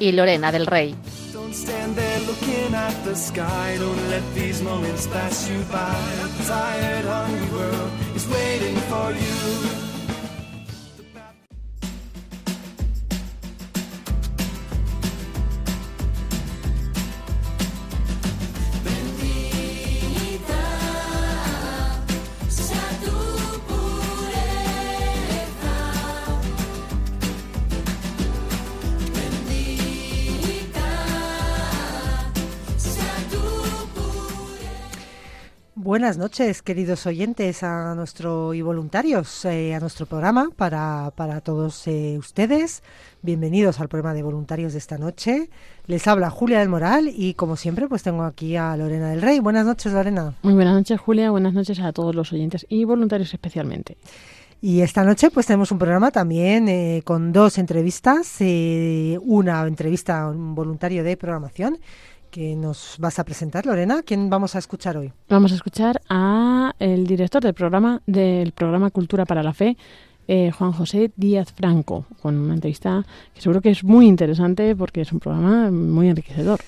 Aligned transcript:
y 0.00 0.12
Lorena 0.12 0.50
del 0.50 0.66
Rey. 0.66 0.96
Buenas 36.00 36.16
noches, 36.16 36.62
queridos 36.62 37.04
oyentes, 37.04 37.62
a 37.62 37.94
nuestro 37.94 38.54
y 38.54 38.62
voluntarios, 38.62 39.44
eh, 39.44 39.74
a 39.74 39.80
nuestro 39.80 40.06
programa 40.06 40.48
para, 40.56 41.12
para 41.14 41.42
todos 41.42 41.86
eh, 41.88 42.16
ustedes. 42.18 42.82
Bienvenidos 43.20 43.80
al 43.80 43.90
programa 43.90 44.14
de 44.14 44.22
voluntarios 44.22 44.72
de 44.72 44.78
esta 44.78 44.96
noche. 44.96 45.50
Les 45.86 46.06
habla 46.08 46.30
Julia 46.30 46.60
del 46.60 46.70
Moral 46.70 47.12
y, 47.14 47.34
como 47.34 47.54
siempre, 47.54 47.86
pues 47.86 48.02
tengo 48.02 48.22
aquí 48.22 48.56
a 48.56 48.74
Lorena 48.78 49.10
del 49.10 49.20
Rey. 49.20 49.40
Buenas 49.40 49.66
noches, 49.66 49.92
Lorena. 49.92 50.32
Muy 50.40 50.54
buenas 50.54 50.72
noches, 50.72 50.98
Julia. 50.98 51.30
Buenas 51.30 51.52
noches 51.52 51.78
a 51.80 51.92
todos 51.92 52.14
los 52.14 52.32
oyentes 52.32 52.64
y 52.70 52.84
voluntarios 52.84 53.34
especialmente. 53.34 53.98
Y 54.62 54.82
esta 54.82 55.04
noche 55.04 55.30
pues 55.30 55.46
tenemos 55.46 55.72
un 55.72 55.78
programa 55.78 56.10
también 56.10 56.68
eh, 56.68 57.00
con 57.04 57.32
dos 57.32 57.56
entrevistas, 57.56 58.36
eh, 58.40 59.18
una 59.22 59.66
entrevista 59.66 60.22
a 60.22 60.30
un 60.30 60.54
voluntario 60.54 61.02
de 61.02 61.16
programación 61.16 61.78
que 62.30 62.54
nos 62.56 62.96
vas 62.98 63.18
a 63.18 63.24
presentar, 63.24 63.66
Lorena. 63.66 64.02
¿Quién 64.02 64.30
vamos 64.30 64.54
a 64.54 64.58
escuchar 64.58 64.96
hoy? 64.96 65.12
Vamos 65.28 65.52
a 65.52 65.56
escuchar 65.56 66.00
a 66.08 66.74
el 66.78 67.06
director 67.06 67.42
del 67.42 67.54
programa 67.54 68.00
del 68.06 68.52
programa 68.52 68.90
Cultura 68.90 69.24
para 69.26 69.42
la 69.42 69.52
Fe, 69.52 69.76
eh, 70.28 70.50
Juan 70.52 70.72
José 70.72 71.10
Díaz 71.16 71.52
Franco, 71.52 72.06
con 72.22 72.36
una 72.36 72.54
entrevista 72.54 73.04
que 73.34 73.40
seguro 73.40 73.60
que 73.60 73.70
es 73.70 73.84
muy 73.84 74.06
interesante 74.06 74.74
porque 74.76 75.00
es 75.02 75.12
un 75.12 75.20
programa 75.20 75.70
muy 75.70 76.08
enriquecedor. 76.08 76.60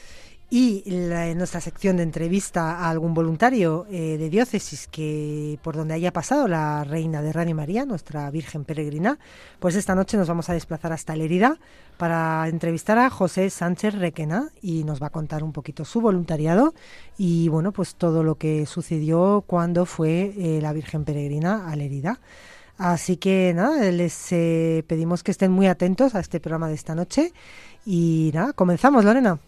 Y 0.54 0.82
la- 0.84 1.28
en 1.28 1.38
nuestra 1.38 1.62
sección 1.62 1.96
de 1.96 2.02
entrevista 2.02 2.72
a 2.80 2.90
algún 2.90 3.14
voluntario 3.14 3.86
eh, 3.90 4.18
de 4.18 4.28
diócesis 4.28 4.86
que 4.86 5.58
por 5.62 5.74
donde 5.76 5.94
haya 5.94 6.12
pasado 6.12 6.46
la 6.46 6.84
reina 6.84 7.22
de 7.22 7.32
Radio 7.32 7.54
María, 7.54 7.86
nuestra 7.86 8.30
Virgen 8.30 8.66
Peregrina, 8.66 9.18
pues 9.60 9.76
esta 9.76 9.94
noche 9.94 10.18
nos 10.18 10.28
vamos 10.28 10.50
a 10.50 10.52
desplazar 10.52 10.92
hasta 10.92 11.16
Lerida 11.16 11.58
para 11.96 12.46
entrevistar 12.48 12.98
a 12.98 13.08
José 13.08 13.48
Sánchez 13.48 13.94
Requena 13.94 14.50
y 14.60 14.84
nos 14.84 15.02
va 15.02 15.06
a 15.06 15.10
contar 15.10 15.42
un 15.42 15.52
poquito 15.54 15.86
su 15.86 16.02
voluntariado 16.02 16.74
y 17.16 17.48
bueno, 17.48 17.72
pues 17.72 17.94
todo 17.94 18.22
lo 18.22 18.34
que 18.34 18.66
sucedió 18.66 19.44
cuando 19.46 19.86
fue 19.86 20.34
eh, 20.36 20.58
la 20.60 20.74
Virgen 20.74 21.04
Peregrina 21.06 21.70
a 21.70 21.76
Lerida. 21.76 22.20
Así 22.76 23.16
que 23.16 23.54
nada, 23.56 23.90
les 23.90 24.30
eh, 24.32 24.84
pedimos 24.86 25.22
que 25.22 25.30
estén 25.30 25.50
muy 25.50 25.66
atentos 25.66 26.14
a 26.14 26.20
este 26.20 26.40
programa 26.40 26.68
de 26.68 26.74
esta 26.74 26.94
noche 26.94 27.32
y 27.86 28.32
nada, 28.34 28.52
comenzamos, 28.52 29.02
Lorena. 29.06 29.38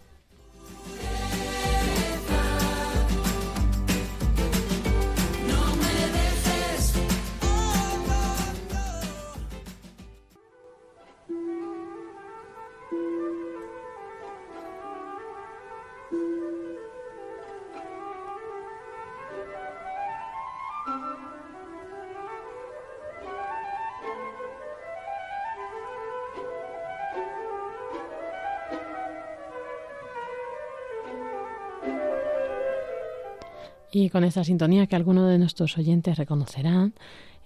Y 33.97 34.11
con 34.11 34.25
esta 34.25 34.43
sintonía 34.43 34.89
que 34.89 34.97
algunos 34.97 35.31
de 35.31 35.39
nuestros 35.39 35.79
oyentes 35.79 36.19
reconocerán, 36.19 36.95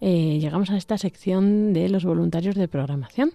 eh, 0.01 0.39
llegamos 0.41 0.71
a 0.71 0.79
esta 0.79 0.97
sección 0.97 1.75
de 1.75 1.91
los 1.91 2.07
voluntarios 2.07 2.55
de 2.55 2.69
programación. 2.69 3.33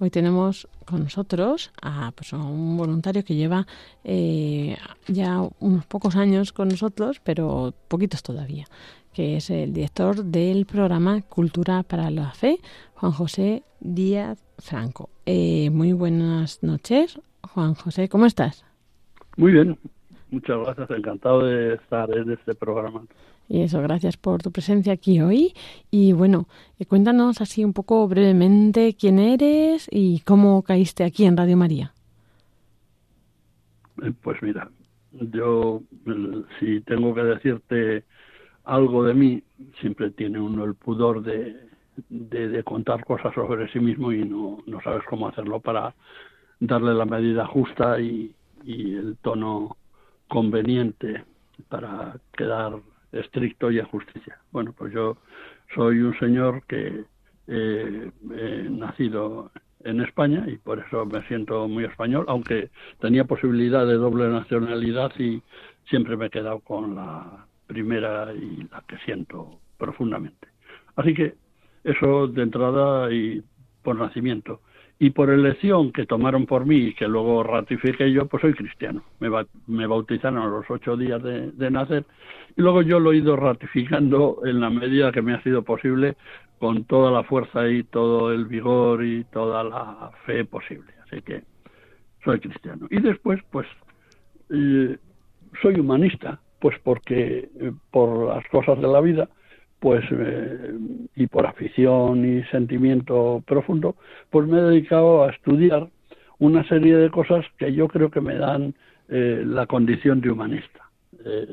Hoy 0.00 0.10
tenemos 0.10 0.66
con 0.84 1.04
nosotros 1.04 1.70
a, 1.80 2.10
pues, 2.10 2.32
un 2.32 2.76
voluntario 2.76 3.24
que 3.24 3.36
lleva 3.36 3.68
eh, 4.02 4.76
ya 5.06 5.48
unos 5.60 5.86
pocos 5.86 6.16
años 6.16 6.52
con 6.52 6.66
nosotros, 6.66 7.20
pero 7.22 7.72
poquitos 7.86 8.24
todavía, 8.24 8.64
que 9.12 9.36
es 9.36 9.48
el 9.50 9.72
director 9.72 10.24
del 10.24 10.66
programa 10.66 11.22
Cultura 11.22 11.84
para 11.84 12.10
la 12.10 12.32
Fe, 12.32 12.58
Juan 12.94 13.12
José 13.12 13.62
Díaz 13.78 14.42
Franco. 14.58 15.08
Eh, 15.24 15.70
muy 15.70 15.92
buenas 15.92 16.64
noches, 16.64 17.20
Juan 17.42 17.74
José, 17.74 18.08
¿cómo 18.08 18.26
estás? 18.26 18.64
Muy 19.36 19.52
bien, 19.52 19.78
muchas 20.36 20.58
gracias, 20.64 20.90
encantado 20.90 21.44
de 21.46 21.74
estar 21.74 22.08
en 22.16 22.30
este 22.30 22.54
programa. 22.54 23.02
Y 23.48 23.62
eso, 23.62 23.80
gracias 23.80 24.16
por 24.16 24.42
tu 24.42 24.50
presencia 24.50 24.92
aquí 24.92 25.20
hoy. 25.20 25.54
Y 25.90 26.12
bueno, 26.12 26.46
eh, 26.78 26.86
cuéntanos 26.86 27.40
así 27.40 27.64
un 27.64 27.72
poco 27.72 28.06
brevemente 28.08 28.94
quién 29.00 29.18
eres 29.18 29.88
y 29.90 30.20
cómo 30.20 30.62
caíste 30.62 31.04
aquí 31.04 31.24
en 31.24 31.36
Radio 31.36 31.56
María. 31.56 31.92
Eh, 34.02 34.12
Pues 34.22 34.42
mira, 34.42 34.70
yo 35.12 35.82
si 36.58 36.80
tengo 36.82 37.14
que 37.14 37.22
decirte 37.22 38.04
algo 38.64 39.04
de 39.04 39.14
mí, 39.14 39.42
siempre 39.80 40.10
tiene 40.10 40.40
uno 40.40 40.64
el 40.64 40.74
pudor 40.74 41.22
de, 41.22 41.56
de, 42.08 42.48
de 42.48 42.64
contar 42.64 43.04
cosas 43.04 43.32
sobre 43.34 43.70
sí 43.72 43.78
mismo 43.80 44.12
y 44.12 44.24
no, 44.24 44.58
no 44.66 44.80
sabes 44.82 45.02
cómo 45.08 45.28
hacerlo 45.28 45.60
para 45.60 45.94
darle 46.60 46.94
la 46.94 47.04
medida 47.04 47.46
justa 47.46 48.00
y, 48.00 48.34
y 48.64 48.94
el 48.94 49.16
tono 49.22 49.76
conveniente 50.28 51.24
para 51.68 52.16
quedar 52.36 52.74
estricto 53.12 53.70
y 53.70 53.78
en 53.78 53.86
justicia. 53.86 54.38
Bueno, 54.52 54.72
pues 54.76 54.92
yo 54.92 55.16
soy 55.74 56.00
un 56.00 56.18
señor 56.18 56.62
que 56.66 57.04
eh, 57.48 58.10
he 58.34 58.68
nacido 58.70 59.50
en 59.84 60.00
España 60.00 60.44
y 60.48 60.56
por 60.56 60.80
eso 60.80 61.06
me 61.06 61.26
siento 61.28 61.68
muy 61.68 61.84
español, 61.84 62.24
aunque 62.28 62.70
tenía 63.00 63.24
posibilidad 63.24 63.86
de 63.86 63.94
doble 63.94 64.28
nacionalidad 64.28 65.12
y 65.18 65.42
siempre 65.88 66.16
me 66.16 66.26
he 66.26 66.30
quedado 66.30 66.60
con 66.60 66.96
la 66.96 67.46
primera 67.66 68.32
y 68.34 68.66
la 68.70 68.82
que 68.88 68.98
siento 69.04 69.60
profundamente. 69.78 70.48
Así 70.96 71.14
que 71.14 71.34
eso 71.84 72.26
de 72.26 72.42
entrada 72.42 73.12
y 73.12 73.42
por 73.82 73.96
nacimiento. 73.96 74.60
Y 74.98 75.10
por 75.10 75.28
elección 75.30 75.92
que 75.92 76.06
tomaron 76.06 76.46
por 76.46 76.64
mí 76.64 76.76
y 76.76 76.94
que 76.94 77.06
luego 77.06 77.42
ratifiqué 77.42 78.10
yo, 78.12 78.26
pues 78.26 78.40
soy 78.40 78.54
cristiano. 78.54 79.02
Me, 79.20 79.28
ba- 79.28 79.46
me 79.66 79.86
bautizaron 79.86 80.38
a 80.38 80.46
los 80.48 80.64
ocho 80.70 80.96
días 80.96 81.22
de, 81.22 81.50
de 81.52 81.70
nacer 81.70 82.04
y 82.56 82.62
luego 82.62 82.80
yo 82.82 82.98
lo 82.98 83.12
he 83.12 83.18
ido 83.18 83.36
ratificando 83.36 84.40
en 84.46 84.60
la 84.60 84.70
medida 84.70 85.12
que 85.12 85.20
me 85.20 85.34
ha 85.34 85.42
sido 85.42 85.62
posible 85.62 86.16
con 86.58 86.84
toda 86.84 87.10
la 87.10 87.24
fuerza 87.24 87.68
y 87.68 87.82
todo 87.84 88.32
el 88.32 88.46
vigor 88.46 89.04
y 89.04 89.24
toda 89.24 89.62
la 89.64 90.10
fe 90.24 90.46
posible. 90.46 90.94
Así 91.04 91.20
que 91.20 91.42
soy 92.24 92.40
cristiano. 92.40 92.86
Y 92.90 93.00
después, 93.00 93.40
pues, 93.50 93.66
eh, 94.50 94.96
soy 95.62 95.80
humanista, 95.80 96.40
pues 96.60 96.78
porque 96.82 97.50
eh, 97.60 97.72
por 97.90 98.34
las 98.34 98.46
cosas 98.48 98.80
de 98.80 98.88
la 98.88 99.00
vida, 99.00 99.28
pues, 99.80 100.04
eh, 100.10 100.72
y 101.14 101.26
por 101.26 101.46
afición 101.46 102.38
y 102.38 102.42
sentimiento 102.44 103.42
profundo, 103.46 103.96
pues 104.30 104.46
me 104.46 104.58
he 104.58 104.62
dedicado 104.62 105.24
a 105.24 105.30
estudiar 105.30 105.88
una 106.38 106.66
serie 106.68 106.96
de 106.96 107.10
cosas 107.10 107.44
que 107.58 107.72
yo 107.72 107.88
creo 107.88 108.10
que 108.10 108.20
me 108.20 108.36
dan 108.36 108.74
eh, 109.08 109.42
la 109.44 109.66
condición 109.66 110.20
de 110.20 110.30
humanista. 110.30 110.90
Eh, 111.24 111.46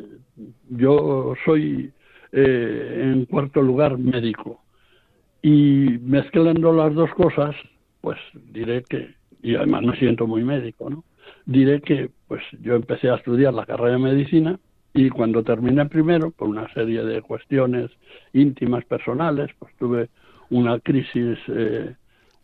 yo 0.69 1.33
soy, 1.45 1.91
eh, 2.31 3.11
en 3.13 3.25
cuarto 3.25 3.61
lugar, 3.61 3.97
médico. 3.97 4.61
Y 5.41 5.99
mezclando 6.01 6.73
las 6.73 6.93
dos 6.93 7.11
cosas, 7.15 7.55
pues 8.01 8.17
diré 8.51 8.83
que, 8.83 9.13
y 9.41 9.55
además 9.55 9.83
me 9.83 9.97
siento 9.97 10.25
muy 10.27 10.43
médico, 10.43 10.89
¿no? 10.89 11.03
diré 11.45 11.81
que 11.81 12.09
pues 12.27 12.41
yo 12.61 12.75
empecé 12.75 13.09
a 13.09 13.15
estudiar 13.15 13.53
la 13.53 13.65
carrera 13.65 13.93
de 13.93 13.99
medicina 13.99 14.59
y 14.93 15.09
cuando 15.09 15.43
terminé 15.43 15.85
primero, 15.87 16.31
por 16.31 16.47
una 16.47 16.71
serie 16.73 17.03
de 17.03 17.21
cuestiones 17.21 17.89
íntimas, 18.33 18.85
personales, 18.85 19.49
pues 19.57 19.73
tuve 19.77 20.09
una 20.51 20.79
crisis 20.79 21.39
eh, 21.47 21.95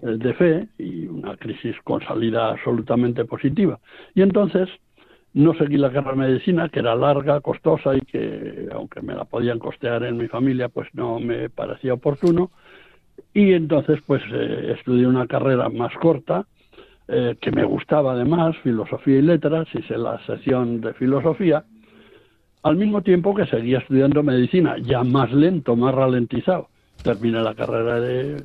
de 0.02 0.34
fe 0.34 0.68
y 0.78 1.06
una 1.06 1.38
crisis 1.38 1.76
con 1.84 2.02
salida 2.02 2.50
absolutamente 2.52 3.26
positiva. 3.26 3.80
Y 4.16 4.24
entonces 4.24 4.68
no 5.34 5.54
seguí 5.54 5.78
la 5.78 5.92
carrera 5.92 6.12
de 6.12 6.30
medicina, 6.30 6.70
que 6.70 6.80
era 6.80 6.96
larga, 6.96 7.40
costosa 7.42 7.96
y 7.96 8.02
que, 8.02 8.68
aunque 8.72 9.02
me 9.02 9.14
la 9.14 9.26
podían 9.26 9.60
costear 9.60 10.04
en 10.04 10.18
mi 10.18 10.28
familia, 10.28 10.70
pues 10.70 10.88
no 10.94 11.20
me 11.20 11.50
parecía 11.50 11.94
oportuno. 11.94 12.50
Y 13.34 13.54
entonces, 13.54 14.00
pues 14.08 14.24
eh, 14.32 14.74
estudié 14.76 15.06
una 15.06 15.28
carrera 15.28 15.70
más 15.70 15.94
corta, 16.02 16.48
eh, 17.08 17.36
que 17.40 17.52
me 17.52 17.64
gustaba 17.64 18.14
además, 18.14 18.56
filosofía 18.64 19.20
y 19.20 19.22
letras, 19.22 19.68
hice 19.74 19.98
la 19.98 20.24
sección 20.26 20.82
de 20.82 20.94
filosofía, 20.94 21.64
al 22.64 22.76
mismo 22.76 23.02
tiempo 23.02 23.34
que 23.34 23.46
seguía 23.46 23.80
estudiando 23.80 24.24
medicina, 24.24 24.78
ya 24.82 25.04
más 25.04 25.32
lento, 25.32 25.76
más 25.76 25.94
ralentizado. 25.94 26.68
Terminé 27.04 27.42
la 27.42 27.56
carrera 27.56 28.00
de, 28.02 28.36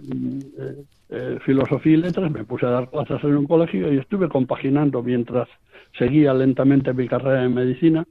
filosofía 1.45 1.95
y 1.95 1.97
letras, 1.97 2.31
me 2.31 2.45
puse 2.45 2.67
a 2.67 2.71
dar 2.71 2.91
clases 2.91 3.23
en 3.25 3.37
un 3.37 3.47
colegio 3.47 3.93
y 3.93 3.99
estuve 3.99 4.29
compaginando 4.29 5.03
mientras 5.03 5.49
seguía 5.99 6.33
lentamente 6.35 6.93
mi 6.93 7.07
carrera 7.07 7.45
en 7.45 7.55
medicina, 7.55 8.05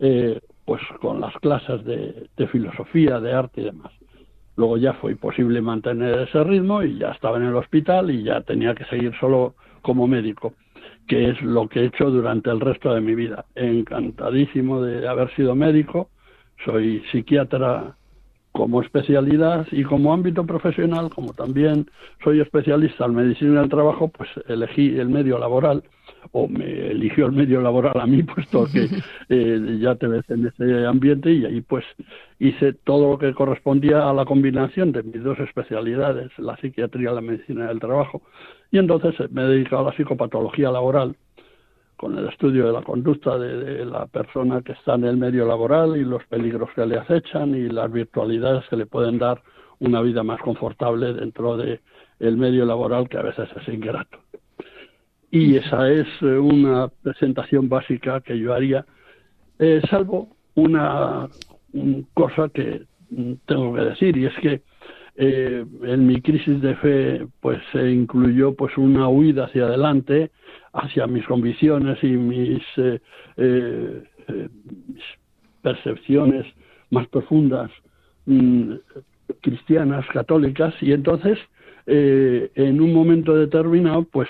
eh, 0.00 0.40
pues 0.64 0.80
con 1.00 1.20
las 1.20 1.34
clases 1.36 1.84
de, 1.84 2.28
de, 2.36 2.46
filosofía, 2.48 3.20
de 3.20 3.32
arte 3.32 3.60
y 3.60 3.64
demás. 3.64 3.92
Luego 4.56 4.76
ya 4.78 4.94
fue 4.94 5.12
imposible 5.12 5.60
mantener 5.60 6.20
ese 6.20 6.42
ritmo 6.44 6.82
y 6.82 6.98
ya 6.98 7.10
estaba 7.10 7.36
en 7.36 7.44
el 7.44 7.56
hospital 7.56 8.10
y 8.10 8.22
ya 8.22 8.40
tenía 8.40 8.74
que 8.74 8.84
seguir 8.84 9.12
solo 9.20 9.54
como 9.82 10.06
médico 10.06 10.54
que 11.06 11.30
es 11.30 11.42
lo 11.42 11.68
que 11.68 11.80
he 11.80 11.86
hecho 11.86 12.10
durante 12.10 12.50
el 12.50 12.60
resto 12.60 12.94
de 12.94 13.00
mi 13.00 13.14
vida. 13.14 13.44
Encantadísimo 13.54 14.82
de 14.82 15.06
haber 15.08 15.34
sido 15.34 15.54
médico, 15.54 16.08
soy 16.64 17.02
psiquiatra 17.10 17.96
como 18.54 18.80
especialidad 18.82 19.66
y 19.72 19.82
como 19.82 20.12
ámbito 20.12 20.46
profesional, 20.46 21.10
como 21.10 21.32
también 21.32 21.90
soy 22.22 22.40
especialista 22.40 23.04
en 23.04 23.16
medicina 23.16 23.60
del 23.60 23.68
trabajo, 23.68 24.08
pues 24.08 24.30
elegí 24.46 24.96
el 24.96 25.08
medio 25.08 25.38
laboral 25.38 25.82
o 26.30 26.46
me 26.46 26.90
eligió 26.90 27.26
el 27.26 27.32
medio 27.32 27.60
laboral 27.60 28.00
a 28.00 28.06
mí, 28.06 28.22
puesto 28.34 28.66
que 28.66 28.88
eh, 29.28 29.78
ya 29.80 29.96
te 29.96 30.06
ves 30.06 30.24
en 30.30 30.46
ese 30.46 30.86
ambiente 30.86 31.32
y 31.32 31.44
ahí 31.44 31.62
pues 31.62 31.84
hice 32.38 32.72
todo 32.72 33.10
lo 33.10 33.18
que 33.18 33.34
correspondía 33.34 34.08
a 34.08 34.12
la 34.12 34.24
combinación 34.24 34.92
de 34.92 35.02
mis 35.02 35.24
dos 35.24 35.38
especialidades, 35.40 36.30
la 36.38 36.56
psiquiatría 36.56 37.10
y 37.10 37.14
la 37.14 37.20
medicina 37.20 37.66
del 37.66 37.80
trabajo, 37.80 38.22
y 38.74 38.78
entonces 38.78 39.14
me 39.30 39.42
he 39.42 39.46
dedicado 39.46 39.82
a 39.82 39.90
la 39.92 39.96
psicopatología 39.96 40.68
laboral, 40.68 41.14
con 41.96 42.18
el 42.18 42.28
estudio 42.28 42.66
de 42.66 42.72
la 42.72 42.82
conducta 42.82 43.38
de, 43.38 43.84
la 43.84 44.06
persona 44.06 44.62
que 44.62 44.72
está 44.72 44.96
en 44.96 45.04
el 45.04 45.16
medio 45.16 45.46
laboral 45.46 45.96
y 45.96 46.02
los 46.02 46.24
peligros 46.24 46.70
que 46.74 46.84
le 46.84 46.98
acechan 46.98 47.54
y 47.54 47.68
las 47.68 47.92
virtualidades 47.92 48.64
que 48.68 48.74
le 48.74 48.86
pueden 48.86 49.20
dar 49.20 49.40
una 49.78 50.00
vida 50.00 50.24
más 50.24 50.40
confortable 50.40 51.12
dentro 51.12 51.56
de 51.56 51.82
el 52.18 52.36
medio 52.36 52.64
laboral 52.64 53.08
que 53.08 53.16
a 53.16 53.22
veces 53.22 53.48
es 53.54 53.68
ingrato. 53.72 54.18
Y 55.30 55.54
esa 55.54 55.88
es 55.88 56.08
eh, 56.22 56.36
una 56.36 56.88
presentación 56.88 57.68
básica 57.68 58.22
que 58.22 58.36
yo 58.36 58.54
haría, 58.54 58.84
eh, 59.60 59.82
salvo 59.88 60.30
una 60.56 61.28
cosa 62.12 62.48
que 62.48 62.82
tengo 63.46 63.72
que 63.72 63.82
decir 63.82 64.16
y 64.16 64.26
es 64.26 64.34
que 64.42 64.62
eh, 65.16 65.64
en 65.82 66.06
mi 66.06 66.20
crisis 66.20 66.60
de 66.60 66.74
fe 66.76 67.26
pues 67.40 67.60
se 67.72 67.88
incluyó 67.90 68.54
pues 68.54 68.76
una 68.76 69.08
huida 69.08 69.44
hacia 69.44 69.66
adelante 69.66 70.32
hacia 70.72 71.06
mis 71.06 71.24
convicciones 71.26 72.02
y 72.02 72.08
mis, 72.08 72.62
eh, 72.78 73.00
eh, 73.36 74.02
percepciones 75.62 76.46
más 76.90 77.06
profundas 77.08 77.70
mm, 78.26 78.74
cristianas 79.40 80.04
católicas. 80.12 80.74
Y 80.80 80.92
entonces 80.92 81.38
en 81.86 82.80
un 82.80 82.94
momento 82.94 83.36
determinado 83.36 84.04
pues 84.04 84.28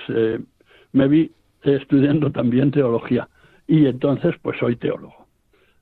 me 0.92 1.08
vi 1.08 1.30
estudiando 1.62 2.30
también 2.32 2.72
teología. 2.72 3.28
Y 3.66 3.86
entonces 3.86 4.34
pues 4.42 4.58
soy 4.58 4.76
teólogo 4.76 5.23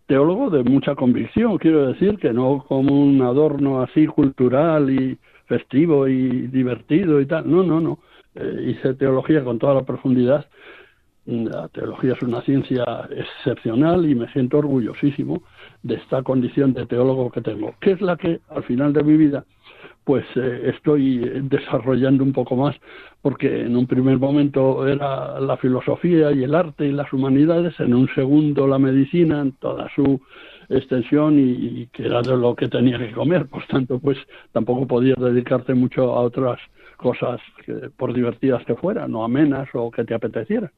teólogo 0.06 0.50
de 0.50 0.62
mucha 0.64 0.94
convicción, 0.94 1.58
quiero 1.58 1.86
decir, 1.86 2.18
que 2.18 2.32
no 2.32 2.64
como 2.68 3.02
un 3.02 3.22
adorno 3.22 3.82
así 3.82 4.06
cultural 4.06 4.90
y 4.90 5.18
festivo 5.46 6.08
y 6.08 6.46
divertido 6.48 7.20
y 7.20 7.26
tal. 7.26 7.50
No, 7.50 7.62
no, 7.62 7.80
no. 7.80 7.98
Eh, 8.34 8.74
hice 8.74 8.94
teología 8.94 9.44
con 9.44 9.58
toda 9.58 9.74
la 9.74 9.82
profundidad. 9.82 10.46
La 11.24 11.68
teología 11.68 12.14
es 12.14 12.22
una 12.22 12.42
ciencia 12.42 12.84
excepcional 13.10 14.08
y 14.10 14.14
me 14.14 14.28
siento 14.32 14.58
orgullosísimo 14.58 15.42
de 15.82 15.94
esta 15.94 16.22
condición 16.22 16.72
de 16.72 16.86
teólogo 16.86 17.30
que 17.30 17.40
tengo, 17.40 17.74
que 17.80 17.92
es 17.92 18.00
la 18.00 18.16
que 18.16 18.40
al 18.48 18.64
final 18.64 18.92
de 18.92 19.04
mi 19.04 19.16
vida 19.16 19.44
pues 20.04 20.24
eh, 20.36 20.72
estoy 20.74 21.18
desarrollando 21.42 22.24
un 22.24 22.32
poco 22.32 22.56
más, 22.56 22.76
porque 23.20 23.62
en 23.62 23.76
un 23.76 23.86
primer 23.86 24.18
momento 24.18 24.86
era 24.86 25.38
la 25.40 25.56
filosofía 25.56 26.32
y 26.32 26.42
el 26.42 26.54
arte 26.54 26.86
y 26.86 26.92
las 26.92 27.12
humanidades, 27.12 27.78
en 27.78 27.94
un 27.94 28.08
segundo 28.14 28.66
la 28.66 28.78
medicina 28.78 29.40
en 29.40 29.52
toda 29.52 29.88
su 29.94 30.20
extensión 30.68 31.38
y, 31.38 31.86
que 31.92 32.06
era 32.06 32.22
de 32.22 32.36
lo 32.36 32.54
que 32.54 32.68
tenía 32.68 32.98
que 32.98 33.12
comer, 33.12 33.46
por 33.46 33.64
tanto 33.66 33.98
pues 33.98 34.18
tampoco 34.52 34.86
podías 34.86 35.18
dedicarte 35.18 35.74
mucho 35.74 36.14
a 36.14 36.20
otras 36.20 36.58
cosas 36.96 37.40
que, 37.64 37.90
por 37.96 38.12
divertidas 38.12 38.64
que 38.64 38.74
fueran, 38.74 39.14
o 39.14 39.24
amenas 39.24 39.68
o 39.74 39.90
que 39.90 40.04
te 40.04 40.14
apetecieran. 40.14 40.70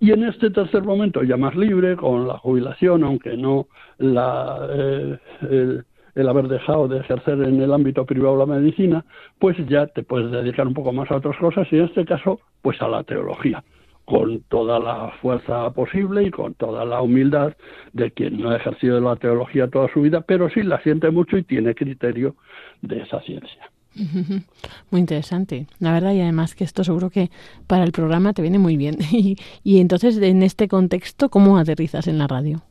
Y 0.00 0.10
en 0.12 0.24
este 0.24 0.50
tercer 0.50 0.82
momento, 0.82 1.22
ya 1.22 1.36
más 1.36 1.54
libre, 1.54 1.96
con 1.96 2.26
la 2.26 2.38
jubilación, 2.38 3.04
aunque 3.04 3.36
no 3.36 3.68
la, 3.98 4.68
eh, 4.70 5.82
haber 6.16 6.48
dejado 6.48 6.88
de 6.88 7.00
ejercer 7.00 7.42
en 7.42 7.60
el 7.60 7.72
ámbito 7.72 8.04
privado 8.06 8.36
la 8.36 8.46
medicina, 8.46 9.04
pues 9.38 9.56
ya 9.68 9.86
te 9.86 10.02
puedes 10.02 10.30
dedicar 10.30 10.66
un 10.66 10.74
poco 10.74 10.92
más 10.92 11.10
a 11.10 11.16
otras 11.16 11.36
cosas 11.38 11.66
y 11.70 11.76
en 11.76 11.84
este 11.84 12.04
caso, 12.04 12.40
pues 12.62 12.80
a 12.80 12.88
la 12.88 13.02
teología, 13.02 13.64
con 14.04 14.40
toda 14.48 14.78
la 14.78 15.12
fuerza 15.20 15.70
posible 15.70 16.24
y 16.24 16.30
con 16.30 16.54
toda 16.54 16.84
la 16.84 17.00
humildad 17.00 17.54
de 17.92 18.10
quien 18.10 18.40
no 18.40 18.50
ha 18.50 18.56
ejercido 18.56 19.00
la 19.00 19.16
teología 19.16 19.68
toda 19.68 19.88
su 19.92 20.02
vida, 20.02 20.20
pero 20.20 20.48
sí 20.50 20.62
la 20.62 20.80
siente 20.82 21.10
mucho 21.10 21.36
y 21.36 21.42
tiene 21.42 21.74
criterio 21.74 22.36
de 22.82 23.00
esa 23.00 23.20
ciencia. 23.22 23.70
Muy 24.90 25.00
interesante, 25.00 25.66
la 25.78 25.92
verdad, 25.92 26.12
y 26.12 26.20
además 26.20 26.54
que 26.54 26.64
esto 26.64 26.84
seguro 26.84 27.10
que 27.10 27.30
para 27.66 27.84
el 27.84 27.92
programa 27.92 28.32
te 28.32 28.42
viene 28.42 28.58
muy 28.58 28.76
bien. 28.76 28.96
Y, 29.12 29.36
y 29.62 29.80
entonces, 29.80 30.18
en 30.18 30.42
este 30.42 30.66
contexto, 30.66 31.28
¿cómo 31.28 31.56
aterrizas 31.56 32.08
en 32.08 32.18
la 32.18 32.26
radio? 32.26 32.62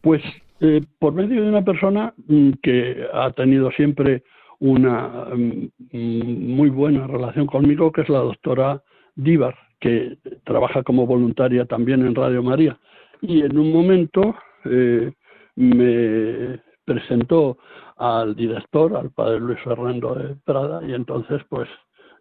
Pues 0.00 0.22
eh, 0.60 0.82
por 0.98 1.14
medio 1.14 1.42
de 1.42 1.48
una 1.48 1.64
persona 1.64 2.12
mm, 2.26 2.50
que 2.62 3.06
ha 3.14 3.30
tenido 3.30 3.70
siempre 3.72 4.22
una 4.58 5.26
mm, 5.34 5.68
muy 5.92 6.68
buena 6.68 7.06
relación 7.06 7.46
conmigo, 7.46 7.90
que 7.90 8.02
es 8.02 8.08
la 8.10 8.18
doctora 8.18 8.82
Díbar, 9.14 9.56
que 9.80 10.18
trabaja 10.44 10.82
como 10.82 11.06
voluntaria 11.06 11.64
también 11.64 12.06
en 12.06 12.14
Radio 12.14 12.42
María. 12.42 12.78
Y 13.22 13.40
en 13.40 13.56
un 13.56 13.72
momento 13.72 14.34
eh, 14.66 15.10
me 15.56 16.60
presentó 16.84 17.56
al 17.96 18.36
director, 18.36 18.96
al 18.96 19.10
padre 19.10 19.40
Luis 19.40 19.60
Fernando 19.64 20.14
de 20.14 20.36
Prada, 20.44 20.86
y 20.86 20.92
entonces 20.92 21.40
pues 21.48 21.68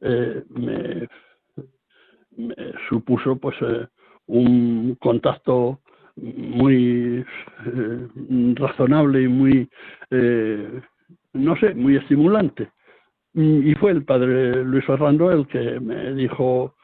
eh, 0.01 0.43
me, 0.50 1.10
supuso 2.88 3.36
pues 3.36 3.58
un 4.27 4.96
contacto 5.01 5.81
muy 6.21 7.25
eh, 7.65 8.07
razonable 8.55 9.23
y 9.23 9.27
muy, 9.27 9.69
eh, 10.11 10.81
no 11.33 11.55
sé, 11.57 11.73
muy 11.73 11.95
estimulante. 11.95 12.69
Y 13.33 13.75
fue 13.75 13.91
el 13.91 14.03
padre 14.03 14.63
Luis 14.63 14.83
Fernando 14.85 15.31
el 15.31 15.47
que 15.47 15.79
me 15.79 16.13
dijo 16.13 16.75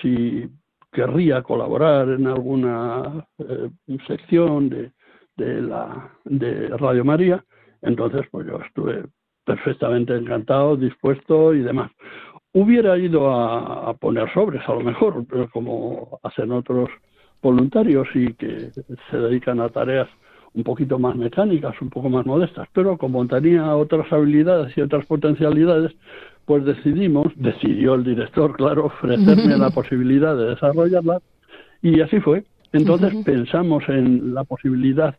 si 0.00 0.48
querría 0.90 1.42
colaborar 1.42 2.08
en 2.08 2.26
alguna 2.26 3.24
eh, 3.38 3.70
sección 4.06 4.68
de, 4.68 4.92
de, 5.36 5.62
la, 5.62 6.10
de 6.24 6.68
Radio 6.76 7.04
María. 7.04 7.44
Entonces, 7.82 8.26
pues 8.30 8.46
yo 8.46 8.58
estuve 8.66 9.04
perfectamente 9.44 10.14
encantado, 10.14 10.76
dispuesto 10.76 11.54
y 11.54 11.60
demás. 11.60 11.90
Hubiera 12.52 12.98
ido 12.98 13.30
a, 13.30 13.90
a 13.90 13.94
poner 13.94 14.30
sobres, 14.34 14.62
a 14.68 14.74
lo 14.74 14.80
mejor, 14.80 15.24
pero 15.28 15.48
como 15.50 16.18
hacen 16.22 16.52
otros 16.52 16.90
voluntarios 17.42 18.08
y 18.14 18.32
que 18.34 18.70
se 19.10 19.16
dedican 19.16 19.60
a 19.60 19.68
tareas 19.68 20.08
un 20.54 20.64
poquito 20.64 20.98
más 20.98 21.16
mecánicas, 21.16 21.80
un 21.80 21.90
poco 21.90 22.08
más 22.08 22.26
modestas, 22.26 22.68
pero 22.72 22.98
como 22.98 23.26
tenía 23.26 23.74
otras 23.74 24.10
habilidades 24.12 24.76
y 24.76 24.82
otras 24.82 25.06
potencialidades, 25.06 25.92
pues 26.44 26.64
decidimos, 26.64 27.28
decidió 27.36 27.94
el 27.94 28.04
director, 28.04 28.54
claro, 28.56 28.86
ofrecerme 28.86 29.56
la 29.56 29.70
posibilidad 29.74 30.36
de 30.36 30.50
desarrollarla 30.50 31.20
y 31.80 32.00
así 32.00 32.20
fue. 32.20 32.44
Entonces 32.72 33.14
pensamos 33.24 33.84
en 33.88 34.32
la 34.32 34.44
posibilidad 34.44 35.14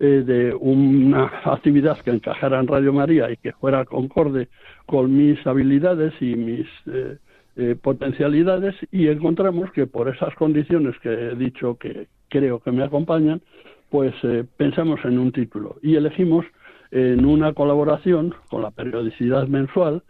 eh, 0.00 0.22
de 0.24 0.54
una 0.54 1.30
actividad 1.44 1.98
que 2.00 2.10
encajara 2.10 2.60
en 2.60 2.66
Radio 2.66 2.92
María 2.92 3.30
y 3.30 3.38
que 3.38 3.52
fuera 3.52 3.86
concorde 3.86 4.48
con 4.84 5.16
mis 5.16 5.44
habilidades 5.46 6.12
y 6.20 6.36
mis 6.36 6.66
eh, 6.92 7.16
eh, 7.56 7.76
potencialidades 7.80 8.74
y 8.90 9.08
encontramos 9.08 9.70
que 9.72 9.86
por 9.86 10.08
esas 10.08 10.34
condiciones 10.34 10.98
que 11.00 11.12
he 11.12 11.34
dicho 11.34 11.76
que 11.76 12.08
creo 12.28 12.60
que 12.60 12.72
me 12.72 12.84
acompañan, 12.84 13.42
pues 13.90 14.14
eh, 14.22 14.44
pensamos 14.56 15.00
en 15.04 15.18
un 15.18 15.32
título. 15.32 15.76
Y 15.82 15.96
elegimos 15.96 16.46
en 16.90 17.24
una 17.24 17.52
colaboración 17.52 18.34
con 18.48 18.62
la 18.62 18.70
periodicidad 18.70 19.46
mensual, 19.48 20.02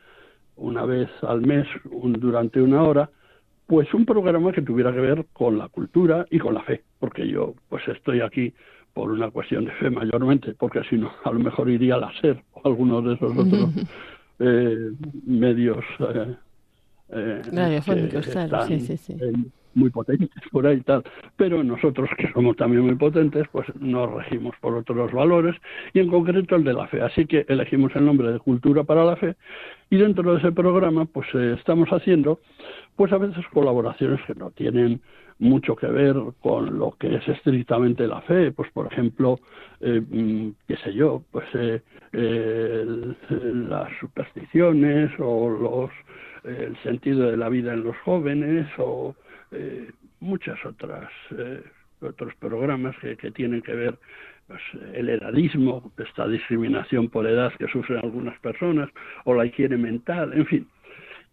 una 0.57 0.85
vez 0.85 1.09
al 1.23 1.41
mes 1.41 1.67
durante 1.85 2.61
una 2.61 2.83
hora, 2.83 3.11
pues 3.67 3.93
un 3.95 4.05
programa 4.05 4.53
que 4.53 4.63
tuviera 4.63 4.93
que 4.93 5.01
ver 5.01 5.27
con 5.33 5.57
la 5.57 5.69
cultura 5.69 6.27
y 6.31 6.39
con 6.39 6.55
la 6.55 6.63
fe, 6.63 6.83
porque 6.99 7.27
yo 7.29 7.55
pues 7.69 7.87
estoy 7.89 8.21
aquí 8.21 8.53
por 8.93 9.11
una 9.11 9.31
cuestión 9.31 9.65
de 9.65 9.71
fe 9.73 9.91
mayormente, 9.91 10.55
porque 10.59 10.83
si 10.91 10.97
no, 10.97 11.13
a 11.25 11.31
lo 11.31 11.39
mejor 11.39 11.71
iría 11.71 11.95
a 11.95 11.99
la 11.99 12.13
SER 12.21 12.43
o 12.53 12.69
algunos 12.69 13.05
de 13.05 13.15
esos 13.15 13.33
otros 13.37 13.71
eh, 14.41 14.91
medios 15.25 15.85
eh, 16.01 16.35
eh, 17.13 17.43
Radiofónicos, 17.53 18.27
claro, 18.29 18.67
sí, 18.67 18.81
sí, 18.81 18.97
sí. 18.97 19.17
muy 19.75 19.91
potentes 19.91 20.31
por 20.51 20.67
ahí 20.67 20.79
y 20.79 20.81
tal. 20.83 21.03
Pero 21.37 21.63
nosotros, 21.63 22.09
que 22.19 22.31
somos 22.33 22.57
también 22.57 22.85
muy 22.85 22.95
potentes, 22.95 23.47
pues 23.53 23.67
nos 23.79 24.13
regimos 24.13 24.55
por 24.61 24.75
otros 24.75 25.13
valores 25.13 25.57
y 25.93 26.01
en 26.01 26.09
concreto 26.09 26.57
el 26.57 26.65
de 26.65 26.73
la 26.73 26.87
fe. 26.89 27.03
Así 27.03 27.27
que 27.27 27.45
elegimos 27.49 27.95
el 27.95 28.05
nombre 28.05 28.33
de 28.33 28.39
Cultura 28.39 28.85
para 28.85 29.05
la 29.05 29.17
Fe 29.17 29.37
y 29.91 29.97
dentro 29.97 30.33
de 30.33 30.39
ese 30.39 30.53
programa, 30.53 31.05
pues 31.05 31.27
eh, 31.35 31.57
estamos 31.59 31.89
haciendo, 31.91 32.41
pues 32.97 33.13
a 33.13 33.19
veces 33.19 33.45
colaboraciones 33.53 34.21
que 34.27 34.35
no 34.35 34.51
tienen 34.51 35.01
mucho 35.41 35.75
que 35.75 35.87
ver 35.87 36.17
con 36.41 36.79
lo 36.79 36.93
que 36.93 37.17
es 37.17 37.27
estrictamente 37.27 38.07
la 38.07 38.21
fe, 38.21 38.53
pues 38.53 38.71
por 38.73 38.93
ejemplo, 38.93 39.41
eh, 39.81 40.01
mm, 40.07 40.51
qué 40.69 40.77
sé 40.77 40.93
yo, 40.93 41.23
pues 41.33 41.47
eh, 41.55 41.81
las 42.13 43.89
supersticiones 43.99 45.11
o 45.19 45.49
los 45.49 45.91
el 46.45 46.77
sentido 46.83 47.31
de 47.31 47.37
la 47.37 47.49
vida 47.49 47.73
en 47.73 47.85
los 47.85 47.97
jóvenes 47.99 48.67
o 48.79 49.15
eh, 49.53 49.91
muchas 50.21 50.65
otras 50.65 51.11
eh, 51.37 51.63
otros 52.01 52.35
programas 52.37 52.97
que, 52.99 53.17
que 53.17 53.31
tienen 53.31 53.63
que 53.63 53.75
ver 53.75 53.99
pues, 54.47 54.61
el 54.95 55.09
edadismo, 55.09 55.93
esta 55.99 56.27
discriminación 56.27 57.09
por 57.09 57.27
edad 57.27 57.53
que 57.59 57.69
sufren 57.69 58.01
algunas 58.03 58.39
personas, 58.41 58.91
o 59.25 59.35
la 59.35 59.47
higiene 59.47 59.77
mental, 59.77 60.33
en 60.35 60.47
fin. 60.47 60.69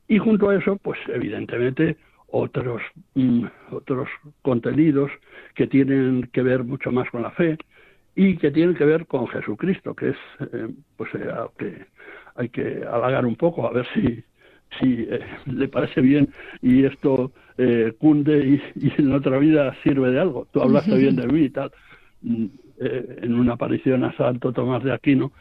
Y 0.07 0.19
junto 0.19 0.49
a 0.49 0.55
eso, 0.55 0.77
pues 0.77 0.99
evidentemente 1.07 1.97
otros, 2.27 2.81
mm, 3.15 3.45
otros 3.71 4.07
contenidos 4.41 5.11
que 5.55 5.67
tienen 5.67 6.29
que 6.31 6.43
ver 6.43 6.63
mucho 6.63 6.91
más 6.91 7.09
con 7.09 7.23
la 7.23 7.31
fe 7.31 7.57
y 8.15 8.37
que 8.37 8.51
tienen 8.51 8.75
que 8.75 8.85
ver 8.85 9.05
con 9.07 9.27
Jesucristo, 9.27 9.95
que 9.95 10.09
es, 10.09 10.17
eh, 10.53 10.69
pues, 10.95 11.09
que 11.57 11.85
hay 12.35 12.49
que 12.49 12.83
halagar 12.85 13.25
un 13.25 13.35
poco, 13.35 13.67
a 13.67 13.71
ver 13.71 13.87
si, 13.93 14.23
si 14.79 15.07
eh, 15.09 15.19
le 15.45 15.67
parece 15.67 16.01
bien 16.01 16.29
y 16.61 16.85
esto 16.85 17.31
eh, 17.57 17.93
cunde 17.97 18.61
y, 18.75 18.91
en 18.97 19.13
otra 19.13 19.37
vida 19.37 19.75
sirve 19.83 20.11
de 20.11 20.19
algo. 20.19 20.47
Tú 20.51 20.61
hablaste 20.61 20.97
bien 20.97 21.15
de 21.15 21.27
mí 21.27 21.41
y 21.45 21.49
tal. 21.49 21.71
Mm, 22.21 22.45
eh, 22.79 23.19
en 23.23 23.33
una 23.33 23.53
aparición 23.53 24.03
a 24.03 24.15
Santo 24.15 24.53
Tomás 24.53 24.83
de 24.83 24.93
Aquino, 24.93 25.31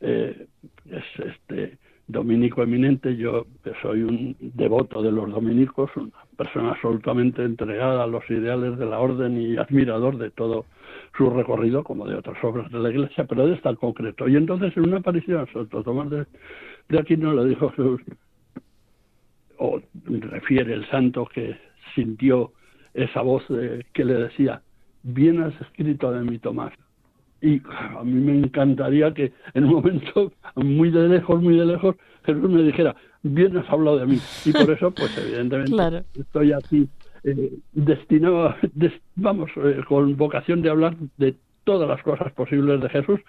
es 0.00 1.04
este 1.16 1.78
dominico 2.06 2.62
eminente, 2.62 3.16
yo 3.16 3.46
soy 3.80 4.02
un 4.02 4.36
devoto 4.38 5.02
de 5.02 5.10
los 5.10 5.30
dominicos, 5.30 5.90
una 5.96 6.10
persona 6.36 6.72
absolutamente 6.72 7.42
entregada 7.42 8.04
a 8.04 8.06
los 8.06 8.28
ideales 8.28 8.78
de 8.78 8.84
la 8.84 8.98
orden 8.98 9.40
y 9.40 9.56
admirador 9.56 10.18
de 10.18 10.30
todo 10.30 10.66
su 11.16 11.30
recorrido, 11.30 11.82
como 11.82 12.06
de 12.06 12.16
otras 12.16 12.36
obras 12.44 12.70
de 12.70 12.78
la 12.78 12.90
Iglesia, 12.90 13.24
pero 13.24 13.46
de 13.46 13.54
esta 13.54 13.70
en 13.70 13.76
concreto. 13.76 14.28
Y 14.28 14.36
entonces 14.36 14.76
en 14.76 14.84
una 14.84 14.98
aparición 14.98 15.40
a 15.40 15.52
Santo 15.52 15.82
Tomás 15.82 16.10
de, 16.10 16.26
de 16.90 16.98
Aquino 16.98 17.32
le 17.32 17.48
dijo 17.48 17.70
Jesús, 17.70 18.02
o 19.58 19.80
refiere 20.04 20.74
el 20.74 20.88
santo 20.90 21.26
que 21.26 21.56
sintió 21.94 22.52
esa 22.92 23.22
voz 23.22 23.44
que 23.92 24.04
le 24.04 24.14
decía, 24.14 24.62
bien 25.02 25.42
has 25.42 25.58
escrito 25.60 26.10
de 26.12 26.22
mí, 26.22 26.38
Tomás. 26.38 26.72
Y 27.40 27.60
a 27.68 28.02
mí 28.02 28.20
me 28.20 28.38
encantaría 28.38 29.12
que 29.12 29.32
en 29.52 29.64
un 29.64 29.74
momento, 29.74 30.32
muy 30.56 30.90
de 30.90 31.08
lejos, 31.08 31.42
muy 31.42 31.56
de 31.56 31.66
lejos, 31.66 31.96
Jesús 32.24 32.50
me 32.50 32.62
dijera, 32.62 32.96
bien 33.22 33.56
has 33.56 33.68
hablado 33.68 33.98
de 33.98 34.06
mí. 34.06 34.18
Y 34.44 34.52
por 34.52 34.70
eso, 34.70 34.90
pues 34.90 35.16
evidentemente, 35.24 36.04
estoy 36.18 36.52
aquí 36.52 36.88
eh, 37.22 37.52
destinado, 37.72 38.54
vamos, 39.16 39.50
eh, 39.56 39.80
con 39.86 40.16
vocación 40.16 40.62
de 40.62 40.70
hablar 40.70 40.96
de 41.18 41.34
todas 41.64 41.88
las 41.88 42.02
cosas 42.02 42.32
posibles 42.32 42.80
de 42.80 42.88
Jesús 42.90 43.20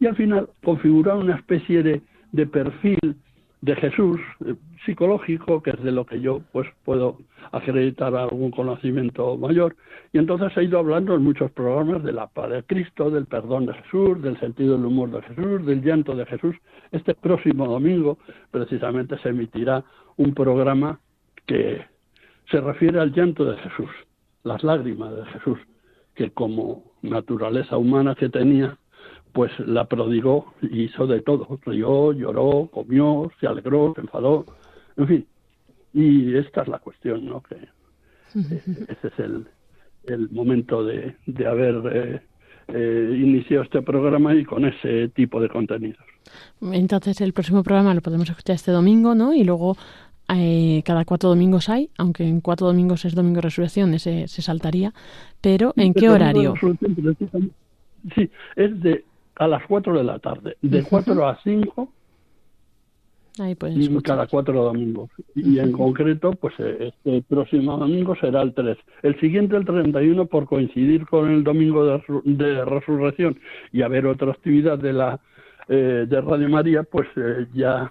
y 0.00 0.06
al 0.06 0.16
final 0.16 0.48
configurar 0.64 1.16
una 1.16 1.36
especie 1.36 1.82
de, 1.82 2.00
de 2.32 2.46
perfil 2.46 3.16
de 3.62 3.76
Jesús 3.76 4.20
eh, 4.44 4.54
psicológico, 4.84 5.62
que 5.62 5.70
es 5.70 5.82
de 5.82 5.92
lo 5.92 6.04
que 6.04 6.20
yo 6.20 6.42
pues 6.52 6.68
puedo 6.84 7.18
acreditar 7.52 8.14
algún 8.14 8.50
conocimiento 8.50 9.36
mayor, 9.36 9.76
y 10.12 10.18
entonces 10.18 10.54
he 10.56 10.64
ido 10.64 10.78
hablando 10.78 11.14
en 11.14 11.22
muchos 11.22 11.50
programas 11.52 12.02
de 12.02 12.12
la 12.12 12.26
paz 12.26 12.50
de 12.50 12.64
Cristo, 12.64 13.10
del 13.10 13.26
perdón 13.26 13.66
de 13.66 13.74
Jesús, 13.74 14.20
del 14.20 14.38
sentido 14.40 14.76
del 14.76 14.86
humor 14.86 15.10
de 15.10 15.22
Jesús, 15.22 15.64
del 15.64 15.82
llanto 15.82 16.14
de 16.14 16.26
Jesús. 16.26 16.56
Este 16.90 17.14
próximo 17.14 17.66
domingo 17.66 18.18
precisamente 18.50 19.16
se 19.18 19.28
emitirá 19.30 19.84
un 20.16 20.34
programa 20.34 21.00
que 21.46 21.84
se 22.50 22.60
refiere 22.60 22.98
al 23.00 23.12
llanto 23.12 23.44
de 23.44 23.56
Jesús, 23.58 23.90
las 24.42 24.62
lágrimas 24.64 25.14
de 25.14 25.24
Jesús, 25.26 25.58
que 26.14 26.30
como 26.30 26.92
naturaleza 27.00 27.76
humana 27.76 28.16
que 28.16 28.28
tenía, 28.28 28.76
pues 29.32 29.50
la 29.58 29.86
prodigó 29.86 30.52
y 30.60 30.84
hizo 30.84 31.06
de 31.06 31.20
todo. 31.20 31.58
Rió, 31.64 32.12
lloró, 32.12 32.68
comió, 32.72 33.30
se 33.40 33.46
alegró, 33.46 33.92
se 33.94 34.02
enfadó, 34.02 34.46
en 34.96 35.08
fin. 35.08 35.26
Y 35.94 36.36
esta 36.36 36.62
es 36.62 36.68
la 36.68 36.78
cuestión, 36.78 37.26
¿no? 37.26 37.42
Que 37.42 37.54
eh, 37.54 37.68
ese 38.88 39.08
es 39.08 39.18
el, 39.18 39.46
el 40.04 40.30
momento 40.30 40.84
de, 40.84 41.16
de 41.26 41.46
haber 41.46 41.82
eh, 41.92 42.20
eh, 42.68 43.16
iniciado 43.18 43.64
este 43.64 43.82
programa 43.82 44.34
y 44.34 44.44
con 44.44 44.64
ese 44.64 45.08
tipo 45.08 45.40
de 45.40 45.48
contenidos. 45.48 46.04
Entonces 46.60 47.20
el 47.20 47.32
próximo 47.32 47.62
programa 47.62 47.94
lo 47.94 48.00
podemos 48.00 48.28
escuchar 48.28 48.54
este 48.54 48.70
domingo, 48.70 49.14
¿no? 49.14 49.34
Y 49.34 49.44
luego 49.44 49.76
cada 50.84 51.04
cuatro 51.04 51.28
domingos 51.28 51.68
hay, 51.68 51.90
aunque 51.98 52.26
en 52.26 52.40
cuatro 52.40 52.66
domingos 52.66 53.04
es 53.04 53.14
domingo 53.14 53.36
de 53.36 53.42
resurrección, 53.42 53.92
ese 53.92 54.28
se 54.28 54.40
saltaría, 54.40 54.94
pero 55.42 55.74
¿en 55.76 55.92
qué 55.92 56.08
horario? 56.08 56.54
Sí, 58.14 58.30
es 58.56 58.80
de 58.80 59.04
a 59.36 59.48
las 59.48 59.64
4 59.66 59.98
de 59.98 60.04
la 60.04 60.18
tarde, 60.18 60.56
de 60.60 60.84
4 60.84 61.26
a 61.26 61.38
5 61.42 61.88
y 63.38 64.02
cada 64.02 64.26
cuatro 64.26 64.64
domingos. 64.64 65.10
Y 65.34 65.58
en 65.58 65.72
concreto, 65.72 66.32
pues 66.32 66.54
eh, 66.58 66.92
este 66.94 67.22
próximo 67.22 67.78
domingo 67.78 68.14
será 68.16 68.42
el 68.42 68.52
3. 68.52 68.76
El 69.02 69.18
siguiente, 69.20 69.56
el 69.56 69.64
31, 69.64 70.26
por 70.26 70.46
coincidir 70.46 71.06
con 71.06 71.30
el 71.30 71.42
domingo 71.42 71.84
de, 71.86 72.64
resurrección 72.64 73.38
y 73.72 73.82
haber 73.82 74.06
otra 74.06 74.32
actividad 74.32 74.78
de 74.78 74.92
la 74.92 75.20
eh, 75.68 76.04
de 76.06 76.20
Radio 76.20 76.48
María, 76.48 76.82
pues 76.82 77.08
eh, 77.16 77.46
ya 77.54 77.90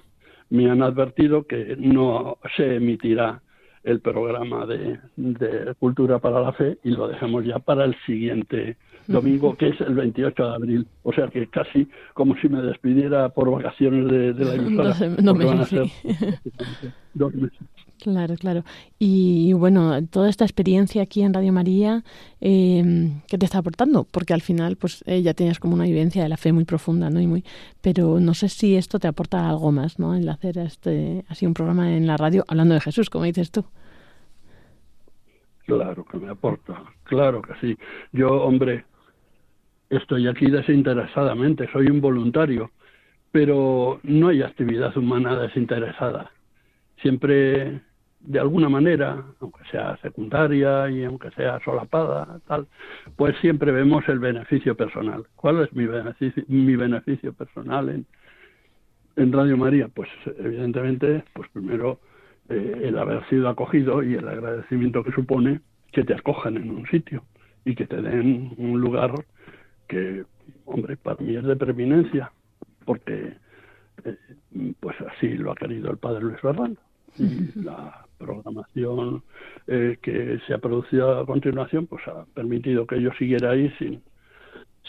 me 0.49 0.69
han 0.69 0.83
advertido 0.83 1.47
que 1.47 1.75
no 1.77 2.37
se 2.55 2.75
emitirá 2.75 3.41
el 3.83 3.99
programa 3.99 4.67
de, 4.67 4.99
de 5.15 5.73
Cultura 5.79 6.19
para 6.19 6.41
la 6.41 6.53
Fe 6.53 6.77
y 6.83 6.91
lo 6.91 7.07
dejamos 7.07 7.45
ya 7.45 7.57
para 7.57 7.85
el 7.85 7.95
siguiente 8.05 8.77
domingo, 9.07 9.55
que 9.55 9.69
es 9.69 9.81
el 9.81 9.95
28 9.95 10.43
de 10.43 10.55
abril. 10.55 10.87
O 11.03 11.13
sea 11.13 11.27
que 11.27 11.47
casi 11.47 11.87
como 12.13 12.35
si 12.37 12.49
me 12.49 12.61
despidiera 12.61 13.29
por 13.29 13.51
vacaciones 13.51 14.07
de, 14.37 14.45
la 14.45 14.55
emisora. 14.55 14.95
No, 15.21 15.33
dos 17.13 17.33
meses. 17.35 17.59
Claro, 18.01 18.33
claro. 18.35 18.63
Y 18.97 19.53
bueno, 19.53 20.03
toda 20.07 20.27
esta 20.27 20.43
experiencia 20.43 21.03
aquí 21.03 21.21
en 21.21 21.35
Radio 21.35 21.53
María, 21.53 22.03
eh, 22.39 23.11
¿qué 23.27 23.37
te 23.37 23.45
está 23.45 23.59
aportando? 23.59 24.07
Porque 24.11 24.33
al 24.33 24.41
final, 24.41 24.75
pues 24.75 25.03
eh, 25.05 25.21
ya 25.21 25.35
tenías 25.35 25.59
como 25.59 25.75
una 25.75 25.83
vivencia 25.83 26.23
de 26.23 26.29
la 26.29 26.37
fe 26.37 26.51
muy 26.51 26.65
profunda, 26.65 27.11
¿no? 27.11 27.21
Y 27.21 27.27
muy, 27.27 27.43
pero 27.81 28.19
no 28.19 28.33
sé 28.33 28.49
si 28.49 28.75
esto 28.75 28.97
te 28.97 29.07
aporta 29.07 29.47
algo 29.47 29.71
más, 29.71 29.99
¿no? 29.99 30.15
El 30.15 30.27
hacer 30.29 30.57
este, 30.57 31.25
así 31.27 31.45
un 31.45 31.53
programa 31.53 31.95
en 31.95 32.07
la 32.07 32.17
radio 32.17 32.43
hablando 32.47 32.73
de 32.73 32.81
Jesús, 32.81 33.11
como 33.11 33.25
dices 33.25 33.51
tú. 33.51 33.65
Claro 35.67 36.03
que 36.03 36.17
me 36.17 36.29
aporta, 36.29 36.83
claro 37.03 37.43
que 37.43 37.53
sí. 37.61 37.77
Yo, 38.11 38.29
hombre, 38.29 38.83
estoy 39.91 40.27
aquí 40.27 40.49
desinteresadamente, 40.49 41.69
soy 41.71 41.87
un 41.87 42.01
voluntario, 42.01 42.71
pero 43.31 43.99
no 44.03 44.29
hay 44.29 44.41
actividad 44.41 44.95
humana 44.97 45.37
desinteresada. 45.37 46.31
Siempre, 47.01 47.81
de 48.21 48.39
alguna 48.39 48.69
manera, 48.69 49.23
aunque 49.41 49.63
sea 49.69 49.97
secundaria 49.97 50.89
y 50.89 51.03
aunque 51.03 51.29
sea 51.31 51.59
solapada, 51.63 52.39
tal, 52.47 52.67
pues 53.17 53.35
siempre 53.41 53.71
vemos 53.71 54.07
el 54.07 54.19
beneficio 54.19 54.75
personal. 54.75 55.25
¿Cuál 55.35 55.61
es 55.63 55.73
mi 55.73 55.85
beneficio, 55.85 56.43
mi 56.47 56.75
beneficio 56.75 57.33
personal 57.33 57.89
en, 57.89 58.05
en 59.17 59.33
Radio 59.33 59.57
María? 59.57 59.89
Pues 59.89 60.09
evidentemente, 60.39 61.25
pues 61.33 61.49
primero 61.49 61.99
eh, 62.49 62.81
el 62.83 62.97
haber 62.97 63.27
sido 63.27 63.49
acogido 63.49 64.03
y 64.03 64.13
el 64.13 64.27
agradecimiento 64.27 65.03
que 65.03 65.11
supone 65.11 65.59
que 65.91 66.05
te 66.05 66.13
acojan 66.13 66.55
en 66.55 66.69
un 66.69 66.87
sitio 66.87 67.23
y 67.65 67.75
que 67.75 67.85
te 67.85 68.01
den 68.01 68.53
un 68.57 68.79
lugar 68.79 69.11
que, 69.91 70.23
hombre, 70.65 70.95
para 70.95 71.21
mí 71.21 71.35
es 71.35 71.43
de 71.43 71.55
preeminencia, 71.57 72.31
porque 72.85 73.33
eh, 74.05 74.73
pues 74.79 74.95
así 75.01 75.27
lo 75.35 75.51
ha 75.51 75.55
querido 75.55 75.91
el 75.91 75.97
padre 75.97 76.21
Luis 76.21 76.39
Fernando. 76.39 76.79
Y 77.17 77.59
la 77.59 78.05
programación 78.17 79.21
eh, 79.67 79.97
que 80.01 80.39
se 80.47 80.53
ha 80.53 80.59
producido 80.59 81.19
a 81.19 81.25
continuación 81.25 81.87
pues 81.87 82.07
ha 82.07 82.23
permitido 82.33 82.87
que 82.87 83.01
yo 83.01 83.11
siguiera 83.19 83.51
ahí 83.51 83.69
sin, 83.77 84.01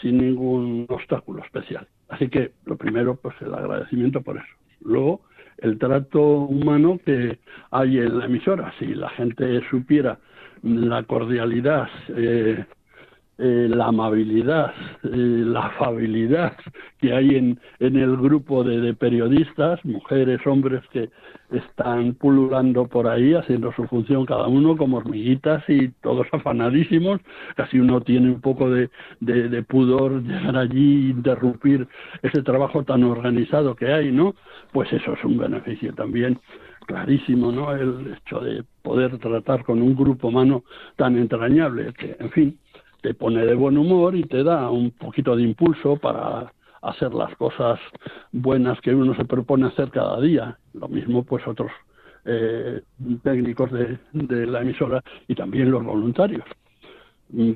sin 0.01 0.19
ningún 0.19 0.85
obstáculo 0.87 1.43
especial. 1.43 1.85
Así 2.07 2.29
que 2.29 2.53
lo 2.65 2.77
primero, 2.77 3.15
pues 3.15 3.35
el 3.41 3.53
agradecimiento 3.53 4.21
por 4.21 4.37
eso. 4.37 4.55
Luego, 4.85 5.21
el 5.57 5.77
trato 5.77 6.21
humano 6.21 6.97
que 7.05 7.39
hay 7.71 7.97
en 7.97 8.19
la 8.19 8.25
emisora. 8.25 8.73
Si 8.79 8.85
la 8.85 9.09
gente 9.09 9.61
supiera 9.69 10.17
la 10.61 11.03
cordialidad, 11.03 11.89
eh, 12.15 12.65
eh, 13.39 13.67
la 13.67 13.87
amabilidad, 13.87 14.73
eh, 15.03 15.09
la 15.11 15.65
afabilidad 15.67 16.53
que 16.99 17.13
hay 17.13 17.35
en, 17.35 17.59
en 17.79 17.97
el 17.97 18.15
grupo 18.17 18.63
de, 18.63 18.93
periodistas, 18.93 19.83
mujeres, 19.83 20.39
hombres 20.45 20.83
que 20.91 21.09
están 21.51 22.13
pululando 22.13 22.87
por 22.87 23.07
ahí 23.07 23.33
haciendo 23.33 23.73
su 23.73 23.85
función 23.87 24.25
cada 24.25 24.47
uno 24.47 24.77
como 24.77 24.97
hormiguitas 24.97 25.63
y 25.67 25.89
todos 26.01 26.27
afanadísimos, 26.31 27.21
casi 27.55 27.79
uno 27.79 28.01
tiene 28.01 28.29
un 28.29 28.41
poco 28.41 28.69
de, 28.69 28.89
de, 29.19 29.49
de 29.49 29.63
pudor 29.63 30.21
llegar 30.21 30.55
allí 30.55 31.07
e 31.07 31.09
interrumpir 31.09 31.87
ese 32.21 32.43
trabajo 32.43 32.83
tan 32.83 33.03
organizado 33.03 33.75
que 33.75 33.91
hay, 33.91 34.11
¿no? 34.11 34.35
Pues 34.71 34.93
eso 34.93 35.13
es 35.13 35.23
un 35.23 35.37
beneficio 35.37 35.93
también 35.95 36.39
clarísimo, 36.85 37.51
¿no? 37.51 37.71
El 37.71 38.15
hecho 38.15 38.39
de 38.39 38.63
poder 38.81 39.17
tratar 39.17 39.63
con 39.63 39.81
un 39.81 39.95
grupo 39.95 40.27
humano 40.27 40.63
tan 40.95 41.17
entrañable 41.17 41.93
que, 41.93 42.15
en 42.19 42.29
fin, 42.31 42.59
te 43.03 43.13
pone 43.13 43.45
de 43.45 43.53
buen 43.53 43.77
humor 43.77 44.15
y 44.15 44.23
te 44.23 44.43
da 44.43 44.71
un 44.71 44.91
poquito 44.91 45.35
de 45.35 45.43
impulso 45.43 45.97
para 45.97 46.53
hacer 46.81 47.13
las 47.13 47.35
cosas 47.35 47.77
buenas 48.31 48.79
que 48.79 48.95
uno 48.95 49.13
se 49.13 49.25
propone 49.25 49.67
hacer 49.67 49.91
cada 49.91 50.19
día. 50.21 50.57
Lo 50.73 50.87
mismo 50.87 51.23
pues 51.23 51.45
otros 51.45 51.69
eh, 52.23 52.81
técnicos 53.21 53.69
de, 53.73 54.47
la 54.47 54.61
emisora 54.61 55.03
y 55.27 55.35
también 55.35 55.69
los 55.69 55.83
voluntarios, 55.83 56.45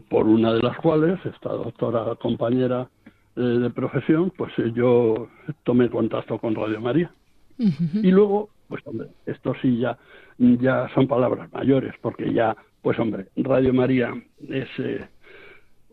por 0.10 0.28
una 0.28 0.52
de 0.54 0.62
las 0.62 0.78
cuales, 0.80 1.18
esta 1.26 1.50
doctora 1.50 2.16
compañera 2.16 2.90
eh, 3.38 3.40
de 3.40 3.70
profesión, 3.70 4.34
pues 4.38 4.52
eh, 4.58 4.74
yo 4.76 5.30
tomé 5.64 5.90
contacto 5.90 6.38
con 6.40 6.56
Radio 6.56 6.82
María. 6.82 7.10
Y 7.58 8.12
luego, 8.12 8.50
pues 8.68 8.86
hombre, 8.86 9.08
esto 9.26 9.54
sí 9.62 9.80
ya, 9.80 9.98
ya 10.38 10.90
son 10.94 11.08
palabras 11.08 11.52
mayores, 11.54 11.96
porque 12.02 12.34
ya, 12.34 12.56
pues 12.82 13.00
hombre, 13.00 13.28
Radio 13.38 13.74
María 13.74 14.14
es 14.50 14.68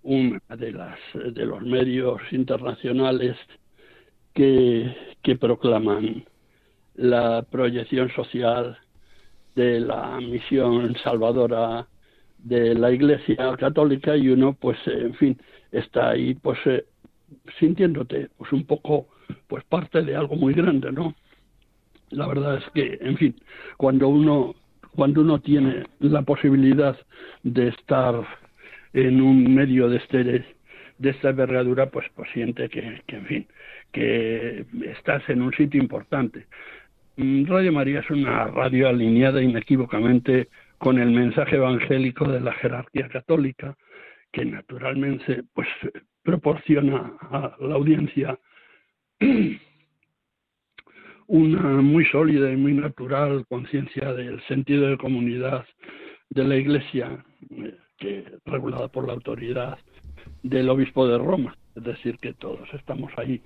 una 0.05 0.41
de 0.57 0.73
las 0.73 0.99
de 1.15 1.47
los 1.47 1.63
medios 1.63 2.21
internacionales 2.31 3.37
que, 4.35 4.95
proclaman 5.41 6.25
la 6.95 7.43
proyección 7.51 8.11
social 8.11 8.79
de 9.57 9.81
la 9.81 10.21
misión 10.21 10.95
salvadora 11.03 11.89
de 12.39 12.75
la 12.75 12.93
Iglesia 12.93 13.57
Católica 13.59 14.17
y 14.17 14.29
uno 14.29 14.53
pues 14.53 14.79
en 14.87 15.15
fin 15.15 15.41
está 15.73 16.11
ahí 16.11 16.35
pues 16.35 16.59
eh, 16.67 16.85
sintiéndote 17.59 18.29
pues 18.37 18.53
un 18.53 18.65
poco 18.65 19.09
pues 19.49 19.65
parte 19.65 20.03
de 20.03 20.15
algo 20.15 20.37
muy 20.37 20.53
grande 20.53 20.93
no 20.93 21.15
la 22.11 22.27
verdad 22.27 22.59
es 22.59 22.65
que 22.75 22.99
en 23.01 23.17
fin 23.17 23.35
cuando 23.77 24.09
uno 24.09 24.55
cuando 24.95 25.23
uno 25.23 25.41
tiene 25.41 25.85
la 26.01 26.23
posibilidad 26.23 26.97
de 27.43 27.69
estar 27.69 28.25
en 28.95 29.21
un 29.21 29.55
medio 29.55 29.89
de 29.89 29.99
este 29.99 30.25
de 30.99 31.11
esta 31.11 31.31
envergadura, 31.31 31.91
pues, 31.91 32.07
pues 32.15 32.31
siente 32.33 32.69
que, 32.69 33.03
en 33.09 33.27
fin, 33.27 33.47
que 33.93 34.65
estás 34.87 35.29
en 35.29 35.43
un 35.43 35.53
sitio 35.53 35.83
importante. 35.83 36.47
Mm, 37.17 37.47
radio 37.47 37.73
María 37.73 38.01
es 38.01 38.11
una 38.11 38.47
radio 38.47 38.89
alineada 38.89 39.43
inequívocamente 39.43 40.49
con 40.79 40.99
el 40.99 41.11
mensaje 41.11 41.57
evangélico 41.57 42.27
de 42.29 42.41
la 42.41 42.53
jerarquía 42.55 43.09
católica, 43.09 43.77
que 44.33 44.45
naturalmente 44.45 45.43
pues 45.53 45.69
proporciona 46.23 47.17
a 47.21 47.57
la 47.61 47.75
audiencia 47.75 48.39
una 51.27 51.63
muy 51.81 52.05
sólida 52.07 52.51
y 52.53 52.57
muy 52.57 52.73
natural 52.75 53.45
conciencia 53.49 54.13
del 54.13 54.41
sentido 54.47 54.89
de 54.89 54.99
comunidad 54.99 55.65
de 56.31 56.45
la 56.45 56.57
Iglesia, 56.57 57.25
eh, 57.51 57.77
que 57.99 58.39
regulada 58.47 58.89
por 58.89 59.07
la 59.07 59.15
autoridad 59.15 59.79
del 60.43 60.69
obispo 60.69 61.07
de 61.07 61.19
Roma, 61.19 61.57
es 61.75 61.85
decir, 61.85 62.19
que 62.19 62.35
todos 62.35 62.69
estamos 62.75 63.13
ahí 63.17 63.41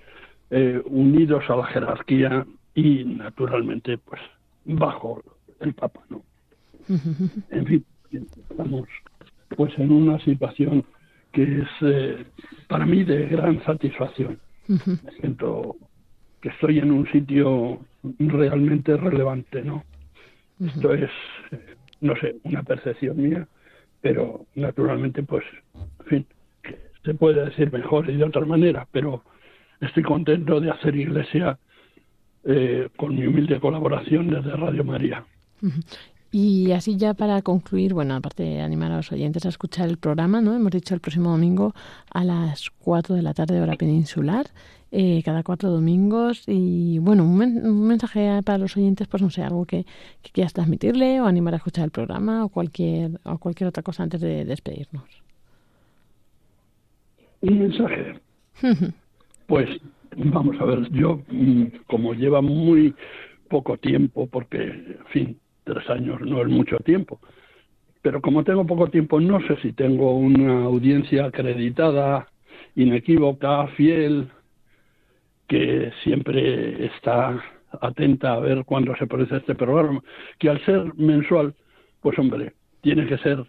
eh, 0.50 0.80
unidos 0.87 1.44
a 1.48 1.56
la 1.56 1.66
jerarquía 1.66 2.46
y 2.74 3.04
naturalmente 3.04 3.98
pues 3.98 4.20
bajo 4.64 5.22
el 5.61 5.74
Papa, 5.74 6.00
¿no? 6.08 6.22
En 7.50 7.66
fin, 7.66 7.84
estamos 8.11 8.88
pues 9.56 9.78
en 9.78 9.90
una 9.90 10.18
situación 10.20 10.84
que 11.32 11.42
es 11.42 11.68
eh, 11.82 12.24
para 12.68 12.87
mí 12.87 13.04
de 13.04 13.26
gran 13.26 13.62
satisfacción. 13.64 14.38
Me 14.66 15.12
siento 15.20 15.76
que 16.40 16.50
estoy 16.50 16.78
en 16.78 16.92
un 16.92 17.11
sitio 17.11 17.80
realmente 18.18 18.96
relevante, 18.96 19.62
¿no? 19.62 19.84
Esto 20.61 20.92
es, 20.92 21.11
eh, 21.52 21.76
no 22.00 22.14
sé, 22.16 22.37
una 22.44 22.62
percepción 22.62 23.16
mía 23.16 23.46
pero 24.00 24.46
naturalmente, 24.54 25.22
pues, 25.22 25.44
en 26.00 26.06
fin, 26.06 26.26
se 27.04 27.14
puede 27.14 27.44
decir 27.44 27.72
mejor 27.72 28.08
y 28.11 28.16
de 28.16 28.24
otra 28.24 28.44
manera, 28.44 28.87
pero 28.92 29.22
estoy 29.80 30.02
contento 30.02 30.61
de 30.61 30.70
hacer 30.70 30.96
iglesia 30.96 31.58
eh, 32.44 32.88
con 32.96 33.14
mi 33.14 33.26
humilde 33.26 33.61
colaboración 33.61 34.30
desde 34.30 34.50
Radio 34.56 34.84
María. 34.84 35.24
Y 36.30 36.72
así 36.72 36.96
ya 36.98 37.14
para 37.14 37.40
concluir, 37.40 37.94
bueno, 37.94 38.14
aparte 38.14 38.42
de 38.42 38.60
animar 38.60 38.92
a 38.92 38.96
los 38.96 39.10
oyentes 39.12 39.46
a 39.46 39.48
escuchar 39.48 39.88
el 39.88 39.96
programa, 39.96 40.42
¿no? 40.42 40.54
Hemos 40.54 40.72
dicho 40.72 40.94
el 40.94 41.00
próximo 41.00 41.30
domingo 41.30 41.74
a 42.12 42.22
las 42.22 42.70
4 42.80 43.14
de 43.16 43.22
la 43.22 43.32
tarde 43.32 43.60
hora 43.62 43.76
peninsular, 43.76 44.48
eh, 44.92 45.22
cada 45.24 45.42
cuatro 45.42 45.70
domingos. 45.70 46.44
Y 46.46 46.98
bueno, 46.98 47.24
un, 47.24 47.86
mensaje 47.86 48.42
para 48.42 48.58
los 48.58 48.76
oyentes, 48.76 49.06
pues 49.08 49.22
no 49.22 49.30
sé, 49.30 49.42
algo 49.42 49.64
que, 49.64 49.86
quieras 50.32 50.52
transmitirle 50.52 51.20
o 51.22 51.26
animar 51.26 51.54
a 51.54 51.56
escuchar 51.56 51.86
el 51.86 51.90
programa 51.90 52.44
o 52.44 52.50
cualquier, 52.50 53.12
o 53.24 53.38
cualquier 53.38 53.68
otra 53.68 53.82
cosa 53.82 54.02
antes 54.02 54.20
de 54.20 54.44
despedirnos. 54.44 55.22
Un 57.40 57.58
mensaje. 57.58 58.20
pues 59.46 59.68
vamos 60.14 60.60
a 60.60 60.64
ver, 60.64 60.90
yo 60.90 61.22
mm, 61.30 61.64
como 61.86 62.12
lleva 62.12 62.42
muy 62.42 62.94
poco 63.48 63.78
tiempo, 63.78 64.26
porque, 64.26 64.62
en 64.62 65.06
fin, 65.10 65.40
tres 65.68 65.88
años 65.90 66.20
no 66.22 66.40
es 66.42 66.48
mucho 66.48 66.78
tiempo. 66.78 67.20
Pero 68.02 68.20
como 68.22 68.44
tengo 68.44 68.66
poco 68.66 68.88
tiempo, 68.88 69.20
no 69.20 69.40
sé 69.46 69.57
si 69.61 69.72
tengo 69.72 70.16
una 70.16 70.64
audiencia 70.64 71.26
acreditada, 71.26 72.28
inequívoca, 72.74 73.66
fiel, 73.68 74.28
que 75.46 75.90
siempre 76.02 76.87
está 76.87 77.42
atenta 77.81 78.35
a 78.35 78.40
ver 78.40 78.64
cuándo 78.64 78.94
se 78.96 79.07
produce 79.07 79.37
este 79.37 79.54
programa, 79.54 80.02
que 80.38 80.48
al 80.48 80.64
ser 80.64 80.94
mensual, 80.94 81.54
pues 82.00 82.18
hombre, 82.18 82.52
tiene 82.81 83.07
que 83.07 83.18
ser 83.18 83.44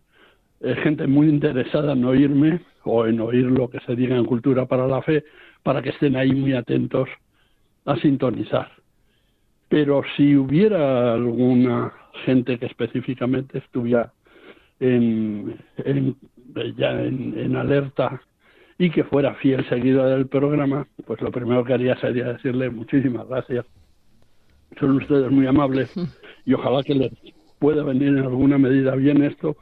eh, 0.61 0.75
gente 0.83 1.07
muy 1.07 1.29
interesada 1.29 1.93
en 1.93 2.03
oírme 2.03 2.59
o 2.83 3.05
en 3.05 3.21
oír 3.21 3.45
lo 3.45 3.69
que 3.69 3.79
se 3.81 3.95
diga 3.95 4.17
en 4.17 4.25
Cultura 4.25 4.65
para 4.65 4.87
la 4.87 5.01
Fe, 5.01 5.23
para 5.63 5.81
que 5.81 5.89
estén 5.89 6.15
ahí 6.15 6.31
muy 6.31 6.53
atentos 6.53 7.07
a 7.85 7.95
sintonizar. 7.97 8.78
Pero 9.69 10.01
si 10.17 10.35
hubiera 10.35 11.13
alguna 11.13 11.93
gente 12.25 12.57
que 12.57 12.65
específicamente 12.65 13.59
estuviera 13.59 14.11
en, 14.79 15.55
ya 16.75 17.01
en, 17.03 17.55
alerta 17.55 18.21
y 18.77 18.89
que 18.89 19.03
fuera 19.03 19.35
fiel 19.35 19.67
seguidor 19.69 20.09
del 20.09 20.27
programa, 20.27 20.87
pues 21.05 21.21
lo 21.21 21.31
primero 21.31 21.63
que 21.63 21.73
haría 21.73 21.95
sería 21.97 22.33
decirle 22.33 22.69
muchísimas 22.69 23.27
gracias. 23.27 23.65
Son 24.79 24.91
ustedes 24.91 25.29
muy 25.31 25.45
amables 25.45 25.93
y 26.45 26.53
ojalá 26.53 26.83
que 26.83 26.95
les 26.95 27.11
pueda 27.59 27.83
venir 27.83 28.09
en 28.09 28.19
alguna 28.19 28.57
medida 28.57 28.95
bien 28.95 29.23
esto, 29.23 29.57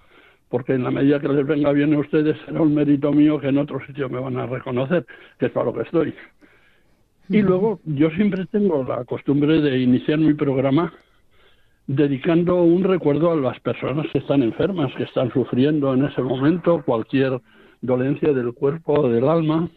porque 0.50 0.74
en 0.74 0.84
la 0.84 0.92
medida 0.92 1.20
que 1.20 1.28
les 1.28 1.46
venga 1.46 1.72
bien 1.74 1.94
a 1.94 2.00
ustedes 2.00 2.38
será 2.46 2.62
un 2.62 2.74
mérito 2.74 3.12
mío 3.12 3.40
que 3.40 3.48
en 3.48 3.58
otro 3.58 3.86
sitio 3.86 4.08
me 4.08 4.20
van 4.20 4.38
a 4.38 4.46
reconocer, 4.46 5.06
que 5.40 5.48
es 5.48 5.52
para 5.52 5.66
lo 5.66 5.74
que 5.74 5.82
estoy. 5.82 6.14
Y 7.30 7.42
luego 7.42 7.80
yo 7.86 8.10
siempre 8.12 8.46
tengo 8.46 8.84
la 8.84 9.04
costumbre 9.04 9.60
de 9.62 9.80
iniciar 9.80 10.18
mi 10.20 10.34
programa 10.34 10.94
dedicando 11.88 12.64
un 12.64 12.84
recuerdo 12.84 13.32
a 13.32 13.36
las 13.36 13.60
personas 13.60 14.08
que 14.12 14.20
están 14.20 14.44
enfermas, 14.44 14.94
que 14.96 15.04
están 15.04 15.32
sufriendo 15.32 15.94
en 15.94 16.06
ese 16.06 16.22
momento 16.22 16.84
cualquier 16.86 17.40
dolencia 17.82 18.34
del 18.34 18.54
cuerpo 18.54 18.94
o 18.94 19.10
del 19.10 19.28
alma 19.28 19.70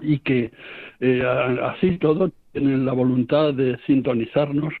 y 0.00 0.18
que 0.18 0.50
eh, 1.00 1.22
así 1.62 1.98
todo 1.98 2.30
tienen 2.52 2.84
la 2.84 2.92
voluntad 2.92 3.54
de 3.54 3.78
sintonizarnos 3.86 4.74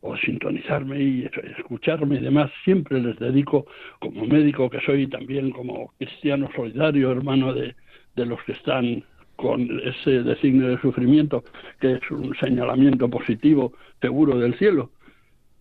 o 0.00 0.16
sintonizarme 0.16 1.02
y 1.02 1.30
escucharme 1.58 2.16
y 2.16 2.20
demás, 2.20 2.50
siempre 2.64 3.00
les 3.00 3.18
dedico 3.18 3.66
como 3.98 4.24
médico 4.24 4.70
que 4.70 4.80
soy 4.80 5.06
también 5.08 5.50
como 5.50 5.92
cristiano 5.98 6.48
solidario, 6.54 7.10
hermano 7.10 7.52
de, 7.52 7.74
de 8.14 8.26
los 8.26 8.42
que 8.44 8.52
están 8.52 9.04
con 9.36 9.80
ese 9.84 10.22
designio 10.22 10.68
de 10.68 10.80
sufrimiento, 10.80 11.44
que 11.80 11.92
es 11.92 12.10
un 12.10 12.34
señalamiento 12.36 13.08
positivo 13.08 13.72
seguro 14.00 14.38
del 14.38 14.58
cielo, 14.58 14.90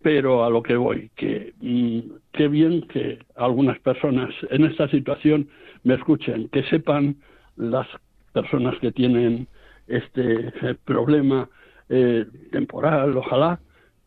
pero 0.02 0.44
a 0.44 0.50
lo 0.50 0.62
que 0.62 0.76
voy, 0.76 1.10
que 1.16 1.54
mm, 1.62 2.00
qué 2.32 2.48
bien 2.48 2.84
que 2.88 3.20
algunas 3.36 3.80
personas 3.80 4.30
en 4.50 4.66
esta 4.66 4.88
situación 4.90 5.50
me 5.84 5.96
escuchen, 5.96 6.48
que 6.50 6.64
sepan 6.64 7.18
las 7.58 7.88
personas 8.34 8.78
que 8.80 8.92
tienen 8.92 9.48
este 9.88 10.48
eh, 10.62 10.76
problema 10.84 11.50
eh, 11.90 12.26
temporal, 12.52 13.16
ojalá, 13.18 13.60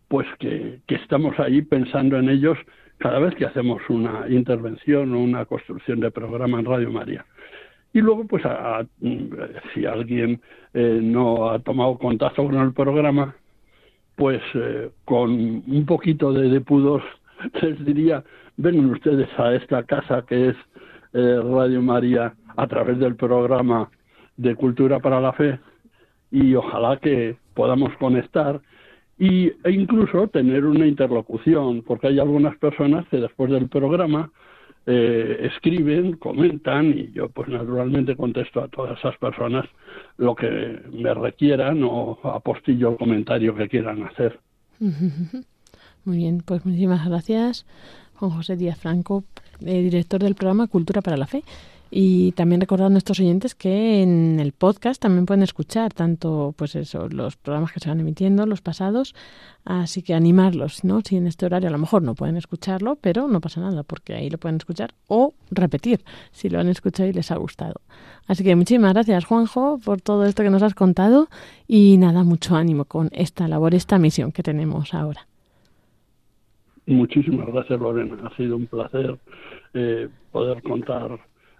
pues 0.08 0.26
que, 0.38 0.80
que 0.86 0.96
estamos 0.96 1.38
ahí 1.38 1.62
pensando 1.62 2.18
en 2.18 2.28
ellos 2.28 2.58
cada 2.98 3.18
vez 3.20 3.34
que 3.36 3.46
hacemos 3.46 3.80
una 3.88 4.28
intervención 4.28 5.14
o 5.14 5.20
una 5.20 5.44
construcción 5.44 6.00
de 6.00 6.10
programa 6.10 6.58
en 6.58 6.66
Radio 6.66 6.90
María. 6.90 7.24
Y 7.92 8.00
luego, 8.00 8.26
pues, 8.26 8.42
si 9.74 9.86
alguien 9.86 10.40
eh, 10.74 11.00
no 11.02 11.50
ha 11.50 11.58
tomado 11.60 11.98
contacto 11.98 12.44
con 12.44 12.56
el 12.56 12.72
programa, 12.72 13.34
pues 14.16 14.42
eh, 14.54 14.90
con 15.04 15.30
un 15.30 15.86
poquito 15.86 16.32
de, 16.32 16.48
de, 16.48 16.60
pudor 16.60 17.02
les 17.62 17.84
diría, 17.84 18.22
vengan 18.56 18.90
ustedes 18.90 19.28
a 19.38 19.54
esta 19.54 19.84
casa 19.84 20.24
que 20.26 20.48
es 20.48 20.56
eh, 21.14 21.40
Radio 21.42 21.80
María 21.80 22.34
a 22.56 22.66
través 22.66 22.98
del 22.98 23.16
programa 23.16 23.88
de 24.36 24.54
Cultura 24.54 24.98
para 24.98 25.20
la 25.20 25.32
Fe 25.32 25.58
y 26.30 26.54
ojalá 26.54 26.98
que 26.98 27.36
podamos 27.54 27.96
conectar 27.98 28.60
y, 29.18 29.48
e 29.64 29.70
incluso 29.72 30.28
tener 30.28 30.64
una 30.64 30.86
interlocución, 30.86 31.82
porque 31.82 32.08
hay 32.08 32.20
algunas 32.20 32.56
personas 32.58 33.06
que 33.08 33.16
después 33.16 33.50
del 33.50 33.68
programa 33.68 34.30
eh, 34.90 35.50
escriben, 35.52 36.16
comentan 36.16 36.98
y 36.98 37.12
yo 37.12 37.28
pues 37.28 37.48
naturalmente 37.48 38.16
contesto 38.16 38.62
a 38.62 38.68
todas 38.68 38.98
esas 38.98 39.18
personas 39.18 39.66
lo 40.16 40.34
que 40.34 40.80
me 40.90 41.12
requieran 41.12 41.82
o 41.84 42.18
apostillo 42.24 42.92
el 42.92 42.96
comentario 42.96 43.54
que 43.54 43.68
quieran 43.68 44.02
hacer. 44.04 44.40
Muy 44.80 46.16
bien, 46.16 46.42
pues 46.42 46.64
muchísimas 46.64 47.06
gracias 47.06 47.66
Juan 48.14 48.30
José 48.30 48.56
Díaz 48.56 48.78
Franco, 48.78 49.24
eh, 49.60 49.82
director 49.82 50.22
del 50.22 50.34
programa 50.34 50.68
Cultura 50.68 51.02
para 51.02 51.18
la 51.18 51.26
Fe. 51.26 51.42
Y 51.90 52.32
también 52.32 52.60
recordar 52.60 52.88
a 52.88 52.90
nuestros 52.90 53.18
oyentes 53.20 53.54
que 53.54 54.02
en 54.02 54.40
el 54.40 54.52
podcast 54.52 55.00
también 55.00 55.24
pueden 55.24 55.42
escuchar 55.42 55.92
tanto 55.94 56.54
pues 56.56 56.76
eso, 56.76 57.08
los 57.08 57.36
programas 57.36 57.72
que 57.72 57.80
se 57.80 57.88
van 57.88 58.00
emitiendo, 58.00 58.44
los 58.44 58.60
pasados, 58.60 59.14
así 59.64 60.02
que 60.02 60.14
animarlos, 60.14 60.84
¿no? 60.84 61.00
Si 61.00 61.16
en 61.16 61.26
este 61.26 61.46
horario 61.46 61.68
a 61.68 61.72
lo 61.72 61.78
mejor 61.78 62.02
no 62.02 62.14
pueden 62.14 62.36
escucharlo, 62.36 62.96
pero 63.00 63.26
no 63.26 63.40
pasa 63.40 63.60
nada, 63.60 63.84
porque 63.84 64.14
ahí 64.14 64.28
lo 64.28 64.36
pueden 64.36 64.56
escuchar 64.56 64.92
o 65.06 65.32
repetir 65.50 66.00
si 66.30 66.50
lo 66.50 66.60
han 66.60 66.68
escuchado 66.68 67.08
y 67.08 67.12
les 67.14 67.30
ha 67.30 67.36
gustado. 67.36 67.80
Así 68.26 68.44
que 68.44 68.54
muchísimas 68.54 68.92
gracias, 68.92 69.24
Juanjo, 69.24 69.78
por 69.82 70.02
todo 70.02 70.26
esto 70.26 70.42
que 70.42 70.50
nos 70.50 70.62
has 70.62 70.74
contado 70.74 71.28
y 71.66 71.96
nada, 71.96 72.22
mucho 72.22 72.54
ánimo 72.54 72.84
con 72.84 73.08
esta 73.12 73.48
labor, 73.48 73.74
esta 73.74 73.98
misión 73.98 74.32
que 74.32 74.42
tenemos 74.42 74.92
ahora. 74.92 75.26
Muchísimas 76.88 77.46
gracias, 77.48 77.78
Lorena. 77.78 78.16
Ha 78.24 78.36
sido 78.36 78.56
un 78.56 78.66
placer 78.66 79.18
eh, 79.74 80.08
poder 80.32 80.62
contar 80.62 81.18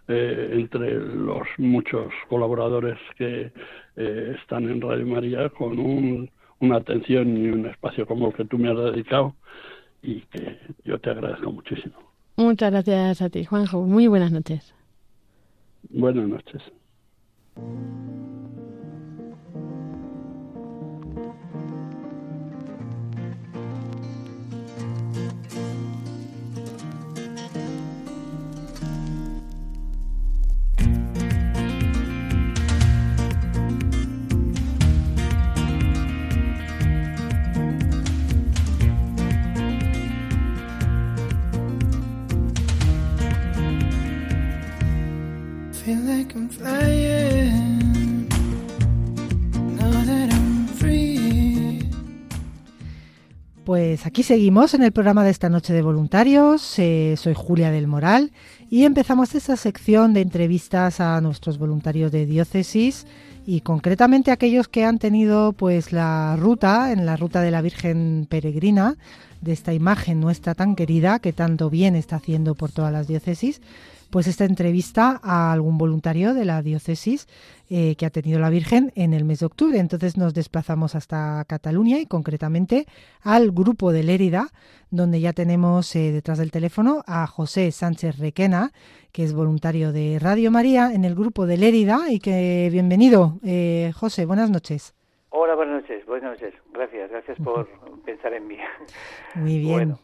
eh, 0.09 0.51
entre 0.53 0.95
los 0.95 1.47
muchos 1.59 2.13
colaboradores 2.29 2.99
que 3.17 3.53
eh, 3.97 4.37
están 4.41 4.69
en 4.69 4.81
Radio 4.81 5.07
María 5.07 5.49
con 5.51 5.79
un, 5.79 6.31
una 6.61 6.77
atención 6.77 7.37
y 7.37 7.49
un 7.49 7.67
espacio 7.67 8.07
como 8.07 8.29
el 8.29 8.35
que 8.35 8.45
tú 8.45 8.59
me 8.59 8.71
has 8.71 8.77
dedicado 8.77 9.35
y 10.03 10.21
que 10.23 10.59
yo 10.85 10.99
te 10.99 11.11
agradezco 11.11 11.53
muchísimo. 11.53 11.95
Muchas 12.37 12.71
gracias 12.71 13.21
a 13.21 13.29
ti, 13.31 13.45
Juanjo. 13.45 13.83
Muy 13.83 14.07
buenas 14.07 14.33
noches. 14.33 14.75
Buenas 15.91 16.29
noches. 16.29 16.63
Aquí 54.09 54.23
seguimos 54.23 54.73
en 54.73 54.83
el 54.83 54.91
programa 54.91 55.23
de 55.23 55.31
esta 55.31 55.51
noche 55.51 55.75
de 55.75 55.83
voluntarios. 55.83 56.79
Eh, 56.79 57.15
soy 57.19 57.35
Julia 57.35 57.71
del 57.71 57.87
Moral 57.87 58.33
y 58.71 58.85
empezamos 58.85 59.35
esta 59.35 59.55
sección 59.55 60.15
de 60.15 60.23
entrevistas 60.23 61.01
a 61.01 61.21
nuestros 61.21 61.59
voluntarios 61.59 62.11
de 62.11 62.25
diócesis 62.25 63.07
y 63.45 63.61
concretamente 63.61 64.31
aquellos 64.31 64.67
que 64.67 64.87
han 64.87 64.99
tenido 64.99 65.53
pues 65.53 65.93
la 65.93 66.37
ruta 66.37 66.91
en 66.91 67.05
la 67.05 67.19
ruta 67.19 67.43
de 67.43 67.51
la 67.51 67.61
Virgen 67.61 68.27
Peregrina 68.31 68.97
de 69.43 69.53
esta 69.53 69.75
imagen 69.75 70.21
nuestra 70.21 70.55
tan 70.55 70.75
querida 70.75 71.19
que 71.19 71.35
tanto 71.35 71.69
bien 71.69 71.95
está 71.95 72.17
haciendo 72.17 72.55
por 72.55 72.73
todas 72.73 72.93
las 72.95 73.09
diócesis 73.09 73.61
pues 74.11 74.27
esta 74.27 74.45
entrevista 74.45 75.21
a 75.23 75.53
algún 75.53 75.79
voluntario 75.79 76.35
de 76.35 76.45
la 76.45 76.63
diócesis 76.63 77.27
eh, 77.71 77.97
que 77.97 78.07
ha 78.07 78.11
tenido 78.11 78.41
la 78.41 78.51
Virgen 78.51 78.93
en 78.95 79.13
el 79.13 79.25
mes 79.25 79.41
de 79.41 79.47
octubre. 79.47 79.79
Entonces 79.79 80.17
nos 80.17 80.35
desplazamos 80.35 80.95
hasta 80.95 81.45
Cataluña 81.47 81.99
y 81.99 82.07
concretamente 82.07 82.87
al 83.23 83.51
grupo 83.51 83.93
de 83.93 84.03
Lérida, 84.03 84.49
donde 84.91 85.21
ya 85.21 85.33
tenemos 85.33 85.95
eh, 85.95 86.13
detrás 86.13 86.39
del 86.39 86.51
teléfono 86.51 87.03
a 87.07 87.27
José 87.27 87.71
Sánchez 87.71 88.19
Requena, 88.19 88.73
que 89.13 89.25
es 89.25 89.35
voluntario 89.35 89.93
de 89.93 90.19
Radio 90.19 90.51
María 90.51 90.93
en 90.93 91.05
el 91.05 91.15
grupo 91.15 91.47
de 91.47 91.59
Lérida 91.59 92.11
y 92.11 92.21
que 92.21 92.69
bienvenido. 92.73 93.39
Eh, 93.45 93.93
José, 93.95 94.25
buenas 94.25 94.51
noches. 94.51 94.95
Hola, 95.31 95.55
buenas 95.55 95.83
noches, 95.83 96.07
buenas 96.07 96.33
noches. 96.33 96.55
Gracias, 96.79 97.11
gracias 97.11 97.39
por 97.39 97.69
pensar 98.05 98.33
en 98.35 98.47
mí. 98.47 98.57
Muy 99.35 99.59
bien. 99.59 99.97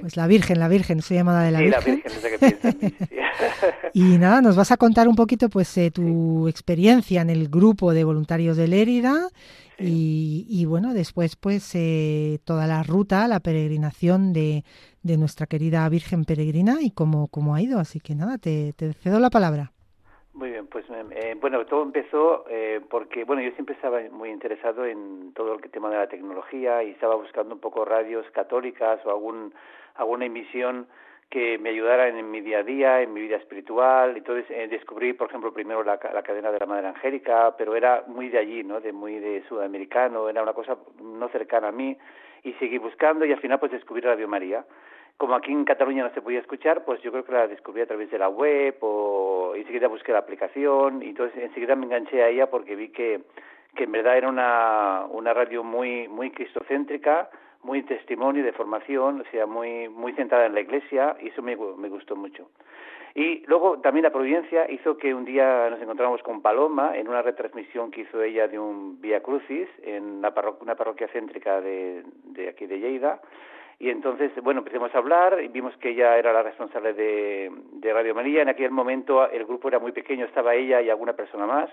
Pues 0.00 0.16
la 0.16 0.26
Virgen, 0.26 0.58
la 0.58 0.66
Virgen, 0.66 1.00
soy 1.00 1.18
llamada 1.18 1.44
de 1.44 1.52
la 1.52 1.60
Virgen. 1.60 1.80
la 1.80 1.94
Virgen 1.94 2.12
es 2.12 2.22
la 2.24 2.30
que 2.30 2.38
piensa 2.38 2.68
en 2.68 2.78
mí. 2.80 2.94
y 3.92 4.18
nada, 4.18 4.42
nos 4.42 4.56
vas 4.56 4.72
a 4.72 4.76
contar 4.76 5.06
un 5.06 5.14
poquito 5.14 5.48
pues 5.48 5.78
eh, 5.78 5.92
tu 5.92 6.48
experiencia 6.48 7.20
en 7.20 7.30
el 7.30 7.48
grupo 7.48 7.94
de 7.94 8.02
voluntarios 8.02 8.56
de 8.56 8.66
Lérida 8.66 9.28
y, 9.78 10.46
y, 10.48 10.64
bueno, 10.64 10.94
después 10.94 11.36
pues 11.36 11.70
eh, 11.74 12.40
toda 12.42 12.66
la 12.66 12.82
ruta, 12.82 13.28
la 13.28 13.38
peregrinación 13.38 14.32
de, 14.32 14.64
de 15.02 15.16
nuestra 15.18 15.46
querida 15.46 15.88
Virgen 15.88 16.24
Peregrina 16.24 16.78
y 16.80 16.90
cómo, 16.90 17.28
cómo 17.28 17.54
ha 17.54 17.62
ido. 17.62 17.78
Así 17.78 18.00
que 18.00 18.16
nada, 18.16 18.38
te, 18.38 18.72
te 18.72 18.94
cedo 18.94 19.20
la 19.20 19.30
palabra. 19.30 19.72
Muy 20.36 20.50
bien, 20.50 20.66
pues 20.66 20.84
eh, 20.90 21.34
bueno, 21.40 21.64
todo 21.64 21.82
empezó 21.82 22.44
eh, 22.50 22.82
porque, 22.90 23.24
bueno, 23.24 23.40
yo 23.40 23.52
siempre 23.52 23.74
estaba 23.74 24.02
muy 24.10 24.28
interesado 24.28 24.84
en 24.84 25.32
todo 25.32 25.54
el 25.54 25.70
tema 25.70 25.88
de 25.88 25.96
la 25.96 26.08
tecnología 26.08 26.82
y 26.82 26.90
estaba 26.90 27.14
buscando 27.14 27.54
un 27.54 27.60
poco 27.62 27.86
radios 27.86 28.30
católicas 28.32 29.00
o 29.06 29.10
algún, 29.10 29.54
alguna 29.94 30.26
emisión 30.26 30.88
que 31.30 31.56
me 31.56 31.70
ayudara 31.70 32.08
en, 32.08 32.30
mi 32.30 32.42
día 32.42 32.58
a 32.58 32.62
día, 32.64 33.00
en 33.00 33.14
mi 33.14 33.22
vida 33.22 33.36
espiritual. 33.36 34.14
Entonces 34.14 34.44
eh, 34.50 34.68
descubrí, 34.68 35.14
por 35.14 35.30
ejemplo, 35.30 35.54
primero 35.54 35.82
la, 35.82 35.98
la, 36.12 36.22
cadena 36.22 36.52
de 36.52 36.60
la 36.60 36.66
Madre 36.66 36.88
Angélica, 36.88 37.54
pero 37.56 37.74
era 37.74 38.04
muy 38.06 38.28
de 38.28 38.36
allí, 38.36 38.62
¿no? 38.62 38.82
De 38.82 38.92
muy 38.92 39.18
de 39.18 39.42
sudamericano, 39.48 40.28
era 40.28 40.42
una 40.42 40.52
cosa 40.52 40.76
no 41.02 41.30
cercana 41.30 41.68
a 41.68 41.72
mí. 41.72 41.96
Y 42.42 42.52
seguí 42.54 42.76
buscando 42.76 43.24
y 43.24 43.32
al 43.32 43.40
final 43.40 43.58
pues 43.58 43.72
descubrí 43.72 44.02
Radio 44.02 44.28
María 44.28 44.66
como 45.16 45.34
aquí 45.34 45.50
en 45.50 45.64
Cataluña 45.64 46.04
no 46.04 46.14
se 46.14 46.20
podía 46.20 46.40
escuchar, 46.40 46.84
pues 46.84 47.00
yo 47.02 47.10
creo 47.10 47.24
que 47.24 47.32
la 47.32 47.48
descubrí 47.48 47.80
a 47.80 47.86
través 47.86 48.10
de 48.10 48.18
la 48.18 48.28
web 48.28 48.76
o 48.80 49.54
enseguida 49.56 49.88
busqué 49.88 50.12
la 50.12 50.18
aplicación 50.18 51.02
y 51.02 51.10
entonces 51.10 51.42
enseguida 51.42 51.74
me 51.74 51.86
enganché 51.86 52.22
a 52.22 52.28
ella 52.28 52.50
porque 52.50 52.76
vi 52.76 52.88
que, 52.88 53.22
que 53.74 53.84
en 53.84 53.92
verdad 53.92 54.18
era 54.18 54.28
una, 54.28 55.06
una 55.10 55.32
radio 55.32 55.64
muy, 55.64 56.06
muy 56.08 56.30
cristocéntrica, 56.30 57.30
muy 57.62 57.82
testimonio 57.82 58.44
de 58.44 58.52
formación, 58.52 59.22
o 59.22 59.24
sea, 59.30 59.46
muy, 59.46 59.88
muy 59.88 60.12
centrada 60.12 60.46
en 60.46 60.54
la 60.54 60.60
iglesia 60.60 61.16
y 61.20 61.28
eso 61.28 61.42
me, 61.42 61.56
me 61.56 61.88
gustó 61.88 62.14
mucho. 62.14 62.50
Y 63.14 63.42
luego 63.46 63.78
también 63.80 64.04
la 64.04 64.12
providencia 64.12 64.70
hizo 64.70 64.98
que 64.98 65.14
un 65.14 65.24
día 65.24 65.70
nos 65.70 65.80
encontramos 65.80 66.22
con 66.22 66.42
Paloma 66.42 66.94
en 66.94 67.08
una 67.08 67.22
retransmisión 67.22 67.90
que 67.90 68.02
hizo 68.02 68.22
ella 68.22 68.46
de 68.46 68.58
un 68.58 69.00
Vía 69.00 69.22
Crucis 69.22 69.66
en 69.82 70.04
una 70.04 70.76
parroquia 70.76 71.08
céntrica 71.08 71.62
de, 71.62 72.04
de 72.24 72.50
aquí 72.50 72.66
de 72.66 72.78
Lleida 72.78 73.22
y 73.78 73.90
entonces, 73.90 74.32
bueno, 74.42 74.60
empezamos 74.60 74.94
a 74.94 74.98
hablar 74.98 75.38
y 75.42 75.48
vimos 75.48 75.76
que 75.76 75.90
ella 75.90 76.16
era 76.16 76.32
la 76.32 76.42
responsable 76.42 76.94
de, 76.94 77.50
de 77.72 77.92
Radio 77.92 78.14
María. 78.14 78.40
En 78.42 78.48
aquel 78.48 78.70
momento 78.70 79.30
el 79.30 79.44
grupo 79.44 79.68
era 79.68 79.78
muy 79.78 79.92
pequeño, 79.92 80.24
estaba 80.24 80.54
ella 80.54 80.80
y 80.80 80.88
alguna 80.88 81.12
persona 81.12 81.46
más. 81.46 81.68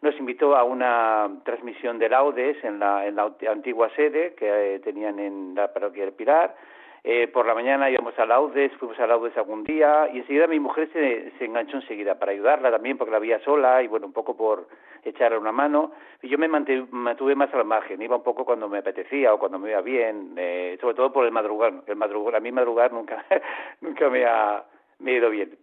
Nos 0.00 0.16
invitó 0.18 0.56
a 0.56 0.62
una 0.62 1.28
transmisión 1.44 1.98
de 1.98 2.08
laudes 2.08 2.62
en 2.62 2.78
la, 2.78 3.06
en 3.06 3.16
la 3.16 3.34
antigua 3.48 3.90
sede 3.96 4.34
que 4.34 4.76
eh, 4.76 4.78
tenían 4.78 5.18
en 5.18 5.54
la 5.54 5.72
parroquia 5.72 6.04
del 6.04 6.14
Pilar 6.14 6.54
eh, 7.04 7.28
por 7.28 7.46
la 7.46 7.54
mañana 7.54 7.90
íbamos 7.90 8.18
a 8.18 8.26
Laudes, 8.26 8.72
fuimos 8.78 8.98
a 9.00 9.06
Laudes 9.06 9.36
algún 9.36 9.64
día 9.64 10.08
y 10.12 10.18
enseguida 10.18 10.46
mi 10.46 10.60
mujer 10.60 10.90
se, 10.92 11.32
se 11.38 11.44
enganchó 11.44 11.76
enseguida 11.78 12.18
para 12.18 12.32
ayudarla 12.32 12.70
también 12.70 12.98
porque 12.98 13.12
la 13.12 13.18
veía 13.18 13.40
sola 13.40 13.82
y 13.82 13.88
bueno, 13.88 14.06
un 14.06 14.12
poco 14.12 14.36
por 14.36 14.66
echarle 15.04 15.38
una 15.38 15.52
mano. 15.52 15.92
Y 16.22 16.28
yo 16.28 16.38
me 16.38 16.48
mantuve, 16.48 17.34
más 17.34 17.52
a 17.54 17.58
la 17.58 17.64
margen, 17.64 18.02
iba 18.02 18.16
un 18.16 18.22
poco 18.22 18.44
cuando 18.44 18.68
me 18.68 18.78
apetecía 18.78 19.32
o 19.32 19.38
cuando 19.38 19.58
me 19.58 19.70
iba 19.70 19.80
bien, 19.80 20.34
eh, 20.36 20.76
sobre 20.80 20.94
todo 20.94 21.12
por 21.12 21.24
el 21.24 21.32
madrugar. 21.32 21.82
El 21.86 21.96
madrugar, 21.96 22.36
a 22.36 22.40
mí 22.40 22.52
madrugar 22.52 22.92
nunca, 22.92 23.24
nunca 23.80 24.08
me 24.10 24.24
ha, 24.24 24.64
me 24.98 25.12
ha 25.12 25.16
ido 25.16 25.30
bien. 25.30 25.56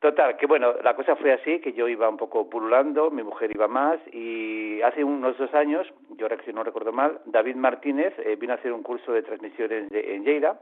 Total, 0.00 0.36
que 0.36 0.46
bueno, 0.46 0.74
la 0.84 0.94
cosa 0.94 1.16
fue 1.16 1.32
así, 1.32 1.58
que 1.58 1.72
yo 1.72 1.88
iba 1.88 2.08
un 2.08 2.16
poco 2.16 2.48
pululando, 2.48 3.10
mi 3.10 3.24
mujer 3.24 3.50
iba 3.52 3.66
más 3.66 3.98
y 4.12 4.80
hace 4.82 5.02
unos 5.02 5.36
dos 5.36 5.52
años, 5.54 5.92
yo 6.10 6.28
si 6.44 6.52
no 6.52 6.62
recuerdo 6.62 6.92
mal, 6.92 7.20
David 7.26 7.56
Martínez 7.56 8.14
eh, 8.18 8.36
vino 8.36 8.52
a 8.52 8.56
hacer 8.56 8.72
un 8.72 8.84
curso 8.84 9.12
de 9.12 9.22
transmisiones 9.22 9.90
en 9.90 10.24
Lleida. 10.24 10.60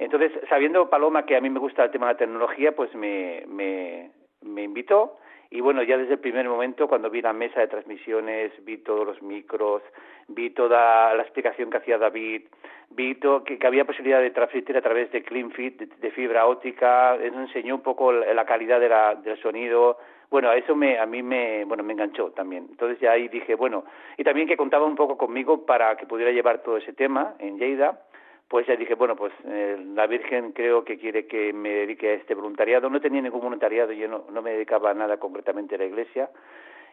Entonces, 0.00 0.32
sabiendo 0.48 0.90
Paloma 0.90 1.24
que 1.24 1.36
a 1.36 1.40
mí 1.40 1.50
me 1.50 1.60
gusta 1.60 1.84
el 1.84 1.92
tema 1.92 2.08
de 2.08 2.14
la 2.14 2.18
tecnología, 2.18 2.74
pues 2.74 2.92
me, 2.96 3.44
me, 3.46 4.10
me 4.42 4.64
invitó 4.64 5.18
y 5.54 5.60
bueno, 5.60 5.84
ya 5.84 5.96
desde 5.96 6.14
el 6.14 6.18
primer 6.18 6.48
momento, 6.48 6.88
cuando 6.88 7.08
vi 7.08 7.22
la 7.22 7.32
mesa 7.32 7.60
de 7.60 7.68
transmisiones, 7.68 8.50
vi 8.64 8.78
todos 8.78 9.06
los 9.06 9.22
micros, 9.22 9.82
vi 10.26 10.50
toda 10.50 11.14
la 11.14 11.22
explicación 11.22 11.70
que 11.70 11.76
hacía 11.76 11.96
David, 11.96 12.42
vi 12.90 13.14
que, 13.14 13.64
había 13.64 13.84
posibilidad 13.84 14.20
de 14.20 14.32
transmitir 14.32 14.76
a 14.76 14.82
través 14.82 15.12
de 15.12 15.22
CleanFit, 15.22 15.78
de, 15.78 15.86
de 15.86 16.10
fibra 16.10 16.48
óptica, 16.48 17.14
eso 17.22 17.38
enseñó 17.38 17.76
un 17.76 17.82
poco 17.82 18.10
la 18.10 18.44
calidad 18.44 18.80
de 18.80 18.88
la, 18.88 19.14
del 19.14 19.40
sonido. 19.40 19.96
Bueno, 20.28 20.50
eso 20.52 20.74
me, 20.74 20.98
a 20.98 21.06
mí 21.06 21.22
me, 21.22 21.64
bueno, 21.66 21.84
me 21.84 21.92
enganchó 21.92 22.32
también. 22.32 22.66
Entonces 22.70 22.98
ya 22.98 23.12
ahí 23.12 23.28
dije, 23.28 23.54
bueno, 23.54 23.84
y 24.16 24.24
también 24.24 24.48
que 24.48 24.56
contaba 24.56 24.84
un 24.84 24.96
poco 24.96 25.16
conmigo 25.16 25.64
para 25.64 25.96
que 25.96 26.06
pudiera 26.06 26.32
llevar 26.32 26.64
todo 26.64 26.78
ese 26.78 26.94
tema 26.94 27.36
en 27.38 27.58
Lleida 27.58 28.00
pues 28.48 28.66
ya 28.66 28.76
dije, 28.76 28.94
bueno, 28.94 29.16
pues 29.16 29.32
eh, 29.46 29.76
la 29.94 30.06
Virgen 30.06 30.52
creo 30.52 30.84
que 30.84 30.98
quiere 30.98 31.26
que 31.26 31.52
me 31.52 31.70
dedique 31.70 32.10
a 32.10 32.14
este 32.14 32.34
voluntariado. 32.34 32.90
No 32.90 33.00
tenía 33.00 33.22
ningún 33.22 33.40
voluntariado, 33.40 33.92
yo 33.92 34.08
no, 34.08 34.26
no 34.30 34.42
me 34.42 34.52
dedicaba 34.52 34.90
a 34.90 34.94
nada 34.94 35.16
concretamente 35.16 35.74
a 35.74 35.78
la 35.78 35.86
Iglesia. 35.86 36.30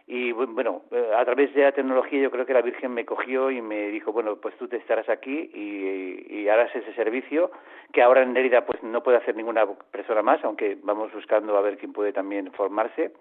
Y 0.08 0.32
bueno, 0.32 0.82
eh, 0.92 1.12
a 1.16 1.24
través 1.24 1.54
de 1.54 1.62
la 1.62 1.72
tecnología 1.72 2.20
yo 2.20 2.32
creo 2.32 2.46
que 2.46 2.54
la 2.54 2.62
Virgen 2.62 2.94
me 2.94 3.06
cogió 3.06 3.52
y 3.52 3.62
me 3.62 3.90
dijo, 3.90 4.12
bueno, 4.12 4.38
pues 4.38 4.56
tú 4.58 4.68
te 4.68 4.78
estarás 4.78 5.08
aquí 5.10 5.52
y, 5.54 6.42
y 6.42 6.50
harás 6.50 6.76
ese 6.76 6.94
servicio, 6.94 7.52
que 7.94 8.02
ahora 8.02 8.24
en 8.24 8.34
Lérida 8.34 8.66
pues 8.66 8.82
no 8.84 9.04
puede 9.04 9.18
hacer 9.18 9.36
ninguna 9.36 9.66
persona 9.92 10.22
más, 10.22 10.44
aunque 10.44 10.78
vamos 10.82 11.14
buscando 11.14 11.56
a 11.56 11.62
ver 11.62 11.78
quién 11.78 11.94
puede 11.94 12.12
también 12.12 12.52
formarse 12.54 13.12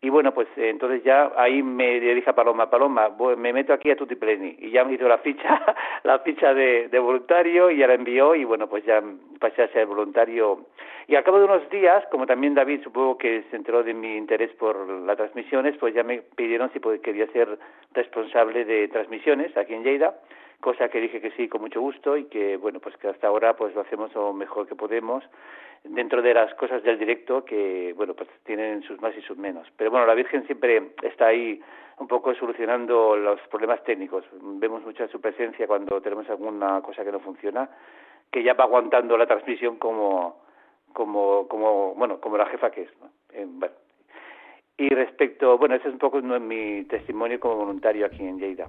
y 0.00 0.10
bueno, 0.10 0.32
pues 0.32 0.46
eh, 0.56 0.68
entonces 0.68 1.02
ya 1.02 1.32
ahí 1.36 1.60
me 1.60 1.98
dije 1.98 2.30
a 2.30 2.34
Paloma, 2.34 2.70
Paloma, 2.70 3.10
me 3.36 3.52
meto 3.52 3.72
aquí 3.72 3.90
a 3.90 3.96
Tutipleni. 3.96 4.54
Y 4.60 4.70
ya 4.70 4.84
me 4.84 4.94
hizo 4.94 5.08
la 5.08 5.18
ficha, 5.18 5.60
la 6.04 6.20
ficha 6.20 6.54
de, 6.54 6.88
de, 6.88 6.98
voluntario 7.00 7.68
y 7.70 7.78
ya 7.78 7.88
la 7.88 7.94
envió 7.94 8.36
y 8.36 8.44
bueno, 8.44 8.68
pues 8.68 8.84
ya 8.84 9.02
pasé 9.40 9.62
a 9.62 9.72
ser 9.72 9.86
voluntario. 9.86 10.66
Y 11.08 11.16
al 11.16 11.24
cabo 11.24 11.38
de 11.38 11.46
unos 11.46 11.68
días, 11.70 12.04
como 12.12 12.26
también 12.26 12.54
David 12.54 12.82
supongo 12.84 13.18
que 13.18 13.42
se 13.50 13.56
enteró 13.56 13.82
de 13.82 13.94
mi 13.94 14.16
interés 14.16 14.52
por 14.52 14.88
las 14.88 15.16
transmisiones, 15.16 15.76
pues 15.78 15.94
ya 15.94 16.04
me 16.04 16.22
pidieron 16.36 16.70
si 16.72 16.80
quería 17.00 17.26
ser 17.32 17.58
responsable 17.92 18.64
de 18.64 18.86
transmisiones 18.88 19.56
aquí 19.56 19.74
en 19.74 19.82
Lleida, 19.82 20.14
cosa 20.60 20.88
que 20.88 21.00
dije 21.00 21.20
que 21.20 21.30
sí 21.32 21.48
con 21.48 21.60
mucho 21.60 21.80
gusto 21.80 22.16
y 22.16 22.24
que 22.24 22.56
bueno, 22.56 22.80
pues 22.80 22.96
que 22.96 23.08
hasta 23.08 23.28
ahora 23.28 23.54
pues 23.56 23.74
lo 23.74 23.82
hacemos 23.82 24.12
lo 24.14 24.32
mejor 24.32 24.66
que 24.66 24.74
podemos 24.74 25.24
dentro 25.84 26.22
de 26.22 26.34
las 26.34 26.52
cosas 26.54 26.82
del 26.82 26.98
directo 26.98 27.44
que, 27.44 27.94
bueno, 27.96 28.14
pues 28.14 28.28
tienen 28.44 28.82
sus 28.82 29.00
más 29.00 29.16
y 29.16 29.22
sus 29.22 29.36
menos. 29.36 29.68
Pero 29.76 29.90
bueno, 29.90 30.06
la 30.06 30.14
Virgen 30.14 30.44
siempre 30.46 30.92
está 31.02 31.28
ahí 31.28 31.60
un 31.98 32.08
poco 32.08 32.34
solucionando 32.34 33.16
los 33.16 33.40
problemas 33.48 33.82
técnicos. 33.84 34.24
Vemos 34.32 34.84
mucha 34.84 35.08
su 35.08 35.20
presencia 35.20 35.66
cuando 35.66 36.00
tenemos 36.00 36.28
alguna 36.30 36.80
cosa 36.82 37.04
que 37.04 37.12
no 37.12 37.20
funciona, 37.20 37.68
que 38.30 38.42
ya 38.42 38.54
va 38.54 38.64
aguantando 38.64 39.16
la 39.16 39.26
transmisión 39.26 39.76
como, 39.76 40.42
como, 40.92 41.48
como, 41.48 41.94
bueno, 41.94 42.20
como 42.20 42.36
la 42.36 42.46
jefa 42.46 42.70
que 42.70 42.82
es. 42.82 42.90
¿no? 43.00 43.10
Bueno, 43.46 43.74
y 44.80 44.88
respecto, 44.90 45.58
bueno, 45.58 45.74
ese 45.74 45.88
es 45.88 45.94
un 45.94 45.98
poco 45.98 46.22
mi 46.22 46.84
testimonio 46.84 47.40
como 47.40 47.56
voluntario 47.56 48.06
aquí 48.06 48.22
en 48.22 48.38
Lleida. 48.38 48.68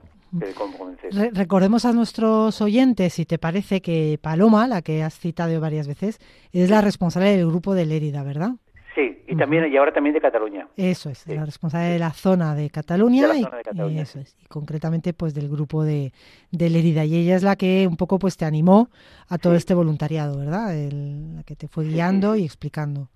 recordemos 1.34 1.86
a 1.86 1.94
nuestros 1.94 2.60
oyentes, 2.62 3.14
si 3.14 3.26
te 3.26 3.38
parece, 3.38 3.80
que 3.80 4.18
Paloma, 4.20 4.68
la 4.68 4.82
que 4.82 5.04
has 5.04 5.20
citado 5.20 5.62
varias 5.62 5.88
veces, 5.88 6.20
es 6.52 6.72
la 6.72 6.82
responsable 6.82 7.38
del 7.38 7.46
grupo 7.46 7.76
de 7.76 7.86
Lérida, 7.86 8.24
¿verdad? 8.24 8.54
Sí, 8.96 9.22
y 9.28 9.36
también 9.38 9.72
y 9.72 9.78
ahora 9.78 9.94
también 9.94 10.16
de 10.16 10.20
Cataluña. 10.20 10.68
Eso 10.76 11.12
es, 11.12 11.28
la 11.28 11.46
responsable 11.46 11.90
de 11.90 12.00
la 12.00 12.10
zona 12.10 12.56
de 12.56 12.72
Cataluña, 12.72 13.28
y, 13.38 14.00
eso 14.00 14.20
es, 14.20 14.36
y 14.44 14.48
concretamente 14.48 15.14
pues 15.14 15.36
del 15.36 15.48
grupo 15.48 15.84
de, 15.84 16.12
de 16.52 16.70
Lérida 16.72 17.06
y 17.06 17.18
ella 17.18 17.36
es 17.36 17.44
la 17.44 17.56
que 17.56 17.86
un 17.88 17.98
poco 17.98 18.18
pues 18.18 18.36
te 18.36 18.46
animó 18.46 18.90
a 19.28 19.38
todo 19.38 19.54
este 19.54 19.76
voluntariado, 19.76 20.40
¿verdad? 20.40 20.74
la 20.74 21.44
que 21.44 21.56
te 21.56 21.68
fue 21.68 21.86
guiando 21.86 22.36
y 22.36 22.46
explicando. 22.46 23.10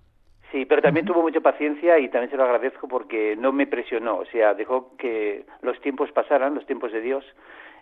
Sí, 0.53 0.65
pero 0.65 0.83
también 0.83 1.07
tuvo 1.07 1.23
mucha 1.23 1.41
paciencia 1.41 1.97
y 1.97 2.09
también 2.09 2.29
se 2.29 2.37
lo 2.37 2.43
agradezco 2.43 2.87
porque 2.87 3.35
no 3.35 3.51
me 3.51 3.65
presionó, 3.65 4.17
o 4.17 4.25
sea, 4.25 4.53
dejó 4.53 4.95
que 4.97 5.47
los 5.63 5.81
tiempos 5.81 6.11
pasaran, 6.11 6.53
los 6.53 6.67
tiempos 6.67 6.91
de 6.91 7.01
Dios, 7.01 7.25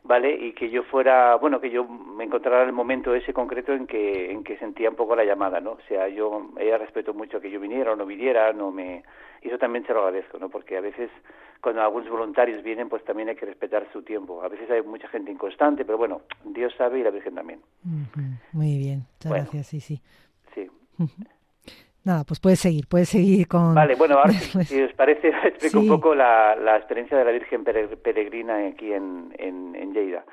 ¿vale? 0.04 0.34
Y 0.34 0.54
que 0.54 0.70
yo 0.70 0.84
fuera, 0.84 1.36
bueno, 1.36 1.60
que 1.60 1.70
yo 1.70 1.84
me 1.84 2.24
encontrara 2.24 2.64
el 2.64 2.72
momento 2.72 3.14
ese 3.14 3.34
concreto 3.34 3.74
en 3.74 3.88
que 3.88 4.32
en 4.32 4.46
que 4.46 4.58
sentía 4.58 4.90
un 4.90 4.96
poco 4.96 5.18
la 5.18 5.26
llamada, 5.26 5.60
¿no? 5.60 5.72
O 5.72 5.82
sea, 5.90 6.08
yo 6.08 6.50
ella 6.58 6.78
respeto 6.78 7.14
mucho 7.14 7.42
que 7.42 7.52
yo 7.52 7.60
viniera 7.60 7.92
o 7.92 7.98
no 7.98 8.06
viniera, 8.06 8.54
no 8.54 8.72
me 8.72 9.04
y 9.42 9.50
eso 9.50 9.58
también 9.58 9.86
se 9.86 9.92
lo 9.92 10.06
agradezco, 10.06 10.40
¿no? 10.40 10.48
Porque 10.48 10.78
a 10.78 10.82
veces 10.82 11.10
cuando 11.62 11.82
algunos 11.82 12.10
voluntarios 12.10 12.64
vienen, 12.64 12.88
pues 12.88 13.04
también 13.04 13.28
hay 13.28 13.36
que 13.36 13.48
respetar 13.48 13.86
su 13.92 14.02
tiempo. 14.04 14.44
A 14.44 14.48
veces 14.48 14.72
hay 14.72 14.82
mucha 14.82 15.10
gente 15.10 15.30
inconstante, 15.30 15.84
pero 15.84 15.98
bueno, 15.98 16.22
Dios 16.46 16.74
sabe 16.78 17.00
y 17.00 17.04
la 17.04 17.12
Virgen 17.12 17.36
también. 17.36 17.60
Muy 18.54 18.78
bien, 18.78 19.08
muchas 19.16 19.34
gracias, 19.34 19.68
sí, 19.68 19.82
sí. 19.82 20.02
Sí. 20.56 20.70
Nada, 22.04 22.24
pues 22.28 22.40
puedes 22.40 22.60
seguir, 22.60 22.88
puedes 22.88 23.10
seguir 23.10 23.48
con... 23.48 23.76
Vale, 23.76 23.96
bueno, 23.96 24.16
ahora 24.18 24.34
si, 24.34 24.82
os 24.82 24.94
parece, 24.94 25.30
explico 25.44 25.80
un 25.80 25.88
poco 25.88 26.16
la, 26.16 26.56
la, 26.56 26.78
experiencia 26.78 27.18
de 27.18 27.26
la 27.26 27.32
Virgen 27.32 27.64
Peregrina 27.64 28.68
aquí 28.68 28.92
en, 28.92 29.34
en, 29.38 29.76
en 29.76 29.94
Lleida. 29.94 30.24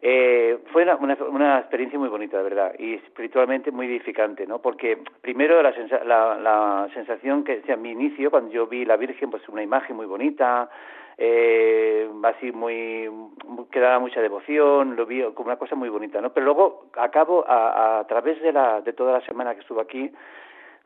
Eh, 0.00 0.58
fue 0.70 0.84
una, 0.84 0.96
una, 0.96 1.58
experiencia 1.58 1.98
muy 1.98 2.08
bonita, 2.08 2.36
de 2.36 2.42
verdad, 2.44 2.72
y 2.78 2.94
espiritualmente 2.94 3.72
muy 3.72 3.86
edificante, 3.86 4.46
¿no? 4.46 4.60
Porque 4.60 4.98
primero 5.22 5.60
la, 5.60 5.72
la, 6.04 6.36
la 6.36 6.88
sensación 6.94 7.42
que, 7.42 7.58
o 7.58 7.66
sea, 7.66 7.76
mi 7.76 7.90
inicio, 7.90 8.30
cuando 8.30 8.52
yo 8.52 8.66
vi 8.68 8.84
la 8.84 8.96
Virgen, 8.96 9.30
pues 9.30 9.48
una 9.48 9.62
imagen 9.62 9.96
muy 9.96 10.06
bonita, 10.06 10.70
eh, 11.16 12.08
así 12.22 12.52
muy, 12.52 13.10
que 13.72 13.80
daba 13.80 13.98
mucha 13.98 14.20
devoción, 14.20 14.94
lo 14.94 15.04
vi 15.04 15.20
como 15.34 15.48
una 15.48 15.58
cosa 15.58 15.74
muy 15.74 15.88
bonita, 15.88 16.20
¿no? 16.20 16.32
Pero 16.32 16.46
luego, 16.46 16.86
acabo, 16.96 17.44
a, 17.48 17.98
a 17.98 18.06
través 18.06 18.40
de, 18.40 18.52
la, 18.52 18.80
de 18.82 18.92
toda 18.92 19.14
la 19.14 19.26
semana 19.26 19.54
que 19.54 19.62
estuve 19.62 19.82
aquí, 19.82 20.12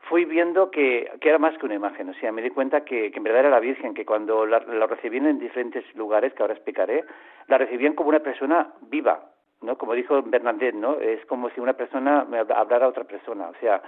fui 0.09 0.25
viendo 0.25 0.69
que, 0.71 1.11
que, 1.21 1.29
era 1.29 1.39
más 1.39 1.57
que 1.57 1.65
una 1.65 1.75
imagen, 1.75 2.09
o 2.09 2.13
sea, 2.15 2.31
me 2.31 2.41
di 2.41 2.49
cuenta 2.49 2.83
que, 2.83 3.11
que 3.11 3.17
en 3.17 3.23
verdad 3.23 3.41
era 3.41 3.49
la 3.49 3.59
Virgen, 3.59 3.93
que 3.93 4.05
cuando 4.05 4.45
la, 4.45 4.59
la, 4.59 4.87
recibían 4.87 5.27
en 5.27 5.39
diferentes 5.39 5.83
lugares, 5.95 6.33
que 6.33 6.43
ahora 6.43 6.53
explicaré, 6.53 7.03
la 7.47 7.57
recibían 7.57 7.93
como 7.93 8.09
una 8.09 8.19
persona 8.19 8.73
viva, 8.89 9.31
¿no? 9.61 9.77
Como 9.77 9.93
dijo 9.93 10.21
Bernadette, 10.23 10.75
¿no? 10.75 10.99
Es 10.99 11.25
como 11.25 11.49
si 11.51 11.61
una 11.61 11.73
persona 11.73 12.25
me 12.25 12.39
hablara 12.39 12.85
a 12.85 12.89
otra 12.89 13.05
persona, 13.05 13.47
o 13.47 13.55
sea, 13.59 13.81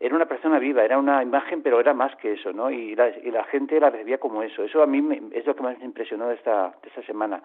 era 0.00 0.14
una 0.14 0.26
persona 0.26 0.58
viva, 0.58 0.84
era 0.84 0.98
una 0.98 1.22
imagen, 1.22 1.62
pero 1.62 1.80
era 1.80 1.94
más 1.94 2.14
que 2.16 2.32
eso, 2.32 2.52
¿no? 2.52 2.70
Y 2.70 2.94
la, 2.94 3.08
y 3.08 3.30
la 3.30 3.44
gente 3.44 3.78
la 3.80 3.90
recibía 3.90 4.18
como 4.18 4.42
eso. 4.42 4.64
Eso 4.64 4.82
a 4.82 4.86
mí 4.86 5.00
me, 5.00 5.22
es 5.32 5.46
lo 5.46 5.54
que 5.54 5.62
más 5.62 5.78
me 5.78 5.84
impresionó 5.84 6.28
de 6.28 6.34
esta, 6.34 6.74
de 6.82 6.88
esta 6.88 7.02
semana. 7.02 7.42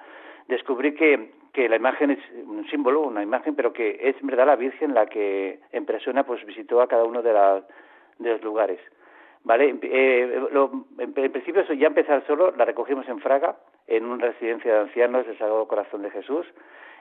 Descubrí 0.47 0.95
que, 0.95 1.31
que 1.53 1.69
la 1.69 1.75
imagen 1.75 2.11
es 2.11 2.19
un 2.45 2.67
símbolo, 2.69 3.01
una 3.01 3.21
imagen, 3.21 3.55
pero 3.55 3.71
que 3.71 3.99
es 4.01 4.15
en 4.19 4.27
verdad 4.27 4.47
la 4.47 4.55
Virgen 4.55 4.93
la 4.93 5.05
que 5.05 5.59
en 5.71 5.85
persona 5.85 6.23
pues 6.23 6.43
visitó 6.45 6.81
a 6.81 6.87
cada 6.87 7.03
uno 7.03 7.21
de 7.21 7.33
las 7.33 7.63
de 8.19 8.31
los 8.31 8.43
lugares. 8.43 8.79
¿Vale? 9.43 9.77
Eh, 9.81 10.47
lo, 10.51 10.85
en, 10.97 11.13
principio 11.13 11.63
ya 11.73 11.87
empezar 11.87 12.25
solo, 12.27 12.53
la 12.57 12.65
recogimos 12.65 13.07
en 13.07 13.19
Fraga, 13.19 13.55
en 13.87 14.05
una 14.05 14.27
residencia 14.27 14.73
de 14.73 14.79
ancianos 14.81 15.25
del 15.25 15.37
Sagrado 15.37 15.67
Corazón 15.67 16.01
de 16.01 16.11
Jesús, 16.11 16.45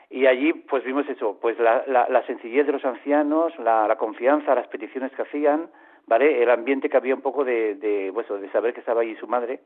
y 0.09 0.27
allí 0.27 0.53
pues 0.53 0.85
vimos 0.85 1.09
eso, 1.09 1.39
pues 1.41 1.59
la, 1.59 1.85
la, 1.87 2.09
la 2.09 2.25
sencillez 2.27 2.65
de 2.65 2.73
los 2.73 2.85
ancianos, 2.85 3.53
la, 3.59 3.87
la, 3.87 3.97
confianza, 3.97 4.55
las 4.55 4.69
peticiones 4.69 5.13
que 5.13 5.23
hacían, 5.23 5.69
¿vale? 6.07 6.43
El 6.43 6.51
ambiente 6.51 6.89
que 6.89 6.97
había 6.97 7.15
un 7.15 7.21
poco 7.21 7.45
de, 7.45 7.75
de, 7.75 8.11
pues, 8.15 8.27
de 8.29 8.51
saber 8.51 8.73
que 8.73 8.81
estaba 8.81 9.03
allí 9.03 9.17
su 9.17 9.27
madre, 9.27 9.61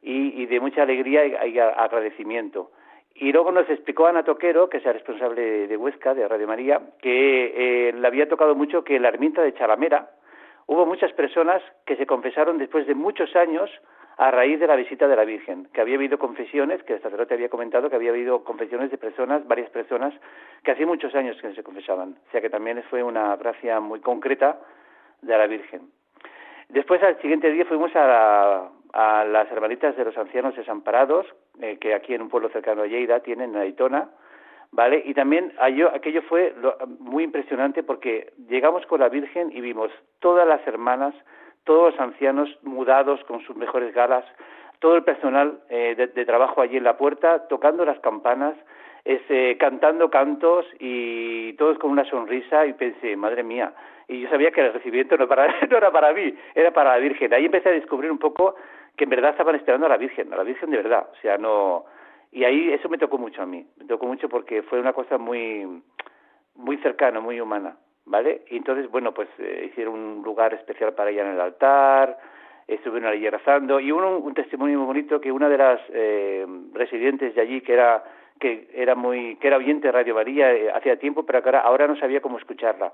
y, 0.00 0.42
y 0.42 0.46
de 0.46 0.60
mucha 0.60 0.82
alegría 0.82 1.26
y, 1.26 1.54
y 1.54 1.58
agradecimiento. 1.58 2.70
Y 3.18 3.32
luego 3.32 3.50
nos 3.50 3.68
explicó 3.68 4.06
Ana 4.06 4.24
Toquero, 4.24 4.68
que 4.68 4.76
es 4.76 4.84
la 4.84 4.92
responsable 4.92 5.66
de 5.66 5.76
Huesca, 5.76 6.14
de 6.14 6.28
Radio 6.28 6.46
María, 6.46 6.80
que 7.00 7.88
eh, 7.88 7.92
le 7.92 8.06
había 8.06 8.28
tocado 8.28 8.54
mucho 8.54 8.84
que 8.84 9.00
la 9.00 9.08
ermita 9.08 9.42
de 9.42 9.54
Chalamera, 9.54 10.10
Hubo 10.66 10.84
muchas 10.84 11.12
personas 11.12 11.62
que 11.84 11.96
se 11.96 12.06
confesaron 12.06 12.58
después 12.58 12.86
de 12.86 12.94
muchos 12.94 13.34
años 13.36 13.70
a 14.18 14.30
raíz 14.30 14.58
de 14.58 14.66
la 14.66 14.76
visita 14.76 15.06
de 15.06 15.16
la 15.16 15.24
Virgen, 15.24 15.68
que 15.72 15.80
había 15.80 15.96
habido 15.96 16.18
confesiones, 16.18 16.82
que 16.84 16.94
el 16.94 17.02
sacerdote 17.02 17.34
había 17.34 17.50
comentado 17.50 17.90
que 17.90 17.96
había 17.96 18.10
habido 18.10 18.44
confesiones 18.44 18.90
de 18.90 18.98
personas, 18.98 19.46
varias 19.46 19.70
personas, 19.70 20.14
que 20.64 20.72
hacía 20.72 20.86
muchos 20.86 21.14
años 21.14 21.36
que 21.40 21.54
se 21.54 21.62
confesaban. 21.62 22.16
O 22.26 22.30
sea 22.30 22.40
que 22.40 22.50
también 22.50 22.82
fue 22.84 23.02
una 23.02 23.36
gracia 23.36 23.78
muy 23.80 24.00
concreta 24.00 24.58
de 25.20 25.36
la 25.36 25.46
Virgen. 25.46 25.90
Después, 26.68 27.02
al 27.02 27.20
siguiente 27.20 27.50
día, 27.50 27.64
fuimos 27.66 27.94
a, 27.94 28.70
a 28.92 29.24
las 29.24 29.52
hermanitas 29.52 29.96
de 29.96 30.04
los 30.04 30.16
ancianos 30.16 30.56
desamparados, 30.56 31.26
eh, 31.60 31.76
que 31.78 31.94
aquí 31.94 32.14
en 32.14 32.22
un 32.22 32.30
pueblo 32.30 32.48
cercano 32.48 32.82
a 32.82 32.86
Lleida 32.86 33.20
tienen, 33.20 33.50
en 33.50 33.60
Aitona, 33.60 34.08
¿vale? 34.72 35.02
Y 35.04 35.14
también 35.14 35.52
aquello 35.58 36.22
fue 36.22 36.54
muy 36.98 37.24
impresionante 37.24 37.82
porque 37.82 38.32
llegamos 38.48 38.84
con 38.86 39.00
la 39.00 39.08
Virgen 39.08 39.50
y 39.52 39.60
vimos 39.60 39.90
todas 40.20 40.46
las 40.46 40.66
hermanas, 40.66 41.14
todos 41.64 41.92
los 41.92 42.00
ancianos 42.00 42.48
mudados 42.62 43.22
con 43.24 43.40
sus 43.42 43.56
mejores 43.56 43.94
galas, 43.94 44.24
todo 44.78 44.96
el 44.96 45.04
personal 45.04 45.60
eh, 45.68 45.94
de, 45.96 46.24
trabajo 46.24 46.60
allí 46.60 46.76
en 46.76 46.84
la 46.84 46.96
puerta, 46.96 47.48
tocando 47.48 47.84
las 47.84 47.98
campanas, 48.00 48.54
cantando 49.58 50.10
cantos 50.10 50.66
y 50.80 51.52
todos 51.54 51.78
con 51.78 51.90
una 51.90 52.04
sonrisa 52.04 52.66
y 52.66 52.72
pensé, 52.72 53.16
madre 53.16 53.44
mía, 53.44 53.72
y 54.08 54.20
yo 54.20 54.28
sabía 54.28 54.50
que 54.50 54.60
el 54.60 54.72
recibimiento 54.72 55.16
no, 55.16 55.26
para, 55.26 55.46
no 55.70 55.76
era 55.76 55.90
para 55.90 56.12
mí, 56.12 56.34
era 56.54 56.72
para 56.72 56.92
la 56.92 56.98
Virgen. 56.98 57.32
Ahí 57.34 57.46
empecé 57.46 57.68
a 57.70 57.72
descubrir 57.72 58.10
un 58.10 58.18
poco 58.18 58.54
que 58.96 59.04
en 59.04 59.10
verdad 59.10 59.30
estaban 59.30 59.54
esperando 59.56 59.86
a 59.86 59.90
la 59.90 59.96
Virgen, 59.96 60.32
a 60.32 60.36
la 60.36 60.42
Virgen 60.42 60.70
de 60.70 60.76
verdad, 60.78 61.08
o 61.12 61.16
sea, 61.20 61.38
no... 61.38 61.84
Y 62.36 62.44
ahí 62.44 62.70
eso 62.70 62.90
me 62.90 62.98
tocó 62.98 63.16
mucho 63.16 63.40
a 63.40 63.46
mí, 63.46 63.66
me 63.78 63.86
tocó 63.86 64.04
mucho 64.04 64.28
porque 64.28 64.62
fue 64.62 64.78
una 64.78 64.92
cosa 64.92 65.16
muy, 65.16 65.82
muy 66.54 66.76
cercana, 66.82 67.18
muy 67.18 67.40
humana, 67.40 67.78
¿vale? 68.04 68.42
Y 68.50 68.58
entonces, 68.58 68.90
bueno, 68.90 69.14
pues 69.14 69.26
eh, 69.38 69.70
hicieron 69.70 69.94
un 69.94 70.22
lugar 70.22 70.52
especial 70.52 70.92
para 70.92 71.08
ella 71.08 71.22
en 71.22 71.32
el 71.32 71.40
altar, 71.40 72.18
estuvieron 72.68 73.10
allí 73.10 73.26
rezando 73.30 73.80
y 73.80 73.90
hubo 73.90 74.18
un, 74.18 74.34
testimonio 74.34 74.76
muy 74.76 74.86
bonito 74.86 75.18
que 75.18 75.32
una 75.32 75.48
de 75.48 75.56
las 75.56 75.80
eh, 75.88 76.46
residentes 76.74 77.34
de 77.34 77.40
allí 77.40 77.62
que 77.62 77.72
era 77.72 78.04
que 78.38 78.68
era 78.74 78.94
muy 78.94 79.36
que 79.36 79.46
era 79.46 79.56
oyente 79.56 79.88
de 79.88 79.92
Radio 79.92 80.14
María 80.14 80.52
eh, 80.52 80.70
hacía 80.70 80.98
tiempo 80.98 81.24
pero 81.24 81.42
que 81.42 81.48
ahora, 81.48 81.60
ahora 81.60 81.86
no 81.86 81.96
sabía 81.96 82.20
cómo 82.20 82.36
escucharla 82.36 82.92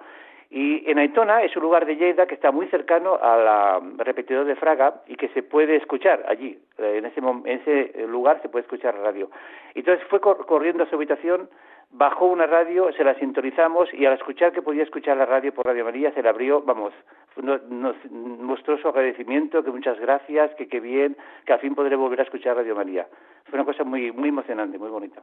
y 0.50 0.90
en 0.90 0.98
Aitona 0.98 1.42
es 1.42 1.56
un 1.56 1.62
lugar 1.62 1.86
de 1.86 1.96
Lleida 1.96 2.26
que 2.26 2.34
está 2.34 2.50
muy 2.50 2.66
cercano 2.68 3.18
al 3.20 3.96
repetidor 3.98 4.44
de 4.44 4.56
Fraga 4.56 5.02
y 5.06 5.16
que 5.16 5.28
se 5.28 5.42
puede 5.42 5.76
escuchar 5.76 6.24
allí 6.28 6.58
eh, 6.78 6.96
en 6.98 7.06
ese 7.06 7.20
en 7.20 7.46
ese 7.46 8.06
lugar 8.06 8.40
se 8.42 8.48
puede 8.48 8.62
escuchar 8.62 8.94
radio 8.96 9.30
entonces 9.74 10.06
fue 10.08 10.20
corriendo 10.20 10.84
a 10.84 10.86
su 10.86 10.96
habitación 10.96 11.48
bajó 11.92 12.26
una 12.26 12.46
radio, 12.46 12.90
se 12.92 13.04
la 13.04 13.14
sintonizamos 13.14 13.92
y 13.92 14.06
al 14.06 14.14
escuchar 14.14 14.52
que 14.52 14.62
podía 14.62 14.82
escuchar 14.82 15.16
la 15.16 15.26
radio 15.26 15.52
por 15.52 15.66
Radio 15.66 15.84
María 15.84 16.12
se 16.12 16.22
la 16.22 16.30
abrió, 16.30 16.62
vamos, 16.62 16.92
nos 17.36 17.94
mostró 18.10 18.78
su 18.78 18.88
agradecimiento, 18.88 19.62
que 19.62 19.70
muchas 19.70 20.00
gracias, 20.00 20.54
que 20.54 20.68
qué 20.68 20.80
bien, 20.80 21.16
que 21.44 21.52
al 21.52 21.60
fin 21.60 21.74
podré 21.74 21.96
volver 21.96 22.20
a 22.20 22.24
escuchar 22.24 22.56
Radio 22.56 22.74
María. 22.74 23.06
Fue 23.44 23.58
una 23.58 23.66
cosa 23.66 23.84
muy, 23.84 24.10
muy 24.10 24.30
emocionante, 24.30 24.78
muy 24.78 24.88
bonita. 24.88 25.22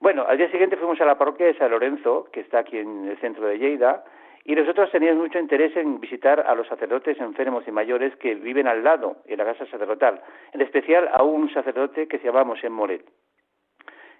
Bueno, 0.00 0.24
al 0.26 0.38
día 0.38 0.50
siguiente 0.50 0.76
fuimos 0.76 1.00
a 1.00 1.04
la 1.04 1.18
parroquia 1.18 1.46
de 1.46 1.58
San 1.58 1.70
Lorenzo, 1.70 2.28
que 2.32 2.40
está 2.40 2.60
aquí 2.60 2.78
en 2.78 3.08
el 3.08 3.18
centro 3.18 3.46
de 3.46 3.58
Lleida, 3.58 4.04
y 4.46 4.54
nosotros 4.54 4.90
teníamos 4.90 5.22
mucho 5.22 5.38
interés 5.38 5.76
en 5.76 6.00
visitar 6.00 6.40
a 6.40 6.54
los 6.54 6.66
sacerdotes 6.68 7.20
enfermos 7.20 7.66
y 7.66 7.72
mayores 7.72 8.14
que 8.16 8.34
viven 8.34 8.68
al 8.68 8.84
lado, 8.84 9.16
en 9.26 9.38
la 9.38 9.44
casa 9.44 9.66
sacerdotal, 9.66 10.20
en 10.52 10.60
especial 10.60 11.10
a 11.12 11.22
un 11.22 11.52
sacerdote 11.52 12.06
que 12.06 12.18
se 12.18 12.26
llama 12.26 12.44
Mosén 12.44 12.72
Moret 12.72 13.04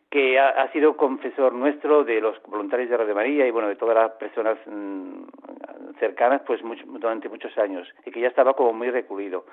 que 0.09 0.39
ha, 0.39 0.71
sido 0.71 0.97
confesor 0.97 1.53
nuestro 1.53 2.05
de 2.05 2.21
los 2.21 2.41
voluntarios 2.45 2.89
de 2.89 2.97
Radio 2.97 3.15
María 3.15 3.47
y 3.47 3.51
bueno 3.51 3.69
de 3.69 3.75
todas 3.75 3.97
las 3.97 4.13
personas 4.13 4.57
mm, 4.65 5.25
cercanas 5.99 6.43
pues 6.47 6.61
durante 6.87 7.29
muchos 7.29 7.59
años 7.59 7.89
y 8.05 8.13
que 8.13 8.21
ya 8.21 8.29
estaba 8.29 8.55
como 8.55 8.73
muy 8.73 8.89
recluido 8.91 9.45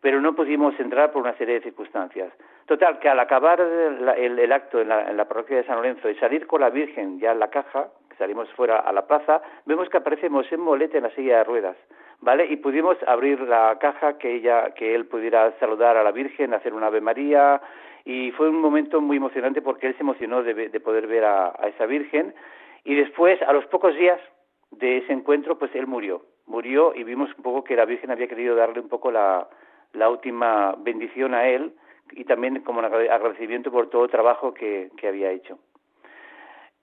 pero 0.00 0.20
no 0.20 0.34
pudimos 0.34 0.78
entrar 0.78 1.12
por 1.12 1.22
una 1.22 1.36
serie 1.36 1.54
de 1.54 1.60
circunstancias. 1.62 2.32
Total 2.66 2.98
que 2.98 3.08
al 3.08 3.18
acabar 3.18 3.60
el, 3.60 4.52
acto 4.52 4.80
en 4.80 4.88
la, 4.88 5.24
parroquia 5.26 5.56
de 5.56 5.64
San 5.64 5.76
Lorenzo 5.76 6.08
y 6.08 6.14
salir 6.16 6.46
con 6.46 6.60
la 6.60 6.70
Virgen 6.70 7.18
ya 7.18 7.32
en 7.32 7.40
la 7.40 7.50
caja 7.50 7.88
salimos 8.18 8.48
fuera 8.50 8.78
a 8.80 8.92
la 8.92 9.06
plaza 9.06 9.40
vemos 9.64 9.88
que 9.88 9.96
aparece 9.96 10.28
Mosén 10.28 10.60
Molete 10.60 10.98
en 10.98 11.04
la 11.04 11.14
silla 11.14 11.38
de 11.38 11.44
ruedas 11.44 11.76
¿vale? 12.20 12.46
Y 12.46 12.56
pudimos 12.56 12.96
abrir 13.06 13.40
la 13.40 13.78
caja 13.78 14.18
que 14.18 14.36
ella, 14.36 14.74
que 14.74 14.94
él 14.94 15.06
pudiera 15.06 15.56
saludar 15.58 15.96
a 15.96 16.02
la 16.02 16.12
Virgen, 16.12 16.54
hacer 16.54 16.74
una 16.74 16.88
Ave 16.88 17.00
María, 17.00 17.60
y 18.04 18.30
fue 18.32 18.48
un 18.48 18.60
momento 18.60 19.00
muy 19.00 19.18
emocionante 19.18 19.62
porque 19.62 19.88
él 19.88 19.94
se 19.96 20.02
emocionó 20.02 20.42
de, 20.42 20.80
poder 20.80 21.06
ver 21.06 21.24
a, 21.24 21.52
esa 21.66 21.86
Virgen 21.86 22.34
y 22.84 22.94
después, 22.94 23.40
a 23.42 23.52
los 23.52 23.66
pocos 23.66 23.94
días 23.94 24.20
de 24.70 24.98
ese 24.98 25.12
encuentro, 25.12 25.58
pues 25.58 25.74
él 25.74 25.86
murió, 25.86 26.24
murió 26.46 26.94
y 26.94 27.04
vimos 27.04 27.30
un 27.36 27.42
poco 27.42 27.64
que 27.64 27.76
la 27.76 27.84
Virgen 27.84 28.10
había 28.10 28.28
querido 28.28 28.54
darle 28.54 28.80
un 28.80 28.88
poco 28.88 29.10
la, 29.10 29.48
la 29.92 30.08
última 30.08 30.74
bendición 30.78 31.34
a 31.34 31.48
él 31.48 31.74
y 32.12 32.24
también 32.24 32.62
como 32.62 32.78
un 32.78 32.86
agradecimiento 32.86 33.70
por 33.70 33.90
todo 33.90 34.04
el 34.04 34.10
trabajo 34.10 34.54
que 34.54 34.90
había 35.06 35.30
hecho. 35.30 35.58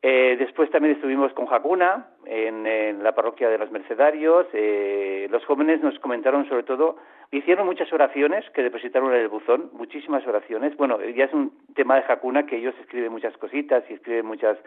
Eh, 0.07 0.35
después 0.37 0.69
también 0.69 0.93
estuvimos 0.93 1.33
con 1.33 1.47
Jacuna 1.47 2.05
en, 2.27 3.01
la 3.01 3.15
parroquia 3.15 3.49
de 3.49 3.57
los 3.57 3.71
Mercedarios. 3.71 4.45
Eh, 4.53 5.27
los 5.31 5.43
jóvenes 5.45 5.81
nos 5.81 5.97
comentaron 5.97 6.47
sobre 6.47 6.61
todo, 6.61 6.97
hicieron 7.31 7.65
muchas 7.65 7.91
oraciones 7.91 8.47
que 8.51 8.61
depositaron 8.61 9.11
en 9.15 9.21
el 9.21 9.29
buzón, 9.29 9.71
muchísimas 9.73 10.23
oraciones. 10.27 10.77
Bueno, 10.77 11.01
ya 11.01 11.25
es 11.25 11.33
un 11.33 11.53
tema 11.73 11.95
de 11.95 12.03
Jacuna 12.03 12.45
que 12.45 12.57
ellos 12.57 12.75
escriben 12.81 13.11
muchas 13.11 13.35
cositas 13.37 13.83
y 13.89 13.93
escriben 13.93 14.27
muchas 14.27 14.59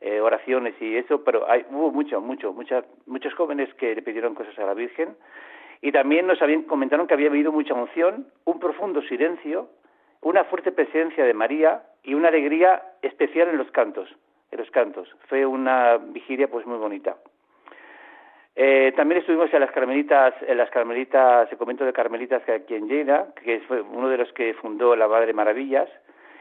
eh, 0.00 0.20
oraciones 0.20 0.80
y 0.80 0.96
eso, 0.96 1.24
pero 1.24 1.50
hay, 1.50 1.66
hubo 1.72 1.90
mucho, 1.90 2.20
mucho, 2.20 2.52
muchas, 2.52 2.84
muchos 3.06 3.34
jóvenes 3.34 3.74
que 3.74 3.92
le 3.92 4.02
pidieron 4.02 4.36
cosas 4.36 4.56
a 4.56 4.66
la 4.66 4.74
Virgen. 4.74 5.16
Y 5.82 5.90
también 5.90 6.28
nos 6.28 6.40
habían, 6.40 6.62
comentaron 6.62 7.08
que 7.08 7.14
había 7.14 7.28
habido 7.28 7.50
mucha 7.50 7.74
unción, 7.74 8.28
un 8.44 8.60
profundo 8.60 9.02
silencio, 9.02 9.68
una 10.20 10.44
fuerte 10.44 10.70
presencia 10.70 11.24
de 11.24 11.34
María 11.34 11.82
y 12.04 12.14
una 12.14 12.28
alegría 12.28 12.84
especial 13.02 13.48
en 13.48 13.58
los 13.58 13.72
cantos 13.72 14.08
en 14.50 14.58
los 14.58 14.70
cantos. 14.70 15.08
Fue 15.28 15.44
una 15.44 15.96
vigilia 15.98 16.48
pues 16.48 16.66
muy 16.66 16.78
bonita. 16.78 17.16
Eh, 18.58 18.92
también 18.96 19.20
estuvimos 19.20 19.52
en 19.52 19.60
las 19.60 19.70
Carmelitas, 19.70 20.34
en 20.46 20.56
las 20.56 20.70
Carmelitas, 20.70 21.50
el 21.52 21.58
convento 21.58 21.84
de 21.84 21.92
Carmelitas 21.92 22.42
que 22.44 22.52
aquí 22.52 22.74
en 22.74 22.88
Lleida, 22.88 23.34
que 23.44 23.60
fue 23.60 23.82
uno 23.82 24.08
de 24.08 24.16
los 24.16 24.32
que 24.32 24.54
fundó 24.54 24.96
la 24.96 25.08
Madre 25.08 25.34
Maravillas, 25.34 25.90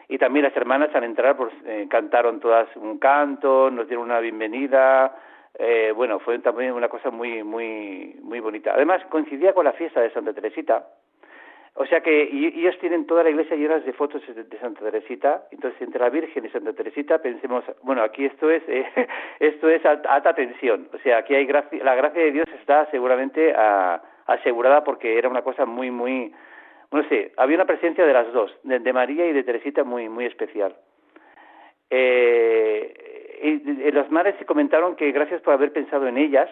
y 0.08 0.18
también 0.18 0.46
las 0.46 0.56
hermanas 0.56 0.96
al 0.96 1.04
entrar 1.04 1.36
pues, 1.36 1.52
eh, 1.66 1.88
cantaron 1.90 2.40
todas 2.40 2.74
un 2.78 3.00
canto, 3.00 3.70
nos 3.70 3.88
dieron 3.88 4.06
una 4.06 4.20
bienvenida, 4.20 5.14
eh, 5.58 5.92
bueno, 5.94 6.20
fue 6.20 6.40
también 6.40 6.74
una 6.74 6.90
cosa 6.90 7.12
muy, 7.12 7.44
muy, 7.44 8.18
muy 8.22 8.40
bonita. 8.40 8.74
Además 8.74 9.04
coincidía 9.10 9.54
con 9.54 9.66
la 9.66 9.74
fiesta 9.74 10.00
de 10.00 10.12
Santa 10.12 10.34
Teresita, 10.34 10.86
o 11.78 11.86
sea 11.86 12.00
que 12.00 12.24
ellos 12.32 12.78
tienen 12.80 13.06
toda 13.06 13.24
la 13.24 13.30
iglesia 13.30 13.58
llena 13.58 13.80
de 13.80 13.92
fotos 13.92 14.22
de, 14.34 14.58
Santa 14.60 14.80
Teresita. 14.80 15.44
Entonces, 15.52 15.82
entre 15.82 16.00
la 16.00 16.10
Virgen 16.10 16.46
y 16.46 16.50
Santa 16.50 16.72
Teresita, 16.72 17.18
pensemos, 17.18 17.66
bueno, 17.84 18.02
aquí 18.02 18.24
esto 18.24 18.50
es 18.50 18.64
eh, 18.70 18.86
esto 19.42 19.70
es 19.70 19.86
alta, 19.86 20.34
tensión. 20.34 20.88
O 20.94 20.98
sea, 21.00 21.18
aquí 21.18 21.36
hay 21.36 21.46
gracia, 21.46 21.84
la 21.84 21.96
gracia 21.96 22.22
de 22.22 22.32
Dios 22.32 22.48
está 22.62 22.90
seguramente 22.92 23.54
asegurada 24.26 24.86
porque 24.86 25.18
era 25.18 25.28
una 25.28 25.42
cosa 25.42 25.66
muy, 25.66 25.92
muy, 25.92 26.34
no 26.92 27.04
sé, 27.10 27.34
había 27.36 27.58
una 27.58 27.66
presencia 27.66 28.06
de 28.06 28.14
las 28.14 28.32
dos, 28.32 28.58
de, 28.64 28.94
María 28.94 29.28
y 29.28 29.34
de 29.34 29.44
Teresita 29.44 29.84
muy, 29.84 30.08
muy 30.08 30.26
especial. 30.26 30.78
Eh, 31.90 33.42
y, 33.44 33.92
los 33.92 34.10
madres 34.12 34.36
se 34.40 34.46
comentaron 34.46 34.96
que 34.96 35.12
gracias 35.12 35.42
por 35.42 35.54
haber 35.54 35.74
pensado 35.74 36.08
en 36.08 36.18
ellas, 36.18 36.50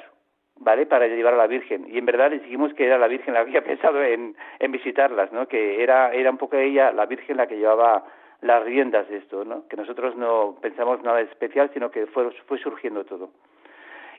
¿vale? 0.63 0.85
Para 0.85 1.07
llevar 1.07 1.33
a 1.33 1.37
la 1.37 1.47
Virgen. 1.47 1.85
Y 1.89 1.97
en 1.97 2.05
verdad 2.05 2.31
les 2.31 2.41
dijimos 2.43 2.73
que 2.73 2.85
era 2.85 2.97
la 2.97 3.07
Virgen 3.07 3.33
la 3.33 3.43
que 3.43 3.49
había 3.49 3.63
pensado 3.63 4.01
en, 4.03 4.35
visitarlas, 4.69 5.31
¿no? 5.31 5.47
Que 5.47 5.83
era, 5.83 6.11
era 6.13 6.31
un 6.31 6.37
poco 6.37 6.57
ella, 6.57 6.91
la 6.91 7.05
Virgen, 7.05 7.37
la 7.37 7.47
que 7.47 7.57
llevaba 7.57 8.03
las 8.41 8.63
riendas 8.63 9.07
de 9.09 9.17
esto, 9.17 9.45
¿no? 9.45 9.67
Que 9.67 9.77
nosotros 9.77 10.15
no 10.15 10.57
pensamos 10.61 11.01
nada 11.03 11.21
especial, 11.21 11.69
sino 11.73 11.91
que 11.91 12.07
fue, 12.07 12.31
fue 12.47 12.57
surgiendo 12.59 13.05
todo. 13.05 13.29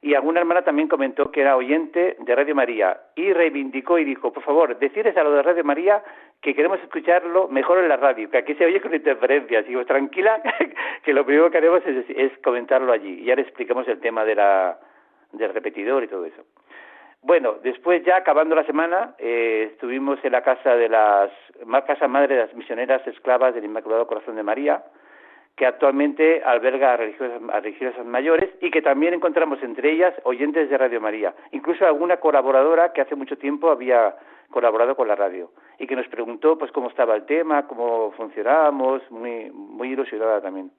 Y 0.05 0.15
alguna 0.15 0.41
hermana 0.41 0.61
también 0.61 0.87
comentó 0.87 1.31
que 1.31 1.41
era 1.41 1.57
oyente 1.57 2.17
de 2.19 2.35
Radio 2.35 2.55
María 2.55 3.01
y 3.15 3.33
reivindicó 3.33 3.99
y 3.99 4.05
dijo, 4.05 4.35
por 4.35 4.43
favor, 4.43 4.79
decirles 4.79 5.17
a 5.17 5.25
lo 5.25 5.33
de 5.33 5.43
Radio 5.43 5.65
María 5.65 6.03
que 6.43 6.55
queremos 6.55 6.79
escucharlo 6.81 7.49
mejor 7.49 7.79
en 7.79 7.89
la 7.89 7.97
radio, 7.97 8.29
que 8.29 8.37
aquí 8.37 8.55
se 8.55 8.67
oye 8.67 8.83
con 8.83 8.95
interferencias. 8.95 9.65
Y 9.65 9.69
digo, 9.71 9.87
tranquila, 9.87 10.43
que 11.03 11.15
lo 11.15 11.25
primero 11.25 11.51
que 11.51 11.57
haremos 11.57 11.81
es, 11.87 12.05
es 12.11 12.33
comentarlo 12.45 12.93
allí. 12.93 13.23
Y 13.23 13.35
le 13.35 13.41
explicamos 13.41 13.89
el 13.89 13.99
tema 13.99 14.27
de 14.27 14.35
la, 14.35 14.79
del 15.37 15.53
repetidor 15.53 16.05
y 16.05 16.09
todo 16.09 16.25
eso. 16.25 16.43
Bueno, 17.23 17.55
después 17.63 18.05
ya 18.05 18.17
acabando 18.17 18.55
la 18.55 18.67
semana, 18.67 19.15
eh, 19.19 19.71
estuvimos 19.73 20.19
en 20.23 20.33
la 20.33 20.43
casa 20.43 20.77
de 20.77 20.91
las 20.91 21.31
casa 21.87 22.07
madre 22.07 22.35
de 22.35 22.43
las 22.43 22.55
misioneras 22.55 23.07
esclavas 23.07 23.55
del 23.55 23.65
Inmaculado 23.65 24.07
Corazón 24.07 24.37
de 24.37 24.43
María, 24.43 24.85
que 25.57 25.65
actualmente 25.65 26.43
alberga 26.45 26.93
a 26.93 26.97
religiosas, 26.99 27.41
a 27.51 27.61
religiosas 27.61 28.05
mayores 28.05 28.51
y 28.61 28.71
que 28.71 28.83
también 28.83 29.15
encontramos 29.15 29.63
entre 29.63 29.93
ellas 29.93 30.13
oyentes 30.25 30.69
de 30.69 30.77
Radio 30.77 31.01
María, 31.01 31.35
incluso 31.53 31.87
alguna 31.87 32.19
colaboradora 32.19 32.93
que 32.93 33.01
hace 33.01 33.15
mucho 33.15 33.39
tiempo 33.39 33.71
había 33.71 34.17
colaborado 34.51 34.95
con 34.95 35.09
la 35.09 35.17
radio 35.17 35.51
y 35.79 35.87
que 35.87 35.97
nos 35.97 36.07
preguntó 36.09 36.59
pues 36.59 36.73
cómo 36.73 36.89
estaba 36.89 37.17
el 37.17 37.25
tema, 37.25 37.67
cómo 37.67 38.13
funcionábamos, 38.19 39.01
muy 39.11 39.51
muy 39.51 39.93
ilusionada 39.93 40.43
también. 40.43 40.71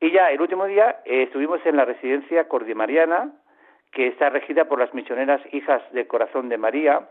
Y 0.00 0.10
ya 0.10 0.32
el 0.32 0.40
último 0.40 0.66
día 0.66 1.02
eh, 1.04 1.22
estuvimos 1.22 1.64
en 1.64 1.76
la 1.76 1.84
residencia 1.84 2.48
cordimariana 2.48 3.30
que 3.92 4.08
está 4.08 4.30
regida 4.30 4.64
por 4.64 4.78
las 4.78 4.92
misioneras 4.94 5.40
hijas 5.52 5.82
del 5.92 6.06
corazón 6.06 6.48
de 6.48 6.56
María, 6.56 7.08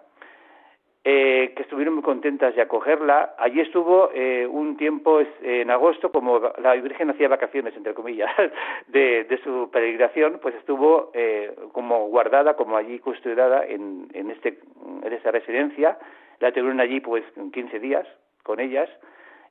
eh, 1.03 1.53
que 1.55 1.63
estuvieron 1.63 1.95
muy 1.95 2.03
contentas 2.03 2.55
de 2.55 2.61
acogerla. 2.61 3.35
Allí 3.37 3.59
estuvo 3.59 4.11
eh, 4.13 4.45
un 4.45 4.77
tiempo 4.77 5.19
en 5.41 5.71
agosto, 5.71 6.11
como 6.11 6.39
la 6.61 6.73
Virgen 6.73 7.09
hacía 7.09 7.27
vacaciones, 7.27 7.75
entre 7.75 7.93
comillas, 7.93 8.31
de, 8.87 9.39
su 9.43 9.69
peregrinación, 9.71 10.39
pues 10.41 10.55
estuvo 10.55 11.11
eh, 11.13 11.55
como 11.71 12.07
guardada, 12.07 12.55
como 12.55 12.77
allí 12.77 12.99
custodiada 12.99 13.65
en, 13.65 14.09
en, 14.13 14.31
este, 14.31 14.59
en 15.03 15.13
esta 15.13 15.31
residencia. 15.31 15.97
La 16.39 16.51
tuvieron 16.51 16.79
allí 16.79 16.99
pues 16.99 17.23
15 17.51 17.79
días 17.79 18.07
con 18.43 18.59
ellas. 18.59 18.89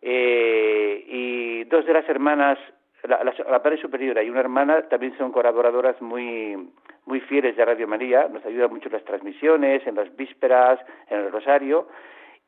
y 0.02 1.64
dos 1.64 1.84
de 1.84 1.92
las 1.92 2.08
hermanas 2.08 2.58
la, 3.04 3.24
la, 3.24 3.62
Padre 3.62 3.78
Superiora 3.78 4.22
y 4.22 4.30
una 4.30 4.40
hermana 4.40 4.82
también 4.88 5.16
son 5.16 5.32
colaboradoras 5.32 6.00
muy 6.00 6.70
muy 7.10 7.20
fieles 7.20 7.56
de 7.56 7.64
Radio 7.64 7.88
María, 7.88 8.28
nos 8.32 8.46
ayudan 8.46 8.70
mucho 8.70 8.86
en 8.86 8.92
las 8.92 9.04
transmisiones, 9.04 9.84
en 9.84 9.96
las 9.96 10.14
vísperas, 10.16 10.78
en 11.08 11.18
el 11.18 11.32
rosario, 11.32 11.88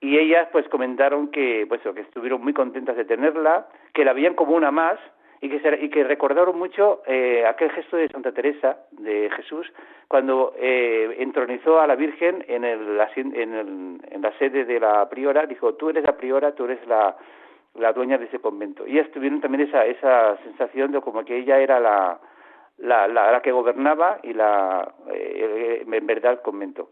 y 0.01 0.17
ellas 0.19 0.49
pues 0.53 0.69
comentaron 0.69 1.33
que 1.33 1.67
pues 1.69 1.81
que 1.83 2.01
estuvieron 2.01 2.41
muy 2.41 2.53
contentas 2.53 2.97
de 2.97 3.05
tenerla, 3.05 3.67
que 3.93 4.05
la 4.05 4.13
veían 4.13 4.35
como 4.35 4.55
una 4.55 4.71
más 4.71 5.01
y 5.41 5.49
que 5.49 5.79
y 5.83 5.89
que 5.91 6.05
recordaron 6.05 6.57
mucho 6.57 7.03
eh, 7.09 7.45
aquel 7.45 7.73
gesto 7.73 7.97
de 7.97 8.09
Santa 8.09 8.31
Teresa 8.31 8.79
de 8.93 9.31
Jesús 9.31 9.67
cuando 10.07 10.55
eh, 10.57 11.17
entronizó 11.19 11.81
a 11.81 11.87
la 11.89 11.97
Virgen 11.97 12.45
en 12.47 12.65
el, 12.65 13.01
en, 13.17 13.55
el, 13.55 14.01
en 14.09 14.23
la 14.23 14.33
sede 14.39 14.65
de 14.65 14.79
la 14.79 15.09
priora, 15.09 15.45
dijo 15.47 15.75
tú 15.75 15.91
eres 15.91 16.05
la 16.05 16.17
priora, 16.17 16.55
tú 16.55 16.67
eres 16.67 16.87
la 16.87 17.17
la 17.75 17.93
dueña 17.93 18.19
de 18.19 18.27
ese 18.27 18.39
convento. 18.39 18.85
Ellas 18.85 19.11
tuvieron 19.13 19.41
también 19.41 19.67
esa, 19.67 19.87
esa 19.87 20.37
sensación 20.45 20.93
de 20.93 21.01
como 21.01 21.25
que 21.25 21.39
ella 21.39 21.59
era 21.59 21.81
la, 21.81 22.21
la, 22.79 23.07
la, 23.09 23.41
que 23.43 23.53
gobernaba 23.53 24.19
y 24.23 24.33
la, 24.33 24.95
eh, 25.13 25.85
en 25.87 26.07
verdad 26.07 26.33
el 26.33 26.41
convento, 26.41 26.91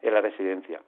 en 0.00 0.14
la 0.14 0.20
residencia. 0.20 0.80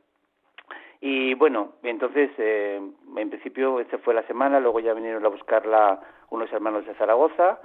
Y 1.01 1.35
bueno, 1.35 1.75
entonces, 1.83 2.31
eh, 2.39 2.81
en 3.17 3.31
principio, 3.31 3.81
esta 3.81 3.99
fue 3.99 4.15
la 4.15 4.27
semana, 4.27 4.61
luego 4.61 4.81
ya 4.81 4.95
vinieron 4.95 5.25
a 5.25 5.29
buscarla 5.29 6.01
unos 6.31 6.51
hermanos 6.53 6.87
de 6.87 6.95
Zaragoza, 6.95 7.61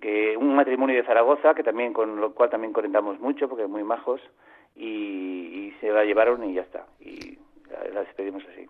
que 0.00 0.36
un 0.36 0.54
matrimonio 0.54 0.96
de 0.96 1.06
Zaragoza, 1.06 1.54
que 1.54 1.62
también 1.62 1.92
con 1.92 2.20
lo 2.20 2.34
cual 2.34 2.50
también 2.50 2.72
conectamos 2.72 3.18
mucho, 3.20 3.48
porque 3.48 3.66
muy 3.66 3.84
majos, 3.84 4.20
y, 4.74 4.84
y 4.84 5.76
se 5.80 5.90
la 5.90 6.04
llevaron 6.04 6.44
y 6.44 6.54
ya 6.54 6.62
está. 6.62 6.84
Y 7.00 7.38
la 7.92 8.00
despedimos 8.00 8.42
así. 8.52 8.68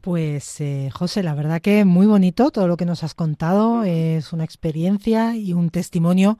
Pues 0.00 0.60
eh, 0.60 0.88
José, 0.92 1.22
la 1.22 1.34
verdad 1.34 1.60
que 1.60 1.84
muy 1.84 2.06
bonito 2.06 2.50
todo 2.50 2.68
lo 2.68 2.76
que 2.76 2.84
nos 2.84 3.02
has 3.02 3.14
contado, 3.14 3.82
es 3.82 4.32
una 4.32 4.44
experiencia 4.44 5.34
y 5.34 5.52
un 5.52 5.70
testimonio 5.70 6.38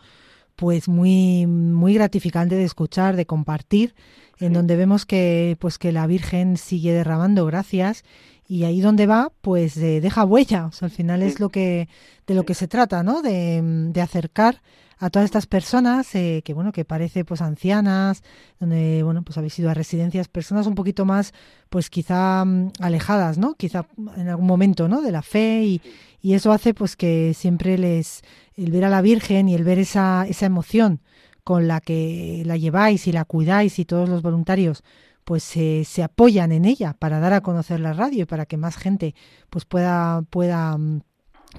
pues 0.57 0.89
muy 0.89 1.47
muy 1.47 1.95
gratificante 1.95 2.55
de 2.57 2.65
escuchar, 2.65 3.17
de 3.17 3.27
compartir, 3.27 3.95
en 4.39 4.53
donde 4.53 4.77
vemos 4.77 5.07
que 5.07 5.57
pues 5.61 5.79
que 5.79 5.93
la 5.93 6.07
Virgen 6.07 6.57
sigue 6.57 6.93
derramando 6.93 7.47
gracias 7.47 8.05
y 8.49 8.65
ahí 8.65 8.81
donde 8.81 9.07
va 9.07 9.33
pues 9.43 9.75
deja 9.77 10.25
huella, 10.25 10.67
o 10.67 10.73
sea, 10.73 10.87
al 10.87 10.93
final 10.93 11.23
es 11.23 11.41
lo 11.41 11.51
que 11.51 11.89
de 12.27 12.35
lo 12.35 12.45
que 12.45 12.55
se 12.55 12.69
trata, 12.69 13.03
¿no? 13.03 13.23
De, 13.23 13.61
de 13.63 14.01
acercar 14.01 14.63
a 14.99 15.11
todas 15.11 15.27
estas 15.27 15.47
personas 15.47 16.15
eh, 16.15 16.43
que 16.45 16.55
bueno 16.55 16.73
que 16.73 16.85
parece 16.85 17.25
pues 17.25 17.43
ancianas 17.43 18.23
donde 18.59 19.03
bueno 19.03 19.23
pues 19.23 19.37
habéis 19.37 19.59
ido 19.59 19.69
a 19.69 19.75
residencias 19.75 20.29
personas 20.29 20.67
un 20.67 20.75
poquito 20.75 21.05
más 21.05 21.35
pues 21.69 21.91
quizá 21.91 22.45
mm, 22.45 22.73
alejadas 22.81 23.37
no 23.37 23.55
quizá 23.55 23.87
en 24.17 24.29
algún 24.29 24.47
momento 24.47 24.89
no 24.89 25.03
de 25.03 25.13
la 25.13 25.23
fe 25.23 25.65
y, 25.65 25.83
y 26.23 26.35
eso 26.35 26.51
hace 26.51 26.73
pues 26.73 26.97
que 26.97 27.35
siempre 27.35 27.77
les 27.77 28.23
el 28.57 28.71
ver 28.71 28.85
a 28.85 28.89
la 28.89 29.03
Virgen 29.03 29.49
y 29.49 29.55
el 29.55 29.65
ver 29.65 29.79
esa 29.79 30.27
esa 30.29 30.47
emoción 30.47 31.01
con 31.45 31.69
la 31.69 31.81
que 31.81 32.43
la 32.45 32.57
lleváis 32.57 33.07
y 33.07 33.13
la 33.13 33.25
cuidáis 33.25 33.79
y 33.79 33.85
todos 33.85 34.09
los 34.09 34.23
voluntarios 34.23 34.83
pues 35.25 35.43
se 35.43 36.03
apoyan 36.05 36.53
en 36.53 36.65
ella 36.65 36.95
para 36.99 37.19
dar 37.19 37.33
a 37.33 37.41
conocer 37.41 37.81
la 37.81 37.93
radio 37.93 38.23
y 38.23 38.27
para 38.27 38.47
que 38.47 38.57
más 38.57 38.77
gente 38.77 39.15
pues 39.51 39.65
pueda 39.65 40.23
pueda 40.31 40.77
mm, 40.77 41.01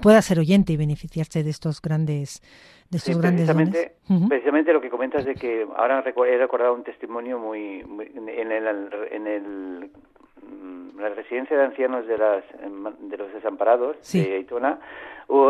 pueda 0.02 0.22
ser 0.22 0.38
oyente 0.38 0.72
y 0.72 0.76
beneficiarse 0.76 1.42
de 1.42 1.50
estos 1.50 1.82
grandes 1.82 2.40
de 2.90 2.98
estos 2.98 3.18
grandes 3.18 3.50
precisamente, 3.50 3.96
precisamente 4.28 4.72
lo 4.72 4.80
que 4.80 4.88
comentas 4.88 5.24
de 5.24 5.34
que 5.34 5.66
ahora 5.76 5.98
he 6.00 6.38
recordado 6.38 6.72
un 6.72 6.84
testimonio 6.84 7.38
muy, 7.38 7.80
en 7.80 8.52
el, 8.52 8.66
en 9.10 9.26
el 9.26 9.90
la 10.98 11.08
residencia 11.10 11.56
de 11.56 11.64
ancianos 11.64 12.06
de 12.06 12.18
las 12.18 12.44
de 13.00 13.16
los 13.16 13.32
desamparados 13.32 13.96
de 14.12 14.34
Aitona 14.34 14.78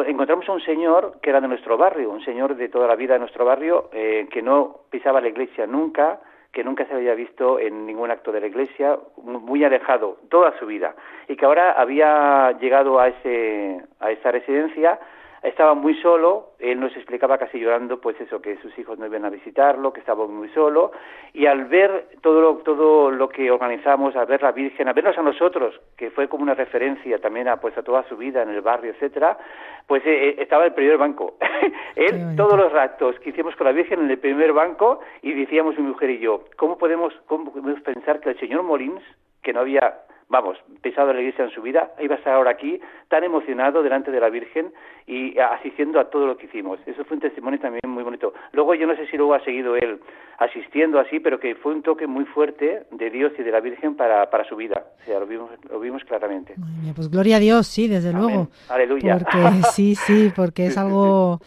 encontramos 0.07 0.49
a 0.49 0.53
un 0.53 0.61
señor 0.61 1.19
que 1.23 1.31
era 1.31 1.41
de 1.41 1.49
nuestro 1.49 1.77
barrio 1.77 2.11
un 2.11 2.25
señor 2.25 2.57
de 2.57 2.69
toda 2.69 2.87
la 2.87 2.97
vida 2.97 3.15
de 3.15 3.21
nuestro 3.21 3.45
barrio 3.45 3.89
eh, 3.93 4.29
que 4.31 4.43
no 4.43 4.81
pisaba 4.91 5.21
la 5.21 5.29
iglesia 5.29 5.67
nunca 5.67 6.21
que 6.53 6.65
nunca 6.65 6.87
se 6.87 6.95
había 6.95 7.15
visto 7.15 7.59
en 7.59 7.87
ningún 7.87 8.11
acto 8.11 8.33
de 8.33 8.41
la 8.41 8.47
Iglesia, 8.47 8.99
muy 9.23 9.63
alejado 9.65 10.17
toda 10.31 10.59
su 10.59 10.67
vida, 10.67 10.95
y 11.29 11.37
que 11.37 11.45
ahora 11.45 11.73
había 11.73 12.53
llegado 12.59 12.99
a, 12.99 13.09
ese, 13.09 13.83
a 14.01 14.11
esa 14.11 14.33
residencia 14.33 14.99
estaba 15.43 15.75
muy 15.75 15.95
solo, 16.01 16.53
él 16.59 16.81
nos 16.81 16.95
explicaba 16.97 17.39
casi 17.39 17.59
llorando, 17.59 18.01
pues 18.01 18.21
eso, 18.21 18.41
que 18.41 18.57
sus 18.59 18.77
hijos 18.79 18.99
no 18.99 19.07
iban 19.07 19.25
a 19.25 19.31
visitarlo, 19.31 19.93
que 19.93 20.01
estaba 20.01 20.27
muy 20.27 20.49
solo, 20.51 20.93
y 21.33 21.47
al 21.47 21.67
ver 21.67 22.09
todo 22.21 22.41
lo, 22.41 22.55
todo 22.59 23.11
lo 23.11 23.29
que 23.29 23.51
organizamos, 23.51 24.17
al 24.17 24.27
ver 24.27 24.43
la 24.43 24.53
Virgen, 24.53 24.89
a 24.89 24.93
vernos 24.93 25.17
a 25.17 25.23
nosotros, 25.23 25.81
que 25.97 26.11
fue 26.11 26.29
como 26.29 26.43
una 26.43 26.55
referencia 26.55 27.19
también 27.19 27.49
a, 27.49 27.59
pues, 27.59 27.77
a 27.79 27.83
toda 27.83 28.03
su 28.09 28.17
vida 28.17 28.43
en 28.43 28.51
el 28.51 28.61
barrio, 28.61 28.91
etcétera, 28.93 29.39
pues 29.87 30.05
eh, 30.05 30.31
eh, 30.31 30.37
estaba 30.39 30.65
el 30.65 30.75
primer 30.75 30.99
banco. 30.99 31.37
él, 31.97 32.35
todos 32.37 32.59
los 32.59 32.73
ratos 32.73 33.19
que 33.21 33.31
hicimos 33.31 33.55
con 33.57 33.67
la 33.67 33.73
Virgen 33.73 34.01
en 34.01 34.11
el 34.11 34.19
primer 34.19 34.53
banco, 34.53 35.01
y 35.23 35.33
decíamos 35.33 35.79
mi 35.79 35.85
mujer 35.85 36.11
y 36.11 36.19
yo, 36.19 36.45
¿cómo 36.57 36.79
podemos, 36.79 37.15
cómo 37.27 37.53
podemos 37.53 37.81
pensar 37.83 38.21
que 38.21 38.31
el 38.31 38.41
señor 38.41 38.65
Molins, 38.65 39.03
que 39.43 39.53
no 39.53 39.61
había 39.61 40.01
vamos, 40.29 40.59
pisado 40.83 41.13
la 41.13 41.21
iglesia 41.21 41.45
en 41.45 41.51
su 41.51 41.63
vida, 41.63 41.93
iba 42.01 42.15
a 42.15 42.19
estar 42.19 42.35
ahora 42.35 42.51
aquí 42.51 42.81
tan 43.09 43.25
emocionado 43.25 43.83
delante 43.83 44.11
de 44.11 44.21
la 44.21 44.29
Virgen 44.29 44.73
y 45.07 45.39
asistiendo 45.39 45.99
a 45.99 46.11
todo 46.11 46.27
lo 46.27 46.37
que 46.37 46.47
hicimos. 46.47 46.79
Eso 46.87 47.05
fue 47.05 47.17
un 47.17 47.23
testimonio 47.23 47.59
también 47.59 47.81
muy 47.87 48.03
bonito. 48.03 48.35
Luego 48.53 48.75
yo 48.75 48.87
no 48.87 48.95
sé 48.95 49.07
si 49.07 49.17
luego 49.17 49.35
ha 49.35 49.45
seguido 49.45 49.77
él 49.77 50.01
asistiendo 50.39 51.01
así, 51.01 51.19
pero 51.19 51.41
que 51.41 51.55
fue 51.57 51.73
un 51.73 51.83
toque 51.83 52.07
muy 52.07 52.25
fuerte 52.27 52.85
de 52.91 53.11
Dios 53.11 53.33
y 53.39 53.43
de 53.43 53.51
la 53.51 53.61
Virgen 53.61 53.97
para, 53.97 54.31
para 54.31 54.45
su 54.45 54.57
vida. 54.57 54.85
O 55.01 55.05
sea, 55.05 55.19
lo 55.19 55.27
vimos, 55.27 55.51
lo 55.69 55.81
vimos 55.81 56.05
claramente. 56.05 56.55
pues 56.95 57.11
gloria 57.11 57.37
a 57.37 57.41
Dios, 57.41 57.67
sí, 57.67 57.89
desde 57.89 58.13
luego. 58.13 58.49
Aleluya. 58.69 59.19
Porque, 59.19 59.63
sí, 59.73 59.95
sí, 59.95 60.31
porque 60.37 60.67
es 60.67 60.77
algo... 60.79 61.41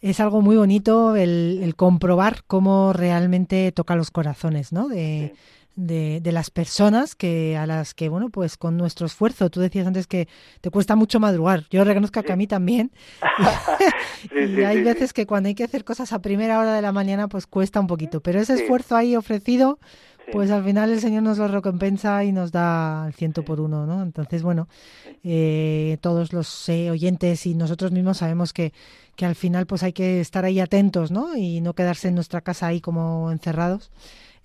es 0.00 0.20
algo 0.20 0.40
muy 0.40 0.56
bonito 0.56 1.16
el, 1.16 1.60
el, 1.62 1.74
comprobar 1.74 2.44
cómo 2.46 2.92
realmente 2.94 3.70
toca 3.72 3.96
los 3.96 4.10
corazones, 4.10 4.72
¿no? 4.72 4.88
De, 4.88 5.34
de, 5.86 6.20
de, 6.20 6.32
las 6.32 6.50
personas 6.50 7.14
que 7.14 7.56
a 7.56 7.66
las 7.66 7.94
que, 7.94 8.08
bueno, 8.08 8.30
pues 8.30 8.56
con 8.56 8.76
nuestro 8.76 9.06
esfuerzo, 9.06 9.50
tú 9.50 9.60
decías 9.60 9.86
antes 9.86 10.06
que 10.06 10.28
te 10.60 10.70
cuesta 10.70 10.96
mucho 10.96 11.20
madrugar, 11.20 11.64
yo 11.70 11.84
reconozco 11.84 12.22
que 12.22 12.32
a 12.32 12.36
mí 12.36 12.46
también, 12.46 12.92
y 14.34 14.62
hay 14.62 14.82
veces 14.82 15.12
que 15.12 15.26
cuando 15.26 15.48
hay 15.48 15.54
que 15.54 15.64
hacer 15.64 15.84
cosas 15.84 16.12
a 16.12 16.20
primera 16.20 16.58
hora 16.58 16.74
de 16.74 16.82
la 16.82 16.92
mañana, 16.92 17.28
pues 17.28 17.46
cuesta 17.46 17.80
un 17.80 17.86
poquito, 17.86 18.20
pero 18.20 18.40
ese 18.40 18.54
esfuerzo 18.54 18.96
ahí 18.96 19.16
ofrecido, 19.16 19.78
pues 20.32 20.50
al 20.50 20.64
final 20.64 20.90
el 20.90 21.00
Señor 21.00 21.22
nos 21.22 21.38
lo 21.38 21.48
recompensa 21.48 22.24
y 22.24 22.32
nos 22.32 22.52
da 22.52 23.06
el 23.06 23.14
ciento 23.14 23.44
por 23.44 23.60
uno, 23.60 23.86
¿no? 23.86 24.02
Entonces, 24.02 24.42
bueno, 24.42 24.68
eh, 25.24 25.98
todos 26.00 26.32
los 26.32 26.68
eh, 26.68 26.90
oyentes 26.90 27.46
y 27.46 27.54
nosotros 27.54 27.92
mismos 27.92 28.18
sabemos 28.18 28.52
que, 28.52 28.72
que 29.16 29.26
al 29.26 29.34
final 29.34 29.66
pues 29.66 29.82
hay 29.82 29.92
que 29.92 30.20
estar 30.20 30.44
ahí 30.44 30.60
atentos, 30.60 31.10
¿no? 31.10 31.36
Y 31.36 31.60
no 31.60 31.74
quedarse 31.74 32.08
en 32.08 32.14
nuestra 32.14 32.40
casa 32.40 32.68
ahí 32.68 32.80
como 32.80 33.30
encerrados. 33.32 33.90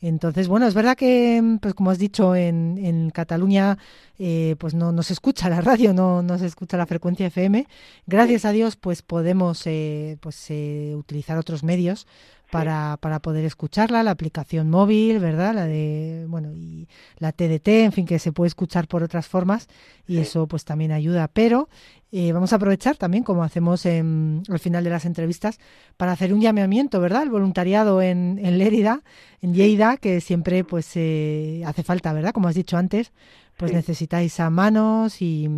Entonces, 0.07 0.47
bueno, 0.47 0.67
es 0.67 0.75
verdad 0.75 0.95
que, 0.95 1.57
pues 1.59 1.73
como 1.73 1.89
has 1.89 1.97
dicho, 1.97 2.35
en, 2.35 2.77
en 2.77 3.09
Cataluña 3.09 3.79
eh, 4.19 4.55
pues 4.59 4.75
no, 4.75 4.91
no, 4.91 5.01
se 5.01 5.13
escucha 5.13 5.49
la 5.49 5.61
radio, 5.61 5.93
no, 5.93 6.21
no 6.21 6.37
se 6.37 6.45
escucha 6.45 6.77
la 6.77 6.85
frecuencia 6.85 7.25
FM. 7.25 7.67
Gracias 8.05 8.45
a 8.45 8.51
Dios, 8.51 8.75
pues 8.75 9.01
podemos 9.01 9.65
eh, 9.65 10.17
pues, 10.21 10.45
eh, 10.49 10.93
utilizar 10.95 11.39
otros 11.39 11.63
medios 11.63 12.05
para, 12.51 12.97
para 13.01 13.19
poder 13.19 13.45
escucharla, 13.45 14.03
la 14.03 14.11
aplicación 14.11 14.69
móvil, 14.69 15.19
¿verdad? 15.19 15.53
La 15.53 15.65
de, 15.65 16.25
bueno, 16.27 16.53
y 16.53 16.87
la 17.17 17.31
TDT, 17.31 17.67
en 17.67 17.91
fin, 17.91 18.05
que 18.05 18.19
se 18.19 18.31
puede 18.31 18.47
escuchar 18.47 18.87
por 18.87 19.03
otras 19.03 19.27
formas 19.27 19.67
y 20.07 20.17
eso 20.17 20.47
pues 20.47 20.65
también 20.65 20.91
ayuda. 20.91 21.27
Pero 21.27 21.69
eh, 22.11 22.31
vamos 22.31 22.53
a 22.53 22.57
aprovechar 22.57 22.95
también, 22.95 23.23
como 23.23 23.43
hacemos 23.43 23.85
en, 23.85 24.43
al 24.49 24.59
final 24.59 24.83
de 24.83 24.89
las 24.89 25.05
entrevistas, 25.05 25.59
para 25.97 26.11
hacer 26.11 26.33
un 26.33 26.41
llamamiento, 26.41 26.99
¿verdad? 26.99 27.23
El 27.23 27.29
voluntariado 27.29 28.01
en, 28.01 28.39
en 28.41 28.57
Lérida, 28.57 29.01
en 29.41 29.53
Lleida, 29.53 29.97
que 29.97 30.21
siempre 30.21 30.63
pues 30.63 30.91
eh, 30.95 31.63
hace 31.65 31.83
falta, 31.83 32.13
¿verdad? 32.13 32.31
Como 32.31 32.47
has 32.47 32.55
dicho 32.55 32.77
antes, 32.77 33.11
pues 33.57 33.73
necesitáis 33.73 34.39
a 34.39 34.49
manos 34.49 35.21
y 35.21 35.49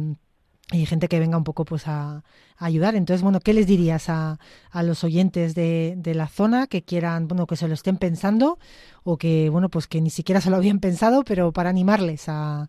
y 0.71 0.85
gente 0.85 1.07
que 1.07 1.19
venga 1.19 1.37
un 1.37 1.43
poco 1.43 1.63
pues 1.63 1.87
a, 1.87 2.23
ayudar. 2.59 2.95
Entonces, 2.95 3.23
bueno, 3.23 3.39
¿qué 3.43 3.53
les 3.53 3.67
dirías 3.67 4.09
a, 4.09 4.37
a 4.71 4.83
los 4.83 5.03
oyentes 5.03 5.55
de, 5.55 5.93
de, 5.95 6.15
la 6.15 6.27
zona 6.27 6.67
que 6.67 6.81
quieran, 6.81 7.27
bueno, 7.27 7.45
que 7.45 7.55
se 7.55 7.67
lo 7.67 7.73
estén 7.73 7.97
pensando 7.97 8.57
o 9.03 9.17
que, 9.17 9.49
bueno, 9.49 9.69
pues 9.69 9.87
que 9.87 10.01
ni 10.01 10.09
siquiera 10.09 10.41
se 10.41 10.49
lo 10.49 10.57
habían 10.57 10.79
pensado, 10.79 11.23
pero 11.25 11.51
para 11.51 11.69
animarles 11.69 12.27
a, 12.27 12.67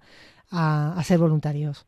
a, 0.53 1.03
ser 1.03 1.19
voluntarios? 1.19 1.87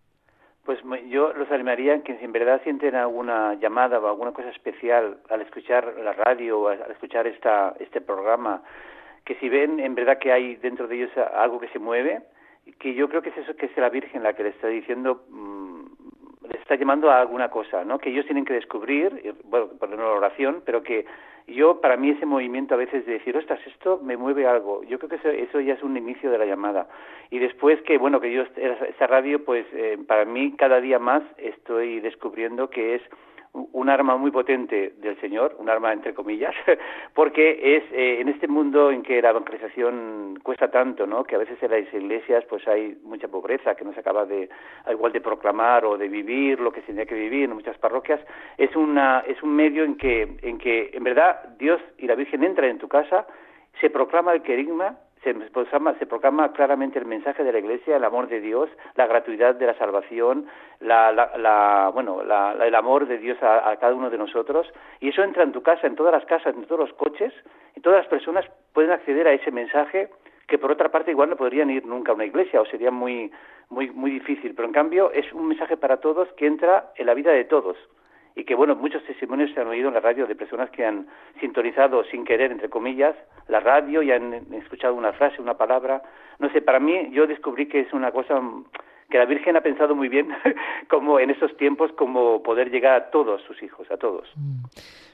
Pues 0.65 0.79
yo 1.11 1.33
los 1.33 1.51
animaría 1.51 2.03
que 2.03 2.17
si 2.19 2.25
en 2.25 2.33
verdad 2.33 2.61
sienten 2.63 2.95
alguna 2.95 3.55
llamada 3.55 3.99
o 3.99 4.09
alguna 4.09 4.33
cosa 4.33 4.51
especial 4.51 5.19
al 5.29 5.43
escuchar 5.43 5.95
la 6.03 6.13
radio 6.13 6.61
o 6.61 6.69
al 6.69 6.91
escuchar 6.91 7.27
esta, 7.27 7.75
este 7.81 8.01
programa, 8.01 8.63
que 9.25 9.35
si 9.37 9.49
ven 9.49 9.81
en 9.81 9.95
verdad 9.95 10.19
que 10.19 10.33
hay 10.33 10.57
dentro 10.57 10.87
de 10.89 10.97
ellos 10.97 11.11
algo 11.37 11.61
que 11.61 11.69
se 11.69 11.79
mueve, 11.79 12.23
que 12.79 12.95
yo 12.95 13.09
creo 13.09 13.23
que 13.23 13.31
es 13.31 13.39
eso 13.39 13.57
que 13.57 13.67
es 13.67 13.77
la 13.77 13.89
Virgen 13.89 14.23
la 14.23 14.35
que 14.35 14.45
le 14.45 14.51
está 14.51 14.69
diciendo 14.69 15.25
mmm, 15.29 15.80
les 16.49 16.61
está 16.61 16.77
llamando 16.77 17.11
a 17.11 17.21
alguna 17.21 17.49
cosa, 17.51 17.85
¿no? 17.85 17.99
Que 17.99 18.11
ellos 18.11 18.25
tienen 18.27 18.45
que 18.45 18.55
descubrir, 18.55 19.35
bueno, 19.45 19.69
por 19.79 19.89
una 19.91 20.07
oración, 20.07 20.63
pero 20.65 20.83
que 20.83 21.05
yo, 21.47 21.81
para 21.81 21.97
mí 21.97 22.11
ese 22.11 22.27
movimiento 22.27 22.75
a 22.75 22.79
veces 22.79 23.05
de 23.07 23.15
decir, 23.15 23.37
ostras, 23.37 23.61
esto 23.67 23.99
me 24.03 24.17
mueve 24.17 24.47
algo, 24.47 24.83
yo 24.85 24.99
creo 24.99 25.11
que 25.11 25.17
eso, 25.17 25.29
eso 25.29 25.61
ya 25.61 25.75
es 25.75 25.83
un 25.83 25.97
inicio 25.97 26.31
de 26.31 26.39
la 26.39 26.47
llamada. 26.47 26.89
Y 27.31 27.39
después 27.39 27.81
que, 27.83 27.99
bueno, 27.99 28.21
que 28.21 28.33
yo, 28.33 28.45
esa 28.57 29.07
radio, 29.07 29.45
pues 29.45 29.67
eh, 29.73 29.99
para 30.07 30.25
mí 30.25 30.55
cada 30.57 30.81
día 30.81 30.99
más 30.99 31.23
estoy 31.39 32.01
descubriendo 32.01 32.71
que 32.71 32.97
es 32.97 33.03
un 33.53 33.89
arma 33.89 34.17
muy 34.17 34.31
potente 34.31 34.95
del 34.99 35.21
Señor, 35.21 35.57
un 35.59 35.69
arma 35.69 35.93
entre 35.93 36.15
comillas, 36.15 36.55
porque 37.15 37.77
es 37.77 37.85
eh, 37.93 38.21
en 38.21 38.29
este 38.29 38.47
mundo 38.47 38.91
en 38.91 39.03
que 39.03 39.21
la 39.21 39.31
evangelización 39.31 40.39
cuesta 40.43 40.71
tanto, 40.71 41.07
¿no? 41.07 41.25
Que 41.25 41.35
a 41.35 41.39
veces 41.39 41.61
en 41.63 41.71
las 41.71 41.95
iglesias 41.95 42.45
pues 42.49 42.67
hay 42.69 42.97
mucha 43.03 43.29
pobreza 43.29 43.75
que 43.75 43.85
no 43.85 43.93
se 43.93 44.01
acaba 44.01 44.25
de 44.25 44.49
igual 44.91 45.13
de 45.13 45.21
proclamar 45.21 45.85
o 45.85 45.99
de 45.99 46.09
vivir 46.09 46.61
lo 46.61 46.71
que 46.71 46.81
se 46.81 46.89
tenía 46.89 47.07
que 47.07 47.15
vivir 47.15 47.45
en 47.45 47.55
muchas 47.55 47.77
parroquias, 47.79 48.21
es 48.57 48.75
una 48.77 49.21
es 49.27 49.43
un 49.43 49.55
medio 49.55 49.85
en 49.85 49.97
que 49.97 50.37
en 50.43 50.59
que 50.59 50.91
en 50.93 51.03
verdad 51.03 51.57
Dios 51.59 51.81
y 51.99 52.07
la 52.07 52.15
Virgen 52.15 52.45
entran 52.45 52.71
en 52.71 52.79
tu 52.79 52.89
casa, 52.89 53.27
se 53.81 53.91
proclama 53.91 54.33
el 54.33 54.43
querigma 54.43 54.97
se 55.23 55.35
proclama, 55.35 55.95
se 55.99 56.07
proclama 56.07 56.53
claramente 56.53 56.99
el 56.99 57.05
mensaje 57.05 57.45
de 57.45 57.53
la 57.53 57.59
Iglesia, 57.59 57.97
el 57.97 58.05
amor 58.05 58.29
de 58.29 58.41
Dios, 58.41 58.71
la 58.95 59.07
gratuidad 59.07 59.55
de 59.55 59.67
la 59.67 59.75
salvación, 59.75 60.47
la, 60.81 61.13
la, 61.13 61.91
bueno, 61.93 62.23
el 62.23 62.75
amor 62.75 63.07
de 63.07 63.19
Dios 63.19 63.37
a, 63.43 63.77
cada 63.77 63.95
uno 63.95 64.09
de 64.09 64.19
nosotros, 64.19 64.73
y 65.01 65.11
eso 65.11 65.23
entra 65.23 65.43
en 65.43 65.53
tu 65.53 65.63
casa, 65.63 65.87
en 65.87 65.95
todas 65.95 66.13
las 66.13 66.25
casas, 66.25 66.55
en 66.55 66.65
todos 66.65 66.81
los 66.81 66.93
coches, 66.95 67.33
y 67.77 67.81
todas 67.81 68.01
las 68.01 68.09
personas 68.09 68.47
pueden 68.73 68.93
acceder 68.93 69.29
a 69.29 69.33
ese 69.33 69.51
mensaje 69.51 70.09
que 70.47 70.59
por 70.59 70.73
otra 70.73 70.91
parte 70.91 71.13
igual 71.13 71.31
no 71.31 71.37
podrían 71.37 71.71
ir 71.71 71.87
nunca 71.87 72.11
a 72.11 72.15
una 72.15 72.25
iglesia 72.25 72.61
o 72.61 72.67
sería 72.67 72.91
muy 72.91 73.31
muy 73.69 73.89
muy 73.91 74.11
difícil, 74.11 74.53
pero 74.57 74.67
en 74.67 74.75
cambio 74.75 75.13
es 75.13 75.33
un 75.33 75.47
mensaje 75.47 75.77
para 75.77 75.99
todos 75.99 76.29
que 76.33 76.47
entra 76.47 76.91
en 76.97 77.07
la 77.07 77.15
vida 77.15 77.31
de 77.31 77.45
todos 77.45 77.77
y 78.35 78.45
que 78.45 78.55
bueno, 78.55 78.77
muchos 78.77 79.05
testimonios 79.05 79.51
se 79.53 79.61
han 79.61 79.69
oído 79.69 79.89
en 79.89 79.95
la 79.95 80.01
radio 80.01 80.27
de 80.27 80.35
personas 80.35 80.71
que 80.71 80.85
han 80.85 81.07
sintonizado 81.41 82.05
sin 82.05 82.25
querer, 82.25 82.53
entre 82.53 82.71
comillas, 82.71 83.17
la 83.49 83.61
radio 83.61 84.03
y 84.03 84.13
han 84.13 84.33
escuchado 84.55 84.95
una 84.95 85.13
frase, 85.13 85.43
una 85.43 85.55
palabra. 85.55 86.03
No 86.39 86.51
sé, 86.53 86.63
para 86.63 86.81
mí 86.81 87.11
yo 87.13 87.27
descubrí 87.27 87.67
que 87.67 87.81
es 87.81 87.93
una 87.93 88.13
cosa 88.13 88.41
que 89.11 89.19
la 89.19 89.27
Virgen 89.27 89.57
ha 89.57 89.61
pensado 89.61 89.95
muy 89.95 90.09
bien, 90.09 90.29
como 90.89 91.19
en 91.19 91.31
esos 91.31 91.57
tiempos, 91.57 91.91
como 91.99 92.43
poder 92.43 92.71
llegar 92.71 92.95
a 92.95 93.11
todos 93.11 93.43
sus 93.43 93.63
hijos, 93.63 93.91
a 93.91 93.97
todos. 93.97 94.29
Mm. 94.37 94.65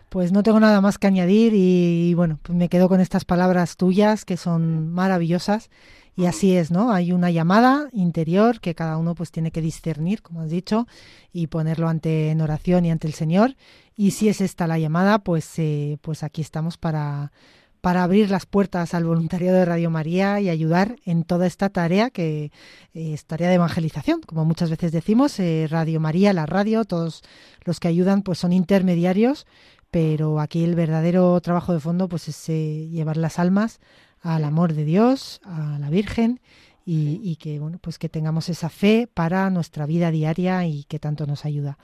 Pues 0.09 0.33
no 0.33 0.43
tengo 0.43 0.61
nada 0.61 0.81
más 0.81 0.99
que 0.99 1.09
añadir 1.09 1.53
y, 1.55 2.14
bueno, 2.14 2.39
pues 2.43 2.57
me 2.57 2.69
quedo 2.69 2.89
con 2.89 3.01
estas 3.01 3.25
palabras 3.25 3.77
tuyas 3.77 4.25
que 4.25 4.37
son 4.37 4.93
maravillosas 4.93 5.69
y 6.17 6.25
así 6.25 6.57
es, 6.57 6.71
¿no? 6.71 6.93
Hay 6.93 7.12
una 7.12 7.31
llamada 7.31 7.91
interior 7.93 8.61
que 8.61 8.75
cada 8.75 8.97
uno 8.97 9.14
pues 9.14 9.31
tiene 9.31 9.51
que 9.51 9.61
discernir, 9.61 10.23
como 10.23 10.41
has 10.41 10.51
dicho, 10.51 10.87
y 11.31 11.49
ponerlo 11.49 11.89
ante 11.89 12.31
en 12.31 12.41
oración 12.41 12.87
y 12.87 12.91
ante 12.91 13.07
el 13.07 13.12
Señor. 13.12 13.55
Y 13.95 14.12
si 14.12 14.31
es 14.31 14.41
esta 14.41 14.67
la 14.67 14.79
llamada, 14.79 15.19
pues, 15.19 15.59
eh, 15.59 15.99
pues 16.01 16.23
aquí 16.23 16.41
estamos 16.41 16.79
para, 16.79 17.33
para 17.83 18.03
abrir 18.03 18.31
las 18.31 18.47
puertas 18.47 18.95
al 18.95 19.05
voluntariado 19.05 19.59
de 19.59 19.67
Radio 19.67 19.91
María 19.91 20.41
y 20.41 20.49
ayudar 20.49 20.97
en 21.05 21.23
toda 21.23 21.47
esta 21.47 21.69
tarea 21.69 22.09
que 22.09 22.45
eh, 22.95 23.12
es 23.12 23.27
tarea 23.27 23.51
de 23.51 23.57
evangelización. 23.57 24.23
Como 24.23 24.47
muchas 24.47 24.71
veces 24.71 24.93
decimos, 24.93 25.39
eh, 25.39 25.67
Radio 25.71 26.01
María, 26.01 26.33
la 26.33 26.47
radio, 26.47 26.87
todos 26.87 27.25
los 27.64 27.79
que 27.79 27.89
ayudan 27.89 28.23
pues 28.23 28.39
son 28.39 28.55
intermediarios, 28.55 29.47
pero 29.91 30.41
aquí 30.41 30.64
el 30.64 30.77
verdadero 30.77 31.39
trabajo 31.43 31.75
de 31.75 31.81
fondo 31.81 32.09
pues 32.09 32.27
es 32.29 32.47
llevar 32.47 33.19
las 33.19 33.39
almas 33.39 33.81
al 34.27 34.45
amor 34.45 34.72
de 34.72 34.85
Dios, 34.85 35.41
a 35.45 35.79
la 35.79 35.89
Virgen 35.89 36.41
y, 36.85 37.37
que 37.37 37.59
bueno 37.59 37.79
pues 37.81 37.99
que 37.99 38.09
tengamos 38.09 38.49
esa 38.49 38.68
fe 38.68 39.09
para 39.12 39.51
nuestra 39.51 39.87
vida 39.87 40.11
diaria 40.11 40.66
y 40.66 40.85
que 40.85 40.99
tanto 40.99 41.27
nos 41.27 41.45
ayuda. 41.45 41.79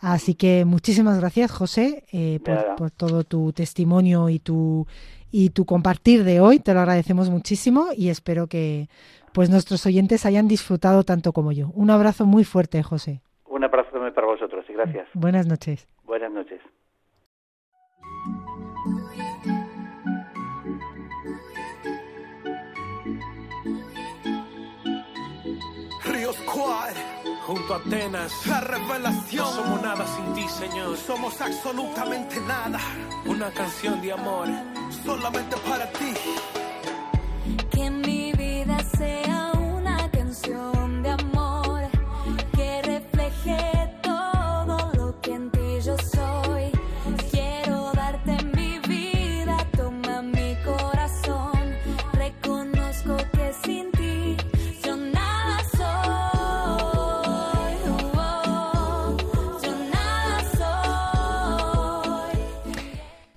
Así 0.00 0.34
que 0.34 0.64
muchísimas 0.64 1.18
gracias 1.18 1.50
José 1.50 2.04
eh, 2.12 2.40
por, 2.76 2.90
todo 2.90 3.24
tu 3.24 3.52
testimonio 3.52 4.28
y 4.28 4.38
tu 4.38 4.86
y 5.32 5.50
tu 5.50 5.64
compartir 5.64 6.24
de 6.24 6.40
hoy. 6.40 6.58
Te 6.58 6.74
lo 6.74 6.80
agradecemos 6.80 7.30
muchísimo 7.30 7.88
y 7.96 8.08
espero 8.08 8.46
que 8.46 8.88
pues 9.32 9.50
nuestros 9.50 9.84
oyentes 9.86 10.26
hayan 10.26 10.48
disfrutado 10.48 11.02
tanto 11.04 11.32
como 11.32 11.52
yo. 11.52 11.70
Un 11.74 11.90
abrazo 11.90 12.26
muy 12.26 12.44
fuerte 12.44 12.82
José. 12.82 13.20
Un 13.48 13.64
abrazo 13.64 13.90
también 13.90 14.14
para 14.14 14.26
vosotros 14.26 14.64
y 14.68 14.72
gracias. 14.72 15.08
Buenas 15.14 15.46
noches. 15.46 15.86
Buenas 16.04 16.32
noches. 16.32 16.60
Junto 27.46 27.74
a 27.74 27.76
Atenas. 27.76 28.32
La 28.46 28.60
revelación. 28.60 29.46
somos 29.54 29.82
nada 29.82 30.06
sin 30.06 30.34
ti, 30.34 30.48
Señor. 30.48 30.96
Somos 30.96 31.40
absolutamente 31.40 32.40
nada. 32.40 32.80
Una 33.24 33.50
canción 33.50 34.00
de 34.00 34.12
amor. 34.12 34.48
Solamente 35.04 35.56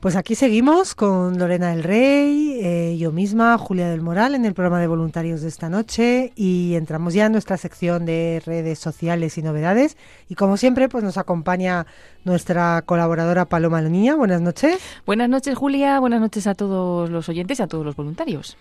Pues 0.10 0.18
aquí 0.18 0.34
seguimos 0.34 0.96
con 0.96 1.38
Lorena 1.38 1.70
del 1.70 1.84
Rey, 1.84 2.58
eh, 2.64 2.98
yo 2.98 3.12
misma, 3.12 3.56
Julia 3.60 3.92
del 3.92 4.02
Moral, 4.02 4.34
en 4.34 4.44
el 4.44 4.56
programa 4.56 4.80
de 4.80 4.88
voluntarios 4.88 5.42
de 5.42 5.48
esta 5.50 5.70
noche 5.70 6.34
y 6.36 6.74
entramos 6.74 7.14
ya 7.14 7.28
en 7.28 7.32
nuestra 7.32 7.58
sección 7.58 8.08
de 8.08 8.42
redes 8.44 8.80
sociales 8.80 9.38
y 9.38 9.44
novedades 9.44 9.98
y 10.28 10.34
como 10.34 10.58
siempre 10.58 10.90
pues 10.90 11.04
nos 11.04 11.20
acompaña 11.20 11.86
nuestra 12.24 12.82
colaboradora 12.88 13.46
Paloma 13.46 13.84
Niña. 13.84 14.16
Buenas 14.16 14.42
noches. 14.42 14.80
Buenas 15.06 15.30
noches 15.30 15.56
Julia, 15.56 16.00
buenas 16.00 16.22
noches 16.22 16.48
a 16.48 16.56
todos 16.56 17.12
los 17.12 17.30
oyentes 17.30 17.60
y 17.60 17.62
a 17.62 17.68
todos 17.68 17.86
los 17.86 17.96
voluntarios. 17.96 18.58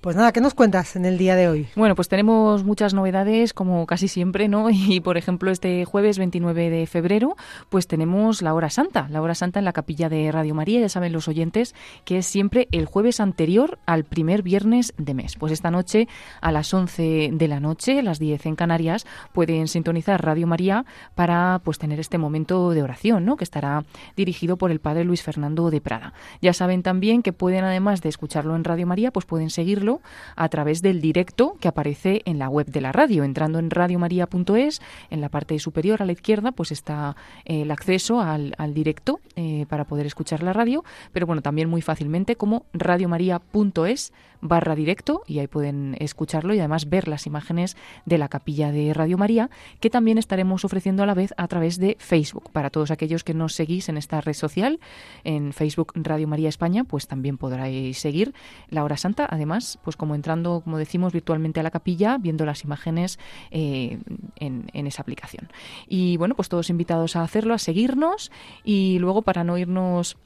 Pues 0.00 0.14
nada, 0.14 0.30
¿qué 0.30 0.40
nos 0.40 0.54
cuentas 0.54 0.94
en 0.94 1.04
el 1.04 1.18
día 1.18 1.34
de 1.34 1.48
hoy? 1.48 1.66
Bueno, 1.74 1.96
pues 1.96 2.06
tenemos 2.06 2.62
muchas 2.62 2.94
novedades, 2.94 3.52
como 3.52 3.84
casi 3.84 4.06
siempre, 4.06 4.46
¿no? 4.46 4.70
Y 4.88 5.00
por 5.00 5.18
ejemplo, 5.18 5.50
este 5.50 5.84
jueves 5.84 6.18
29 6.18 6.70
de 6.70 6.86
febrero, 6.86 7.36
pues 7.68 7.88
tenemos 7.88 8.40
la 8.40 8.54
hora 8.54 8.70
santa, 8.70 9.08
la 9.10 9.20
hora 9.20 9.34
santa 9.34 9.58
en 9.58 9.64
la 9.64 9.72
capilla 9.72 10.08
de 10.08 10.30
Radio 10.30 10.54
María, 10.54 10.78
ya 10.78 10.88
saben 10.88 11.12
los 11.12 11.26
oyentes, 11.26 11.74
que 12.04 12.18
es 12.18 12.26
siempre 12.26 12.68
el 12.70 12.86
jueves 12.86 13.18
anterior 13.18 13.80
al 13.86 14.04
primer 14.04 14.42
viernes 14.42 14.94
de 14.98 15.14
mes. 15.14 15.34
Pues 15.34 15.52
esta 15.52 15.72
noche, 15.72 16.06
a 16.40 16.52
las 16.52 16.72
11 16.72 17.30
de 17.32 17.48
la 17.48 17.58
noche, 17.58 18.00
las 18.04 18.20
10 18.20 18.46
en 18.46 18.54
Canarias, 18.54 19.04
pueden 19.32 19.66
sintonizar 19.66 20.24
Radio 20.24 20.46
María 20.46 20.84
para 21.16 21.60
pues 21.64 21.78
tener 21.78 21.98
este 21.98 22.18
momento 22.18 22.70
de 22.70 22.84
oración, 22.84 23.24
¿no? 23.24 23.36
Que 23.36 23.42
estará 23.42 23.84
dirigido 24.16 24.58
por 24.58 24.70
el 24.70 24.78
padre 24.78 25.02
Luis 25.02 25.24
Fernando 25.24 25.70
de 25.70 25.80
Prada. 25.80 26.12
Ya 26.40 26.52
saben 26.52 26.84
también 26.84 27.24
que 27.24 27.32
pueden, 27.32 27.64
además 27.64 28.00
de 28.00 28.10
escucharlo 28.10 28.54
en 28.54 28.62
Radio 28.62 28.86
María, 28.86 29.10
pues 29.10 29.26
pueden 29.26 29.50
seguirlo 29.50 29.87
a 30.36 30.48
través 30.48 30.82
del 30.82 31.00
directo 31.00 31.56
que 31.60 31.68
aparece 31.68 32.22
en 32.24 32.38
la 32.38 32.48
web 32.48 32.66
de 32.66 32.80
la 32.80 32.92
radio. 32.92 33.24
Entrando 33.24 33.58
en 33.58 33.70
radiomaria.es, 33.70 34.80
en 35.10 35.20
la 35.20 35.28
parte 35.28 35.58
superior 35.58 36.02
a 36.02 36.06
la 36.06 36.12
izquierda, 36.12 36.52
pues 36.52 36.72
está 36.72 37.16
eh, 37.44 37.62
el 37.62 37.70
acceso 37.70 38.20
al, 38.20 38.54
directo 38.74 39.20
eh, 39.36 39.66
para 39.68 39.84
poder 39.84 40.06
escuchar 40.06 40.42
la 40.42 40.52
radio, 40.52 40.84
pero 41.12 41.26
bueno, 41.26 41.42
también 41.42 41.68
muy 41.68 41.82
fácilmente 41.82 42.36
como 42.36 42.66
radiomaria.es 42.72 44.12
barra 44.40 44.74
directo 44.74 45.22
y 45.26 45.38
ahí 45.40 45.46
pueden 45.46 45.96
escucharlo 45.98 46.54
y 46.54 46.58
además 46.58 46.88
ver 46.88 47.08
las 47.08 47.26
imágenes 47.26 47.76
de 48.06 48.18
la 48.18 48.28
capilla 48.28 48.70
de 48.70 48.94
Radio 48.94 49.18
María 49.18 49.50
que 49.80 49.90
también 49.90 50.18
estaremos 50.18 50.64
ofreciendo 50.64 51.02
a 51.02 51.06
la 51.06 51.14
vez 51.14 51.34
a 51.36 51.48
través 51.48 51.78
de 51.78 51.96
Facebook. 51.98 52.50
Para 52.52 52.70
todos 52.70 52.90
aquellos 52.90 53.24
que 53.24 53.34
nos 53.34 53.54
seguís 53.54 53.88
en 53.88 53.96
esta 53.96 54.20
red 54.20 54.34
social, 54.34 54.80
en 55.24 55.52
Facebook 55.52 55.92
Radio 55.94 56.28
María 56.28 56.48
España, 56.48 56.84
pues 56.84 57.06
también 57.06 57.38
podréis 57.38 57.98
seguir 57.98 58.34
la 58.68 58.84
hora 58.84 58.96
santa. 58.96 59.26
Además, 59.28 59.77
pues 59.82 59.96
como 59.96 60.14
entrando, 60.14 60.60
como 60.62 60.78
decimos, 60.78 61.12
virtualmente 61.12 61.60
a 61.60 61.62
la 61.62 61.70
capilla, 61.70 62.18
viendo 62.18 62.44
las 62.44 62.64
imágenes 62.64 63.18
eh, 63.50 63.98
en, 64.36 64.70
en, 64.72 64.86
esa 64.86 65.02
aplicación. 65.02 65.48
Y 65.88 66.16
bueno, 66.16 66.34
pues 66.34 66.48
todos 66.48 66.70
invitados 66.70 67.16
a 67.16 67.22
hacerlo, 67.22 67.54
a 67.54 67.58
seguirnos 67.58 68.30
y 68.64 68.98
luego 68.98 69.22
para 69.22 69.44
no 69.44 69.58
irnos 69.58 70.16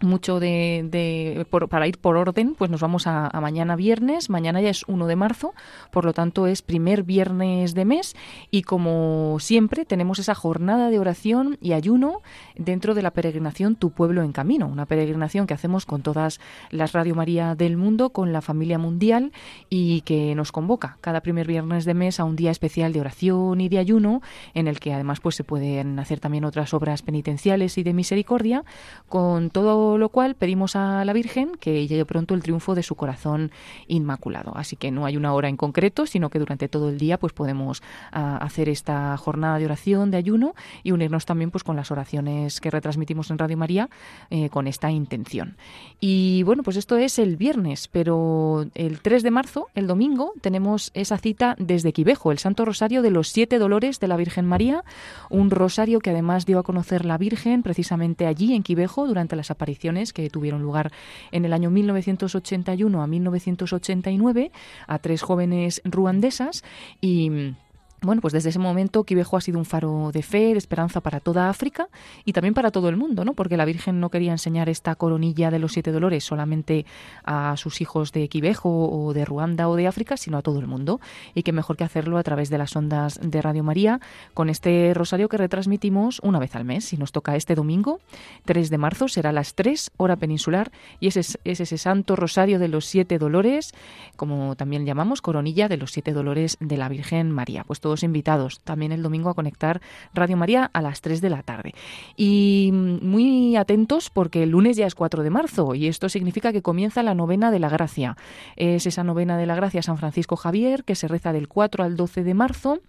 mucho 0.00 0.40
de, 0.40 1.46
para 1.68 1.86
ir 1.86 1.98
por 1.98 2.16
orden, 2.16 2.54
pues 2.56 2.70
nos 2.70 2.80
vamos 2.80 3.06
a, 3.06 3.30
mañana 3.40 3.76
viernes. 3.76 4.30
Mañana 4.30 4.60
ya 4.60 4.70
es 4.70 4.84
1 4.86 5.06
de 5.06 5.16
marzo, 5.16 5.54
por 5.90 6.04
lo 6.04 6.12
tanto 6.12 6.46
es 6.46 6.62
primer 6.62 7.02
viernes 7.02 7.74
de 7.74 7.84
mes 7.84 8.16
y 8.50 8.62
como 8.62 9.38
siempre 9.40 9.84
tenemos 9.84 10.18
esa 10.18 10.34
jornada 10.34 10.90
de 10.90 10.98
oración 10.98 11.58
y 11.60 11.72
ayuno 11.72 12.20
dentro 12.56 12.94
de 12.94 13.02
la 13.02 13.10
peregrinación 13.10 13.76
Tu 13.76 13.90
pueblo 13.90 14.22
en 14.22 14.32
camino, 14.32 14.66
una 14.66 14.86
peregrinación 14.86 15.46
que 15.46 15.54
hacemos 15.54 15.86
con 15.86 16.02
todas 16.02 16.40
las 16.70 16.92
Radio 16.92 17.14
María 17.14 17.54
del 17.54 17.76
mundo, 17.76 18.10
con 18.10 18.32
la 18.32 18.40
familia 18.40 18.78
mundial 18.78 19.32
y 19.68 20.02
que 20.02 20.34
nos 20.34 20.52
convoca 20.52 20.98
cada 21.00 21.20
primer 21.20 21.46
viernes 21.46 21.84
de 21.84 21.94
mes 21.94 22.20
a 22.20 22.24
un 22.24 22.36
día 22.36 22.50
especial 22.50 22.92
de 22.92 23.00
oración 23.00 23.60
y 23.60 23.68
de 23.68 23.78
ayuno 23.78 24.22
en 24.54 24.68
el 24.68 24.80
que 24.80 24.92
además 24.92 25.20
pues 25.20 25.34
se 25.34 25.44
pueden 25.44 25.98
hacer 25.98 26.20
también 26.20 26.44
otras 26.44 26.74
obras 26.74 27.02
penitenciales 27.02 27.78
y 27.78 27.82
de 27.82 27.92
misericordia 27.92 28.64
con 29.08 29.50
todo 29.50 29.87
lo 29.96 30.10
cual, 30.10 30.34
pedimos 30.34 30.76
a 30.76 31.04
la 31.04 31.12
Virgen 31.12 31.52
que 31.58 31.86
llegue 31.86 32.04
pronto 32.04 32.34
el 32.34 32.42
triunfo 32.42 32.74
de 32.74 32.82
su 32.82 32.96
corazón 32.96 33.50
inmaculado. 33.86 34.52
Así 34.56 34.76
que 34.76 34.90
no 34.90 35.06
hay 35.06 35.16
una 35.16 35.32
hora 35.32 35.48
en 35.48 35.56
concreto, 35.56 36.04
sino 36.04 36.28
que 36.28 36.38
durante 36.38 36.68
todo 36.68 36.90
el 36.90 36.98
día 36.98 37.18
pues 37.18 37.32
podemos 37.32 37.82
ah, 38.12 38.36
hacer 38.38 38.68
esta 38.68 39.16
jornada 39.16 39.58
de 39.58 39.64
oración, 39.64 40.10
de 40.10 40.18
ayuno 40.18 40.54
y 40.82 40.92
unirnos 40.92 41.24
también 41.24 41.50
pues 41.50 41.64
con 41.64 41.76
las 41.76 41.90
oraciones 41.90 42.60
que 42.60 42.70
retransmitimos 42.70 43.30
en 43.30 43.38
Radio 43.38 43.56
María 43.56 43.88
eh, 44.30 44.50
con 44.50 44.66
esta 44.66 44.90
intención. 44.90 45.56
Y 46.00 46.42
bueno, 46.42 46.62
pues 46.62 46.76
esto 46.76 46.96
es 46.96 47.18
el 47.18 47.36
viernes, 47.36 47.88
pero 47.88 48.66
el 48.74 49.00
3 49.00 49.22
de 49.22 49.30
marzo, 49.30 49.68
el 49.74 49.86
domingo, 49.86 50.32
tenemos 50.40 50.90
esa 50.94 51.16
cita 51.18 51.56
desde 51.58 51.92
Quivejo, 51.92 52.32
el 52.32 52.38
Santo 52.38 52.64
Rosario 52.64 53.00
de 53.02 53.10
los 53.10 53.28
Siete 53.28 53.58
Dolores 53.58 54.00
de 54.00 54.08
la 54.08 54.16
Virgen 54.16 54.44
María, 54.44 54.84
un 55.30 55.50
rosario 55.50 56.00
que 56.00 56.10
además 56.10 56.44
dio 56.44 56.58
a 56.58 56.62
conocer 56.62 57.04
la 57.04 57.18
Virgen 57.18 57.62
precisamente 57.62 58.26
allí 58.26 58.54
en 58.54 58.62
Quivejo 58.62 59.06
durante 59.06 59.36
las 59.36 59.50
apariciones 59.50 59.77
que 60.12 60.28
tuvieron 60.30 60.62
lugar 60.62 60.92
en 61.30 61.44
el 61.44 61.52
año 61.52 61.70
1981 61.70 63.02
a 63.02 63.06
1989 63.06 64.52
a 64.86 64.98
tres 64.98 65.22
jóvenes 65.22 65.80
ruandesas 65.84 66.64
y 67.00 67.54
bueno, 68.00 68.20
pues 68.20 68.32
desde 68.32 68.50
ese 68.50 68.58
momento 68.58 69.02
Quivejo 69.04 69.36
ha 69.36 69.40
sido 69.40 69.58
un 69.58 69.64
faro 69.64 70.10
de 70.12 70.22
fe, 70.22 70.52
de 70.52 70.58
esperanza 70.58 71.00
para 71.00 71.18
toda 71.18 71.50
África 71.50 71.88
y 72.24 72.32
también 72.32 72.54
para 72.54 72.70
todo 72.70 72.88
el 72.88 72.96
mundo, 72.96 73.24
¿no? 73.24 73.34
Porque 73.34 73.56
la 73.56 73.64
Virgen 73.64 73.98
no 73.98 74.10
quería 74.10 74.30
enseñar 74.30 74.68
esta 74.68 74.94
coronilla 74.94 75.50
de 75.50 75.58
los 75.58 75.72
siete 75.72 75.90
dolores 75.90 76.22
solamente 76.22 76.86
a 77.24 77.56
sus 77.56 77.80
hijos 77.80 78.12
de 78.12 78.28
Quivejo 78.28 78.70
o 78.70 79.12
de 79.14 79.24
Ruanda 79.24 79.68
o 79.68 79.74
de 79.74 79.88
África, 79.88 80.16
sino 80.16 80.38
a 80.38 80.42
todo 80.42 80.60
el 80.60 80.68
mundo. 80.68 81.00
Y 81.34 81.42
qué 81.42 81.52
mejor 81.52 81.76
que 81.76 81.84
hacerlo 81.84 82.18
a 82.18 82.22
través 82.22 82.50
de 82.50 82.58
las 82.58 82.76
ondas 82.76 83.18
de 83.20 83.42
Radio 83.42 83.64
María 83.64 84.00
con 84.32 84.48
este 84.48 84.92
rosario 84.94 85.28
que 85.28 85.36
retransmitimos 85.36 86.20
una 86.22 86.38
vez 86.38 86.54
al 86.54 86.64
mes. 86.64 86.92
Y 86.92 86.98
nos 86.98 87.10
toca 87.10 87.34
este 87.34 87.56
domingo, 87.56 88.00
3 88.44 88.70
de 88.70 88.78
marzo, 88.78 89.08
será 89.08 89.30
a 89.30 89.32
las 89.32 89.54
3, 89.54 89.90
hora 89.96 90.16
peninsular, 90.16 90.70
y 91.00 91.08
ese 91.08 91.20
es, 91.20 91.38
es 91.44 91.60
ese 91.60 91.78
santo 91.78 92.14
rosario 92.14 92.60
de 92.60 92.68
los 92.68 92.86
siete 92.86 93.18
dolores, 93.18 93.72
como 94.16 94.54
también 94.54 94.86
llamamos, 94.86 95.20
coronilla 95.20 95.68
de 95.68 95.76
los 95.76 95.90
siete 95.90 96.12
dolores 96.12 96.56
de 96.60 96.76
la 96.76 96.88
Virgen 96.88 97.32
María. 97.32 97.64
Pues 97.64 97.80
todos 97.88 98.02
invitados 98.02 98.60
también 98.64 98.92
el 98.92 99.02
domingo 99.02 99.30
a 99.30 99.34
conectar 99.34 99.80
Radio 100.12 100.36
María 100.36 100.68
a 100.74 100.82
las 100.82 101.00
3 101.00 101.22
de 101.22 101.30
la 101.30 101.42
tarde. 101.42 101.74
Y 102.18 102.68
muy 102.70 103.56
atentos 103.56 104.10
porque 104.10 104.42
el 104.42 104.50
lunes 104.50 104.76
ya 104.76 104.86
es 104.86 104.94
4 104.94 105.22
de 105.22 105.30
marzo 105.30 105.74
y 105.74 105.88
esto 105.88 106.10
significa 106.10 106.52
que 106.52 106.60
comienza 106.60 107.02
la 107.02 107.14
novena 107.14 107.50
de 107.50 107.60
la 107.60 107.70
gracia. 107.70 108.18
Es 108.56 108.84
esa 108.84 109.04
novena 109.04 109.38
de 109.38 109.46
la 109.46 109.54
gracia 109.54 109.80
San 109.80 109.96
Francisco 109.96 110.36
Javier 110.36 110.84
que 110.84 110.96
se 110.96 111.08
reza 111.08 111.32
del 111.32 111.48
4 111.48 111.82
al 111.82 111.96
12 111.96 112.24
de 112.24 112.34
marzo 112.34 112.80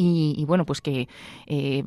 y, 0.00 0.36
y, 0.38 0.44
bueno, 0.44 0.64
pues 0.64 0.80
que 0.80 1.08
eh, 1.46 1.82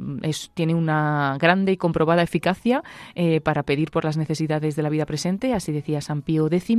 tiene 0.53 0.76
una 0.76 1.38
grande 1.39 1.72
y 1.72 1.78
comprobada 1.78 2.22
eficacia 2.22 2.84
eh, 3.16 3.39
para 3.39 3.64
pedir 3.64 3.89
por 3.89 4.03
las 4.03 4.18
necesidades 4.18 4.76
de 4.76 4.84
la 4.84 4.89
vida 4.89 5.05
presente, 5.05 5.53
así 5.53 5.72
decía 5.72 6.01
San 6.01 6.22
Pío 6.22 6.47
X, 6.47 6.78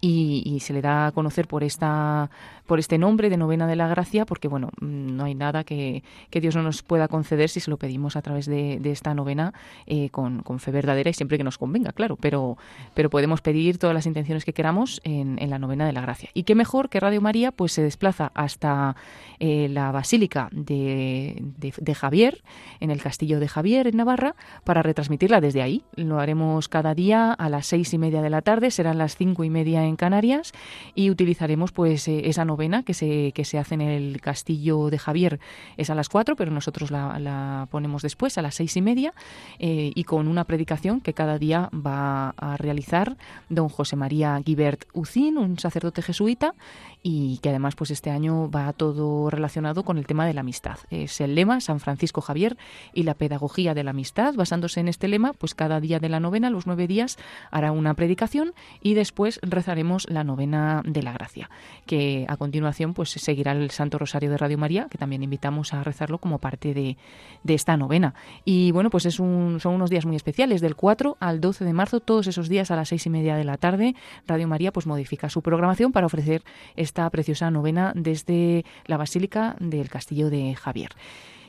y, 0.00 0.58
se 0.60 0.72
le 0.72 0.80
da 0.80 1.08
a 1.08 1.12
conocer 1.12 1.46
por 1.46 1.62
esta 1.64 2.30
por 2.66 2.78
este 2.78 2.98
nombre 2.98 3.30
de 3.30 3.36
novena 3.36 3.66
de 3.66 3.74
la 3.74 3.88
gracia, 3.88 4.24
porque 4.24 4.46
bueno, 4.46 4.70
no 4.80 5.24
hay 5.24 5.34
nada 5.34 5.64
que, 5.64 6.04
que 6.30 6.40
Dios 6.40 6.54
no 6.54 6.62
nos 6.62 6.84
pueda 6.84 7.08
conceder 7.08 7.48
si 7.48 7.58
se 7.58 7.68
lo 7.68 7.78
pedimos 7.78 8.14
a 8.14 8.22
través 8.22 8.46
de, 8.46 8.78
de 8.78 8.92
esta 8.92 9.12
novena 9.12 9.52
eh, 9.86 10.08
con, 10.10 10.44
fe 10.60 10.70
verdadera 10.70 11.10
y 11.10 11.14
siempre 11.14 11.36
que 11.36 11.42
nos 11.42 11.58
convenga, 11.58 11.90
claro, 11.90 12.16
pero, 12.16 12.58
pero 12.94 13.10
podemos 13.10 13.40
pedir 13.40 13.78
todas 13.78 13.92
las 13.92 14.06
intenciones 14.06 14.44
que 14.44 14.52
queramos 14.52 15.00
en, 15.02 15.42
en 15.42 15.50
la 15.50 15.58
novena 15.58 15.84
de 15.84 15.92
la 15.92 16.00
gracia. 16.00 16.30
Y 16.32 16.44
qué 16.44 16.54
mejor 16.54 16.88
que 16.88 17.00
Radio 17.00 17.20
María 17.20 17.50
pues 17.50 17.72
se 17.72 17.82
desplaza 17.82 18.30
hasta 18.34 18.94
la 19.40 19.90
Basílica 19.90 20.48
de, 20.52 20.69
de, 20.70 21.94
Javier, 21.94 22.42
en 22.78 22.90
el 22.90 23.02
castillo 23.02 23.40
de 23.40 23.48
Javier, 23.48 23.86
en 23.88 23.96
Navarra, 23.96 24.36
para 24.64 24.82
retransmitirla 24.82 25.40
desde 25.40 25.62
ahí. 25.62 25.82
Lo 25.96 26.20
haremos 26.20 26.68
cada 26.68 26.94
día 26.94 27.32
a 27.32 27.48
las 27.48 27.66
seis 27.66 27.92
y 27.92 27.98
media 27.98 28.22
de 28.22 28.30
la 28.30 28.42
tarde, 28.42 28.70
serán 28.70 28.98
las 28.98 29.16
cinco 29.16 29.44
y 29.44 29.50
media 29.50 29.84
en 29.84 29.96
Canarias, 29.96 30.52
y 30.94 31.10
utilizaremos 31.10 31.72
pues 31.72 32.06
eh, 32.08 32.28
esa 32.28 32.44
novena 32.44 32.82
que 32.82 32.94
se, 32.94 33.32
que 33.32 33.44
se 33.44 33.58
hace 33.58 33.74
en 33.74 33.80
el 33.82 34.20
castillo 34.20 34.90
de 34.90 34.98
Javier. 34.98 35.40
Es 35.76 35.90
a 35.90 35.94
las 35.94 36.08
cuatro, 36.08 36.36
pero 36.36 36.50
nosotros 36.52 36.90
la, 36.90 37.18
la, 37.18 37.66
ponemos 37.70 38.02
después, 38.02 38.38
a 38.38 38.42
las 38.42 38.54
seis 38.54 38.76
y 38.76 38.82
media, 38.82 39.12
eh, 39.58 39.92
y 39.94 40.04
con 40.04 40.28
una 40.28 40.44
predicación 40.44 41.00
que 41.00 41.14
cada 41.14 41.38
día 41.38 41.68
va 41.74 42.30
a 42.36 42.56
realizar 42.56 43.16
don 43.48 43.68
José 43.68 43.96
María 43.96 44.38
Guibert 44.44 44.84
Ucín, 44.94 45.38
un 45.38 45.58
sacerdote 45.58 46.02
jesuita, 46.02 46.54
y 47.02 47.38
que 47.38 47.48
además 47.48 47.74
pues 47.74 47.90
este 47.90 48.10
año 48.10 48.50
va 48.50 48.72
todo 48.72 49.30
relacionado 49.30 49.84
con 49.84 49.98
el 49.98 50.06
tema 50.06 50.26
de 50.26 50.34
la 50.34 50.40
amistad. 50.42 50.59
Es 50.90 51.20
el 51.20 51.34
lema 51.34 51.60
San 51.60 51.80
Francisco 51.80 52.20
Javier 52.20 52.56
y 52.92 53.04
la 53.04 53.14
pedagogía 53.14 53.74
de 53.74 53.84
la 53.84 53.90
amistad. 53.90 54.34
Basándose 54.34 54.80
en 54.80 54.88
este 54.88 55.08
lema, 55.08 55.32
pues 55.32 55.54
cada 55.54 55.80
día 55.80 55.98
de 55.98 56.08
la 56.08 56.20
novena, 56.20 56.50
los 56.50 56.66
nueve 56.66 56.86
días, 56.86 57.18
hará 57.50 57.72
una 57.72 57.94
predicación 57.94 58.52
y 58.80 58.94
después 58.94 59.40
rezaremos 59.42 60.08
la 60.08 60.24
novena 60.24 60.82
de 60.84 61.02
la 61.02 61.12
gracia, 61.12 61.50
que 61.86 62.26
a 62.28 62.36
continuación 62.36 62.94
pues 62.94 63.10
seguirá 63.10 63.52
el 63.52 63.70
Santo 63.70 63.98
Rosario 63.98 64.30
de 64.30 64.38
Radio 64.38 64.58
María, 64.58 64.88
que 64.90 64.98
también 64.98 65.22
invitamos 65.22 65.72
a 65.74 65.82
rezarlo 65.82 66.18
como 66.18 66.38
parte 66.38 66.74
de, 66.74 66.96
de 67.42 67.54
esta 67.54 67.76
novena. 67.76 68.14
Y 68.44 68.72
bueno, 68.72 68.90
pues 68.90 69.06
es 69.06 69.20
un, 69.20 69.58
son 69.60 69.74
unos 69.74 69.90
días 69.90 70.06
muy 70.06 70.16
especiales, 70.16 70.60
del 70.60 70.76
4 70.76 71.16
al 71.20 71.40
12 71.40 71.64
de 71.64 71.72
marzo, 71.72 72.00
todos 72.00 72.26
esos 72.26 72.48
días 72.48 72.70
a 72.70 72.76
las 72.76 72.88
seis 72.88 73.06
y 73.06 73.10
media 73.10 73.36
de 73.36 73.44
la 73.44 73.56
tarde, 73.56 73.94
Radio 74.26 74.48
María 74.48 74.72
pues 74.72 74.86
modifica 74.86 75.28
su 75.28 75.42
programación 75.42 75.92
para 75.92 76.06
ofrecer 76.06 76.42
esta 76.76 77.08
preciosa 77.10 77.50
novena 77.50 77.92
desde 77.94 78.64
la 78.86 78.96
Basílica 78.96 79.56
del 79.60 79.88
Castillo 79.88 80.30
de 80.30 80.49
Javier. 80.54 80.90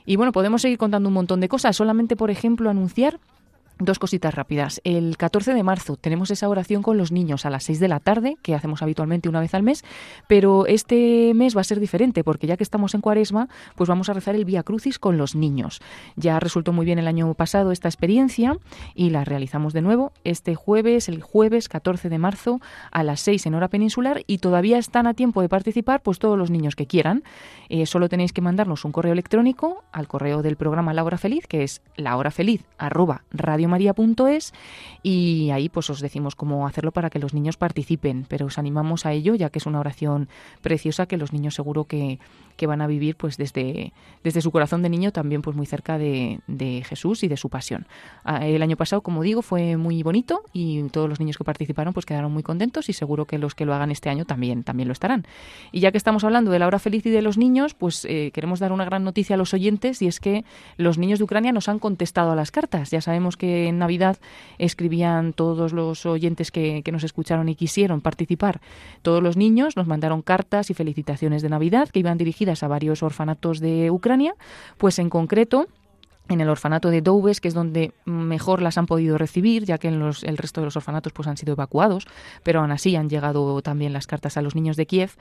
Y 0.05 0.15
bueno, 0.15 0.31
podemos 0.31 0.61
seguir 0.61 0.77
contando 0.77 1.09
un 1.09 1.13
montón 1.13 1.39
de 1.39 1.47
cosas. 1.47 1.75
Solamente, 1.75 2.15
por 2.15 2.31
ejemplo, 2.31 2.69
anunciar 2.69 3.19
Dos 3.79 3.97
cositas 3.97 4.35
rápidas. 4.35 4.79
El 4.83 5.17
14 5.17 5.53
de 5.53 5.63
marzo 5.63 5.95
tenemos 5.95 6.29
esa 6.29 6.47
oración 6.47 6.83
con 6.83 6.97
los 6.97 7.11
niños 7.11 7.45
a 7.45 7.49
las 7.49 7.63
6 7.63 7.79
de 7.79 7.87
la 7.87 7.99
tarde, 7.99 8.37
que 8.43 8.53
hacemos 8.53 8.81
habitualmente 8.83 9.27
una 9.27 9.39
vez 9.39 9.55
al 9.55 9.63
mes, 9.63 9.83
pero 10.27 10.67
este 10.67 11.33
mes 11.33 11.57
va 11.57 11.61
a 11.61 11.63
ser 11.63 11.79
diferente 11.79 12.23
porque 12.23 12.45
ya 12.45 12.57
que 12.57 12.63
estamos 12.63 12.93
en 12.93 13.01
Cuaresma, 13.01 13.49
pues 13.75 13.89
vamos 13.89 14.09
a 14.09 14.13
rezar 14.13 14.35
el 14.35 14.45
Vía 14.45 14.61
Crucis 14.61 14.99
con 14.99 15.17
los 15.17 15.35
niños. 15.35 15.81
Ya 16.15 16.39
resultó 16.39 16.73
muy 16.73 16.85
bien 16.85 16.99
el 16.99 17.07
año 17.07 17.33
pasado 17.33 17.71
esta 17.71 17.87
experiencia 17.87 18.57
y 18.93 19.09
la 19.09 19.25
realizamos 19.25 19.73
de 19.73 19.81
nuevo 19.81 20.11
este 20.23 20.53
jueves, 20.53 21.09
el 21.09 21.21
jueves 21.21 21.67
14 21.67 22.09
de 22.09 22.19
marzo 22.19 22.61
a 22.91 23.03
las 23.03 23.21
6 23.21 23.47
en 23.47 23.55
hora 23.55 23.67
peninsular 23.67 24.23
y 24.27 24.37
todavía 24.37 24.77
están 24.77 25.07
a 25.07 25.13
tiempo 25.13 25.41
de 25.41 25.49
participar 25.49 26.01
pues 26.03 26.19
todos 26.19 26.37
los 26.37 26.51
niños 26.51 26.75
que 26.75 26.85
quieran. 26.85 27.23
Eh, 27.69 27.85
solo 27.85 28.09
tenéis 28.09 28.33
que 28.33 28.41
mandarnos 28.41 28.85
un 28.85 28.91
correo 28.91 29.13
electrónico 29.13 29.83
al 29.91 30.07
correo 30.07 30.41
del 30.41 30.55
programa 30.55 30.93
La 30.93 31.03
Hora 31.03 31.17
Feliz, 31.17 31.47
que 31.47 31.63
es 31.63 31.81
lahorafeliz 31.95 32.63
arroba 33.75 33.93
radio 33.93 33.95
maría.es 33.95 34.53
y 35.03 35.49
ahí 35.51 35.69
pues 35.69 35.89
os 35.89 35.99
decimos 35.99 36.35
cómo 36.35 36.67
hacerlo 36.67 36.91
para 36.91 37.09
que 37.09 37.19
los 37.19 37.33
niños 37.33 37.57
participen, 37.57 38.25
pero 38.27 38.45
os 38.45 38.57
animamos 38.57 39.05
a 39.05 39.13
ello 39.13 39.35
ya 39.35 39.49
que 39.49 39.59
es 39.59 39.65
una 39.65 39.79
oración 39.79 40.29
preciosa 40.61 41.05
que 41.05 41.17
los 41.17 41.33
niños 41.33 41.55
seguro 41.55 41.85
que, 41.85 42.19
que 42.61 42.67
van 42.67 42.81
a 42.81 42.85
vivir 42.85 43.15
pues 43.15 43.37
desde, 43.37 43.91
desde 44.23 44.39
su 44.39 44.51
corazón 44.51 44.83
de 44.83 44.89
niño 44.89 45.11
también 45.11 45.41
pues 45.41 45.57
muy 45.57 45.65
cerca 45.65 45.97
de, 45.97 46.41
de 46.45 46.83
Jesús 46.87 47.23
y 47.23 47.27
de 47.27 47.35
su 47.35 47.49
pasión. 47.49 47.87
Ah, 48.23 48.45
el 48.45 48.61
año 48.61 48.77
pasado, 48.77 49.01
como 49.01 49.23
digo, 49.23 49.41
fue 49.41 49.77
muy 49.77 50.03
bonito 50.03 50.43
y 50.53 50.83
todos 50.89 51.09
los 51.09 51.19
niños 51.19 51.39
que 51.39 51.43
participaron 51.43 51.91
pues 51.91 52.05
quedaron 52.05 52.31
muy 52.31 52.43
contentos 52.43 52.87
y 52.87 52.93
seguro 52.93 53.25
que 53.25 53.39
los 53.39 53.55
que 53.55 53.65
lo 53.65 53.73
hagan 53.73 53.89
este 53.89 54.11
año 54.11 54.25
también, 54.25 54.63
también 54.63 54.87
lo 54.87 54.91
estarán. 54.91 55.25
Y 55.71 55.79
ya 55.79 55.91
que 55.91 55.97
estamos 55.97 56.23
hablando 56.23 56.51
de 56.51 56.59
la 56.59 56.67
hora 56.67 56.77
feliz 56.77 57.03
y 57.07 57.09
de 57.09 57.23
los 57.23 57.39
niños, 57.39 57.73
pues 57.73 58.05
eh, 58.05 58.29
queremos 58.31 58.59
dar 58.59 58.71
una 58.73 58.85
gran 58.85 59.03
noticia 59.03 59.33
a 59.33 59.37
los 59.37 59.55
oyentes 59.55 60.03
y 60.03 60.07
es 60.07 60.19
que 60.19 60.45
los 60.77 60.99
niños 60.99 61.17
de 61.17 61.25
Ucrania 61.25 61.51
nos 61.51 61.67
han 61.67 61.79
contestado 61.79 62.31
a 62.31 62.35
las 62.35 62.51
cartas. 62.51 62.91
Ya 62.91 63.01
sabemos 63.01 63.37
que 63.37 63.69
en 63.69 63.79
Navidad 63.79 64.17
escribían 64.59 65.33
todos 65.33 65.73
los 65.73 66.05
oyentes 66.05 66.51
que, 66.51 66.83
que, 66.83 66.91
nos 66.91 67.03
escucharon 67.03 67.49
y 67.49 67.55
quisieron 67.55 68.01
participar. 68.01 68.61
Todos 69.01 69.23
los 69.23 69.35
niños 69.35 69.75
nos 69.75 69.87
mandaron 69.87 70.21
cartas 70.21 70.69
y 70.69 70.75
felicitaciones 70.75 71.41
de 71.41 71.49
Navidad 71.49 71.89
que 71.89 71.97
iban 71.97 72.19
dirigidas 72.19 72.50
a 72.63 72.67
varios 72.67 73.03
orfanatos 73.03 73.59
de 73.59 73.91
Ucrania, 73.91 74.33
pues 74.77 74.99
en 74.99 75.09
concreto 75.09 75.67
en 76.29 76.39
el 76.39 76.49
orfanato 76.49 76.89
de 76.89 77.01
Doubes, 77.01 77.41
que 77.41 77.47
es 77.47 77.53
donde 77.53 77.93
mejor 78.05 78.61
las 78.61 78.77
han 78.77 78.85
podido 78.85 79.17
recibir, 79.17 79.65
ya 79.65 79.77
que 79.77 79.89
en 79.89 80.01
el 80.01 80.37
resto 80.37 80.61
de 80.61 80.65
los 80.65 80.75
orfanatos 80.77 81.13
pues 81.13 81.27
han 81.27 81.37
sido 81.37 81.53
evacuados, 81.53 82.07
pero 82.43 82.61
aún 82.61 82.71
así 82.71 82.95
han 82.95 83.09
llegado 83.09 83.61
también 83.61 83.91
las 83.91 84.07
cartas 84.07 84.37
a 84.37 84.41
los 84.41 84.55
niños 84.55 84.77
de 84.77 84.85
Kiev, 84.85 85.11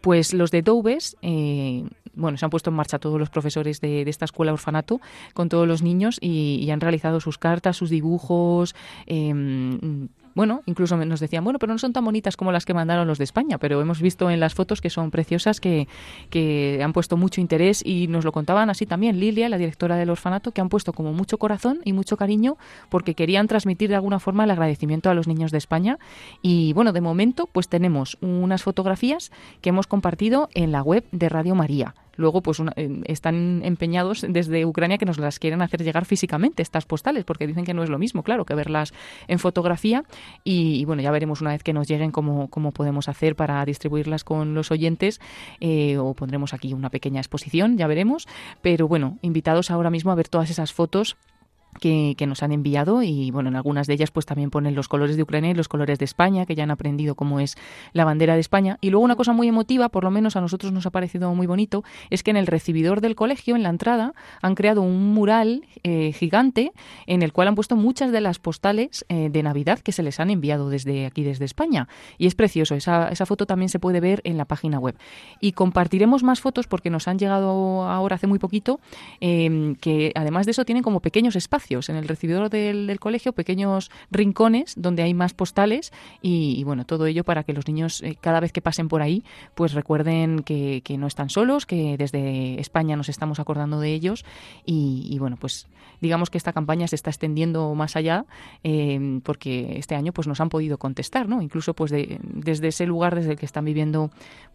pues 0.00 0.32
los 0.32 0.50
de 0.50 0.62
Doubes, 0.62 1.16
eh, 1.22 1.88
bueno, 2.14 2.38
se 2.38 2.44
han 2.44 2.50
puesto 2.50 2.70
en 2.70 2.76
marcha 2.76 2.98
todos 2.98 3.18
los 3.18 3.30
profesores 3.30 3.80
de, 3.80 4.02
esta 4.02 4.24
escuela 4.24 4.52
orfanato 4.52 5.00
con 5.34 5.48
todos 5.48 5.66
los 5.66 5.82
niños 5.82 6.18
y, 6.20 6.60
y, 6.62 6.70
han 6.70 6.80
realizado 6.80 7.20
sus 7.20 7.38
cartas, 7.38 7.76
sus 7.76 7.90
dibujos, 7.90 8.74
eh, 9.06 9.32
bueno, 10.34 10.62
incluso 10.66 10.96
nos 10.96 11.20
decían, 11.20 11.44
bueno, 11.44 11.58
pero 11.58 11.72
no 11.72 11.78
son 11.78 11.92
tan 11.92 12.04
bonitas 12.04 12.36
como 12.36 12.52
las 12.52 12.64
que 12.64 12.74
mandaron 12.74 13.06
los 13.06 13.18
de 13.18 13.24
España, 13.24 13.58
pero 13.58 13.80
hemos 13.80 14.00
visto 14.00 14.30
en 14.30 14.40
las 14.40 14.54
fotos 14.54 14.80
que 14.80 14.90
son 14.90 15.10
preciosas, 15.10 15.60
que, 15.60 15.88
que 16.30 16.80
han 16.82 16.92
puesto 16.92 17.16
mucho 17.16 17.40
interés 17.40 17.84
y 17.84 18.06
nos 18.08 18.24
lo 18.24 18.32
contaban 18.32 18.70
así 18.70 18.86
también 18.86 19.18
Lilia, 19.18 19.48
la 19.48 19.58
directora 19.58 19.96
del 19.96 20.10
orfanato, 20.10 20.52
que 20.52 20.60
han 20.60 20.68
puesto 20.68 20.92
como 20.92 21.12
mucho 21.12 21.38
corazón 21.38 21.80
y 21.84 21.92
mucho 21.92 22.16
cariño 22.16 22.56
porque 22.88 23.14
querían 23.14 23.48
transmitir 23.48 23.88
de 23.88 23.96
alguna 23.96 24.18
forma 24.18 24.44
el 24.44 24.50
agradecimiento 24.50 25.10
a 25.10 25.14
los 25.14 25.26
niños 25.26 25.50
de 25.50 25.58
España. 25.58 25.98
Y 26.42 26.72
bueno, 26.72 26.92
de 26.92 27.00
momento 27.00 27.48
pues 27.50 27.68
tenemos 27.68 28.18
unas 28.20 28.62
fotografías 28.62 29.30
que 29.60 29.70
hemos 29.70 29.86
compartido 29.86 30.48
en 30.54 30.72
la 30.72 30.82
web 30.82 31.04
de 31.12 31.28
Radio 31.28 31.54
María 31.54 31.94
luego 32.20 32.42
pues 32.42 32.60
eh, 32.76 33.02
están 33.06 33.62
empeñados 33.64 34.24
desde 34.28 34.64
Ucrania 34.64 34.98
que 34.98 35.06
nos 35.06 35.18
las 35.18 35.38
quieren 35.38 35.62
hacer 35.62 35.82
llegar 35.82 36.04
físicamente 36.04 36.62
estas 36.62 36.84
postales, 36.84 37.24
porque 37.24 37.46
dicen 37.46 37.64
que 37.64 37.74
no 37.74 37.82
es 37.82 37.90
lo 37.90 37.98
mismo, 37.98 38.22
claro, 38.22 38.44
que 38.44 38.54
verlas 38.54 38.92
en 39.26 39.38
fotografía. 39.38 40.04
Y, 40.44 40.84
bueno, 40.84 41.02
ya 41.02 41.10
veremos 41.10 41.40
una 41.40 41.50
vez 41.50 41.62
que 41.62 41.72
nos 41.72 41.88
lleguen 41.88 42.12
cómo, 42.12 42.48
cómo 42.48 42.72
podemos 42.72 43.08
hacer 43.08 43.34
para 43.34 43.64
distribuirlas 43.64 44.24
con 44.24 44.54
los 44.54 44.70
oyentes 44.70 45.20
eh, 45.60 45.98
o 45.98 46.14
pondremos 46.14 46.54
aquí 46.54 46.72
una 46.74 46.90
pequeña 46.90 47.20
exposición, 47.20 47.76
ya 47.76 47.86
veremos, 47.86 48.28
pero 48.62 48.86
bueno, 48.86 49.18
invitados 49.22 49.70
ahora 49.70 49.90
mismo 49.90 50.12
a 50.12 50.14
ver 50.14 50.28
todas 50.28 50.50
esas 50.50 50.72
fotos 50.72 51.16
que, 51.78 52.16
nos 52.26 52.42
han 52.42 52.52
enviado 52.52 53.02
y 53.02 53.30
bueno, 53.30 53.48
en 53.48 53.56
algunas 53.56 53.86
de 53.86 53.94
ellas 53.94 54.10
pues 54.10 54.26
también 54.26 54.50
ponen 54.50 54.74
los 54.74 54.88
colores 54.88 55.16
de 55.16 55.22
Ucrania 55.22 55.50
y 55.50 55.54
los 55.54 55.68
colores 55.68 55.98
de 55.98 56.04
España, 56.04 56.46
que 56.46 56.54
ya 56.54 56.64
han 56.64 56.70
aprendido 56.70 57.14
cómo 57.14 57.40
es 57.40 57.56
la 57.92 58.04
bandera 58.04 58.34
de 58.34 58.40
España. 58.40 58.78
Y 58.80 58.90
luego 58.90 59.04
una 59.04 59.16
cosa 59.16 59.32
muy 59.32 59.48
emotiva, 59.48 59.88
por 59.88 60.04
lo 60.04 60.10
menos 60.10 60.36
a 60.36 60.40
nosotros 60.40 60.72
nos 60.72 60.86
ha 60.86 60.90
parecido 60.90 61.34
muy 61.34 61.46
bonito, 61.46 61.84
es 62.10 62.22
que 62.22 62.30
en 62.30 62.36
el 62.36 62.46
recibidor 62.46 63.00
del 63.00 63.14
colegio, 63.14 63.56
en 63.56 63.62
la 63.62 63.68
entrada, 63.68 64.14
han 64.42 64.54
creado 64.54 64.82
un 64.82 65.14
mural 65.14 65.64
eh, 65.82 66.12
gigante 66.12 66.72
en 67.06 67.22
el 67.22 67.32
cual 67.32 67.48
han 67.48 67.54
puesto 67.54 67.76
muchas 67.76 68.12
de 68.12 68.20
las 68.20 68.38
postales 68.38 69.04
eh, 69.08 69.28
de 69.30 69.42
Navidad 69.42 69.78
que 69.78 69.92
se 69.92 70.02
les 70.02 70.20
han 70.20 70.30
enviado 70.30 70.70
desde 70.70 71.06
aquí, 71.06 71.22
desde 71.22 71.44
España. 71.44 71.88
Y 72.18 72.26
es 72.26 72.34
precioso, 72.34 72.74
esa, 72.74 73.08
esa 73.08 73.26
foto 73.26 73.46
también 73.46 73.68
se 73.68 73.78
puede 73.78 74.00
ver 74.00 74.20
en 74.24 74.36
la 74.36 74.44
página 74.44 74.78
web. 74.78 74.96
Y 75.40 75.52
compartiremos 75.52 76.22
más 76.22 76.40
fotos 76.40 76.66
porque 76.66 76.90
nos 76.90 77.08
han 77.08 77.18
llegado 77.18 77.84
ahora 77.84 78.16
hace 78.16 78.26
muy 78.26 78.38
poquito, 78.38 78.80
eh, 79.20 79.74
que 79.80 80.12
además 80.14 80.46
de 80.46 80.52
eso 80.52 80.64
tienen 80.64 80.82
como 80.82 81.00
pequeños 81.00 81.36
espacios 81.36 81.59
en 81.88 81.96
el 81.96 82.08
recibidor 82.08 82.50
del, 82.50 82.98
colegio, 82.98 83.32
pequeños 83.32 83.90
rincones 84.10 84.74
donde 84.76 85.02
hay 85.02 85.14
más 85.14 85.34
postales 85.34 85.92
y, 86.22 86.62
bueno, 86.64 86.84
todo 86.84 87.06
ello 87.06 87.24
para 87.24 87.44
que 87.44 87.52
los 87.52 87.66
niños 87.66 88.02
eh, 88.02 88.16
cada 88.20 88.40
vez 88.40 88.52
que 88.52 88.60
pasen 88.60 88.88
por 88.88 89.02
ahí 89.02 89.22
pues 89.54 89.72
recuerden 89.72 90.42
que, 90.42 90.82
no 90.98 91.06
están 91.06 91.30
solos, 91.30 91.66
que 91.66 91.96
desde 91.96 92.60
España 92.60 92.96
nos 92.96 93.08
estamos 93.08 93.38
acordando 93.38 93.78
de 93.80 93.92
ellos 93.94 94.24
y, 94.66 95.16
bueno, 95.18 95.36
pues 95.36 95.68
digamos 96.00 96.30
que 96.30 96.38
esta 96.38 96.52
campaña 96.52 96.88
se 96.88 96.96
está 96.96 97.10
extendiendo 97.10 97.74
más 97.74 97.94
allá 97.94 98.24
eh, 98.64 99.20
porque 99.22 99.78
este 99.78 99.94
año 99.94 100.12
pues 100.12 100.26
nos 100.26 100.40
han 100.40 100.48
podido 100.48 100.78
contestar, 100.78 101.28
¿no? 101.28 101.42
Incluso 101.42 101.74
pues 101.74 101.92
desde 101.92 102.68
ese 102.68 102.86
lugar 102.86 103.14
desde 103.14 103.32
el 103.32 103.38
que 103.38 103.46
están 103.46 103.64
viviendo 103.64 104.10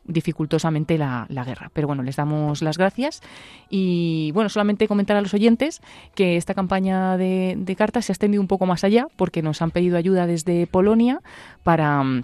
dificultosamente 0.06 0.98
la, 0.98 1.26
la 1.30 1.44
guerra. 1.44 1.72
Pero 1.74 1.88
bueno, 1.88 2.04
les 2.04 2.16
damos 2.16 2.62
las 2.62 2.78
gracias 2.78 3.22
y 3.70 4.32
bueno, 4.34 4.50
solamente 4.50 4.88
comentar 4.88 5.18
a 5.18 5.22
los 5.22 5.34
oyentes 5.34 5.82
que 6.14 6.38
esta 6.38 6.54
campaña 6.54 6.76
de, 7.18 7.56
de 7.58 7.76
cartas 7.76 8.06
se 8.06 8.12
ha 8.12 8.14
extendido 8.14 8.42
un 8.42 8.48
poco 8.48 8.66
más 8.66 8.84
allá 8.84 9.08
porque 9.16 9.42
nos 9.42 9.62
han 9.62 9.72
pedido 9.72 9.98
ayuda 9.98 10.28
desde 10.28 10.68
Polonia 10.68 11.22
para 11.64 12.04
mm, 12.04 12.24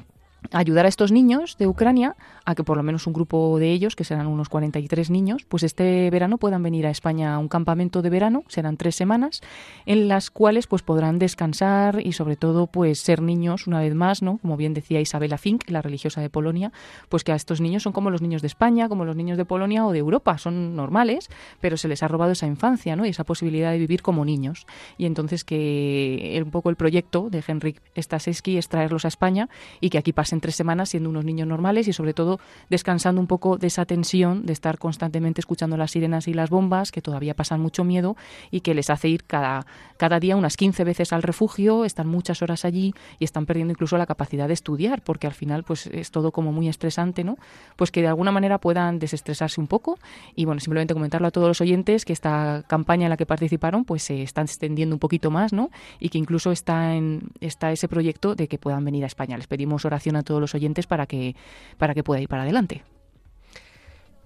ayudar 0.52 0.86
a 0.86 0.90
estos 0.90 1.12
niños 1.12 1.58
de 1.58 1.68
Ucrania 1.68 2.16
a 2.46 2.56
que 2.56 2.64
por 2.64 2.78
lo 2.78 2.84
menos 2.84 3.06
un 3.06 3.14
grupo 3.14 3.60
de 3.60 3.72
ellos, 3.72 3.96
que 3.96 4.04
serán 4.04 4.28
unos 4.28 4.50
43 4.50 5.10
niños, 5.12 5.46
pues 5.46 5.64
este 5.64 6.10
verano 6.10 6.38
puedan 6.38 6.64
venir 6.64 6.88
a 6.88 6.90
España 6.90 7.36
a 7.36 7.38
un 7.38 7.48
campamento 7.48 8.02
de 8.02 8.10
verano, 8.10 8.44
serán 8.48 8.78
tres 8.78 8.96
semanas, 8.96 9.42
en 9.86 10.08
las 10.08 10.32
cuales 10.32 10.68
pues 10.68 10.82
podrán 10.82 11.20
descansar 11.20 12.02
y 12.04 12.14
sobre 12.14 12.36
todo 12.36 12.68
pues 12.68 13.00
ser 13.00 13.22
niños 13.22 13.68
una 13.68 13.80
vez 13.80 13.94
más, 13.94 14.22
¿no? 14.22 14.40
Como 14.40 14.58
bien 14.58 14.74
decía 14.74 15.00
Isabela 15.00 15.38
Fink, 15.38 15.70
la 15.70 15.82
religiosa 15.82 16.22
de 16.22 16.30
Polonia, 16.30 16.72
pues 17.10 17.24
que 17.24 17.32
a 17.32 17.36
estos 17.36 17.62
niños 17.62 17.84
son 17.84 17.94
como 17.94 18.10
los 18.10 18.22
niños 18.22 18.42
de 18.42 18.48
España, 18.48 18.90
como 18.90 19.06
los 19.06 19.16
niños 19.16 19.38
de 19.38 19.46
Polonia 19.46 19.86
o 19.86 19.92
de 19.92 20.00
Europa, 20.00 20.38
son 20.38 20.76
normales, 20.76 21.30
pero 21.60 21.78
se 21.78 21.88
les 21.88 22.02
ha 22.02 22.08
robado 22.08 22.32
esa 22.32 22.48
infancia, 22.48 22.96
¿no? 22.96 23.06
Y 23.06 23.10
esa 23.10 23.24
posibilidad 23.24 23.72
de 23.72 23.78
vivir 23.78 24.02
como 24.02 24.26
niños. 24.26 24.66
Y 24.98 25.06
entonces 25.06 25.44
que 25.44 26.42
un 26.44 26.52
poco 26.52 26.70
el 26.70 26.76
proyecto 26.76 27.30
de 27.30 27.44
Henrik 27.46 27.82
Staseski 27.96 28.58
es 28.58 28.68
traerlos 28.68 29.06
a 29.06 29.10
España 29.10 29.50
y 29.80 29.90
que 29.90 29.98
aquí 29.98 30.14
pasen 30.14 30.31
tres 30.40 30.56
semanas 30.56 30.90
siendo 30.90 31.10
unos 31.10 31.26
niños 31.26 31.48
normales 31.48 31.88
y 31.88 31.94
sobre 31.94 32.14
todo 32.14 32.40
descansando 32.70 33.20
un 33.20 33.28
poco 33.28 33.58
de 33.58 33.68
esa 33.68 33.86
tensión 33.86 34.46
de 34.46 34.54
estar 34.54 34.78
constantemente 34.78 35.42
escuchando 35.42 35.78
las 35.78 35.92
sirenas 35.92 36.28
y 36.28 36.34
las 36.34 36.50
bombas, 36.50 36.92
que 36.92 37.02
todavía 37.02 37.34
pasan 37.34 37.62
mucho 37.62 37.84
miedo 37.84 38.16
y 38.52 38.62
que 38.62 38.74
les 38.74 38.90
hace 38.90 39.10
ir 39.10 39.24
cada, 39.24 39.66
cada 39.98 40.20
día 40.20 40.36
unas 40.36 40.58
15 40.58 40.84
veces 40.84 41.14
al 41.14 41.24
refugio, 41.24 41.86
están 41.86 42.08
muchas 42.08 42.42
horas 42.42 42.66
allí 42.66 42.94
y 43.20 43.26
están 43.26 43.46
perdiendo 43.46 43.72
incluso 43.72 43.98
la 43.98 44.06
capacidad 44.06 44.48
de 44.48 44.54
estudiar, 44.54 45.02
porque 45.02 45.28
al 45.28 45.34
final 45.34 45.64
pues 45.64 45.88
es 45.88 46.12
todo 46.12 46.32
como 46.32 46.52
muy 46.52 46.70
estresante, 46.70 47.24
¿no? 47.24 47.38
Pues 47.76 47.92
que 47.92 48.02
de 48.02 48.08
alguna 48.08 48.32
manera 48.32 48.60
puedan 48.60 49.00
desestresarse 49.00 49.60
un 49.60 49.68
poco 49.68 49.98
y 50.36 50.46
bueno, 50.46 50.60
simplemente 50.60 50.94
comentarlo 50.94 51.28
a 51.28 51.32
todos 51.32 51.48
los 51.48 51.62
oyentes 51.62 52.06
que 52.06 52.14
esta 52.14 52.64
campaña 52.68 53.06
en 53.06 53.10
la 53.10 53.18
que 53.18 53.26
participaron 53.26 53.86
pues 53.86 54.04
se 54.04 54.22
está 54.22 54.42
extendiendo 54.42 54.96
un 54.96 55.00
poquito 55.00 55.32
más, 55.32 55.54
¿no? 55.54 55.70
Y 56.00 56.10
que 56.10 56.18
incluso 56.18 56.52
está 56.52 56.96
en 56.96 57.32
está 57.40 57.72
ese 57.72 57.88
proyecto 57.88 58.36
de 58.36 58.48
que 58.48 58.58
puedan 58.58 58.86
venir 58.86 59.04
a 59.04 59.08
España. 59.08 59.38
Les 59.38 59.48
pedimos 59.48 59.86
oración 59.86 60.16
a 60.22 60.24
todos 60.24 60.42
los 60.42 60.56
oyentes 60.56 60.88
para 60.88 61.06
que 61.06 61.36
para 61.78 61.94
que 61.94 62.04
puedan 62.04 62.24
y 62.24 62.28
para 62.28 62.44
adelante. 62.44 62.84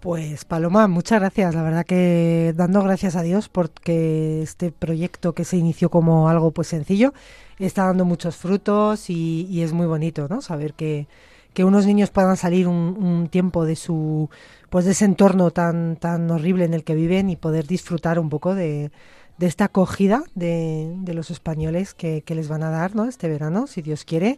Pues 0.05 0.45
Paloma, 0.45 0.87
muchas 0.87 1.19
gracias. 1.19 1.55
La 1.55 1.63
verdad 1.63 1.83
que 1.83 2.53
dando 2.55 2.83
gracias 2.83 3.15
a 3.15 3.23
Dios 3.23 3.49
porque 3.49 4.43
este 4.43 4.71
proyecto 4.71 5.33
que 5.33 5.45
se 5.45 5.57
inició 5.57 5.89
como 5.89 6.29
algo 6.29 6.51
pues 6.51 6.67
sencillo 6.67 7.11
está 7.57 7.85
dando 7.85 8.05
muchos 8.05 8.35
frutos 8.35 9.09
y, 9.09 9.63
es 9.63 9.73
muy 9.73 9.87
bonito, 9.87 10.27
¿no? 10.29 10.41
Saber 10.41 10.75
que, 10.75 11.07
que 11.55 11.63
unos 11.63 11.87
niños 11.87 12.11
puedan 12.11 12.37
salir 12.37 12.67
un, 12.67 13.29
tiempo 13.31 13.65
de 13.65 13.75
su 13.75 14.29
pues 14.69 14.85
de 14.85 14.91
ese 14.91 15.05
entorno 15.05 15.49
tan 15.49 15.95
tan 15.95 16.29
horrible 16.29 16.65
en 16.65 16.75
el 16.75 16.83
que 16.83 16.93
viven 16.93 17.31
y 17.31 17.35
poder 17.35 17.65
disfrutar 17.65 18.19
un 18.19 18.29
poco 18.29 18.53
de, 18.53 18.91
de 19.39 19.47
esta 19.47 19.65
acogida 19.65 20.23
de, 20.35 20.93
de 20.99 21.13
los 21.15 21.31
españoles 21.31 21.95
que, 21.95 22.21
que 22.21 22.35
les 22.35 22.47
van 22.47 22.61
a 22.61 22.69
dar, 22.69 22.95
¿no? 22.95 23.05
Este 23.05 23.27
verano, 23.27 23.65
si 23.65 23.81
Dios 23.81 24.05
quiere 24.05 24.37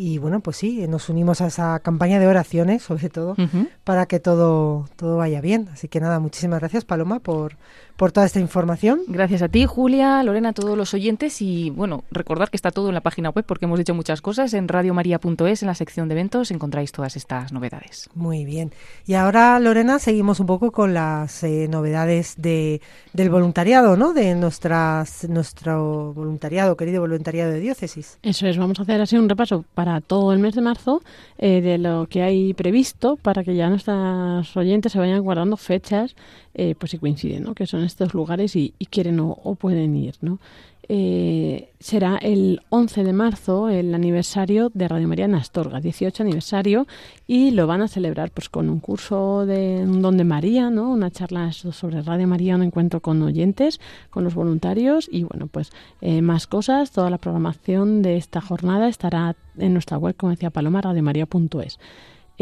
y 0.00 0.16
bueno, 0.16 0.40
pues 0.40 0.56
sí, 0.56 0.86
nos 0.88 1.10
unimos 1.10 1.42
a 1.42 1.48
esa 1.48 1.78
campaña 1.80 2.18
de 2.18 2.26
oraciones, 2.26 2.82
sobre 2.82 3.10
todo, 3.10 3.36
para 3.84 4.06
que 4.06 4.18
todo, 4.18 4.88
todo 4.96 5.18
vaya 5.18 5.42
bien. 5.42 5.68
Así 5.74 5.88
que 5.88 6.00
nada, 6.00 6.18
muchísimas 6.20 6.60
gracias, 6.60 6.86
Paloma, 6.86 7.20
por, 7.20 7.58
por 8.00 8.12
toda 8.12 8.24
esta 8.24 8.40
información. 8.40 9.02
Gracias 9.08 9.42
a 9.42 9.48
ti, 9.50 9.66
Julia, 9.66 10.22
Lorena, 10.22 10.48
a 10.48 10.52
todos 10.54 10.74
los 10.74 10.94
oyentes 10.94 11.42
y 11.42 11.68
bueno, 11.68 12.02
recordar 12.10 12.48
que 12.48 12.56
está 12.56 12.70
todo 12.70 12.88
en 12.88 12.94
la 12.94 13.02
página 13.02 13.28
web 13.28 13.44
porque 13.44 13.66
hemos 13.66 13.78
hecho 13.78 13.94
muchas 13.94 14.22
cosas. 14.22 14.54
En 14.54 14.68
radiomaria.es, 14.68 15.62
en 15.62 15.66
la 15.66 15.74
sección 15.74 16.08
de 16.08 16.14
eventos, 16.14 16.50
encontráis 16.50 16.92
todas 16.92 17.14
estas 17.14 17.52
novedades. 17.52 18.08
Muy 18.14 18.46
bien. 18.46 18.72
Y 19.06 19.12
ahora, 19.12 19.60
Lorena, 19.60 19.98
seguimos 19.98 20.40
un 20.40 20.46
poco 20.46 20.72
con 20.72 20.94
las 20.94 21.44
eh, 21.44 21.68
novedades 21.68 22.36
de, 22.38 22.80
del 23.12 23.28
voluntariado, 23.28 23.98
¿no? 23.98 24.14
De 24.14 24.34
nuestras, 24.34 25.28
nuestro 25.28 26.14
voluntariado, 26.14 26.78
querido 26.78 27.02
voluntariado 27.02 27.52
de 27.52 27.60
diócesis. 27.60 28.18
Eso 28.22 28.46
es, 28.46 28.56
vamos 28.56 28.78
a 28.78 28.84
hacer 28.84 28.98
así 29.02 29.18
un 29.18 29.28
repaso 29.28 29.66
para 29.74 30.00
todo 30.00 30.32
el 30.32 30.38
mes 30.38 30.54
de 30.54 30.62
marzo 30.62 31.02
eh, 31.36 31.60
de 31.60 31.76
lo 31.76 32.06
que 32.08 32.22
hay 32.22 32.54
previsto 32.54 33.16
para 33.16 33.44
que 33.44 33.54
ya 33.54 33.68
nuestros 33.68 34.56
oyentes 34.56 34.92
se 34.92 34.98
vayan 34.98 35.20
guardando 35.20 35.58
fechas 35.58 36.16
eh, 36.54 36.74
pues 36.78 36.90
si 36.90 36.98
coinciden, 36.98 37.44
¿no? 37.44 37.54
que 37.54 37.66
son 37.66 37.84
estos 37.84 38.12
lugares 38.14 38.56
y, 38.56 38.74
quieren 38.90 39.20
o, 39.20 39.54
pueden 39.54 39.94
ir. 39.96 40.16
¿no? 40.20 40.40
Eh, 40.88 41.70
será 41.78 42.16
el 42.16 42.62
11 42.70 43.04
de 43.04 43.12
marzo 43.12 43.68
el 43.68 43.94
aniversario 43.94 44.72
de 44.74 44.88
Radio 44.88 45.06
María 45.06 45.26
en 45.26 45.36
Astorga, 45.36 45.80
18 45.80 46.24
aniversario, 46.24 46.88
y 47.28 47.52
lo 47.52 47.68
van 47.68 47.82
a 47.82 47.86
celebrar 47.86 48.32
pues 48.32 48.48
con 48.48 48.68
un 48.68 48.80
curso 48.80 49.46
de 49.46 49.84
un 49.84 50.02
don 50.02 50.16
de 50.16 50.24
María, 50.24 50.70
¿no? 50.70 50.90
una 50.90 51.12
charla 51.12 51.52
sobre 51.52 52.02
Radio 52.02 52.26
María, 52.26 52.56
un 52.56 52.64
encuentro 52.64 52.98
con 52.98 53.22
oyentes, 53.22 53.80
con 54.10 54.24
los 54.24 54.34
voluntarios 54.34 55.08
y 55.08 55.22
bueno, 55.22 55.46
pues 55.46 55.70
eh, 56.00 56.22
más 56.22 56.48
cosas. 56.48 56.90
Toda 56.90 57.10
la 57.10 57.18
programación 57.18 58.02
de 58.02 58.16
esta 58.16 58.40
jornada 58.40 58.88
estará 58.88 59.36
en 59.56 59.72
nuestra 59.72 59.96
web, 59.98 60.16
como 60.16 60.30
decía 60.30 60.50
Paloma, 60.50 60.80
radiomaria.es. 60.80 61.78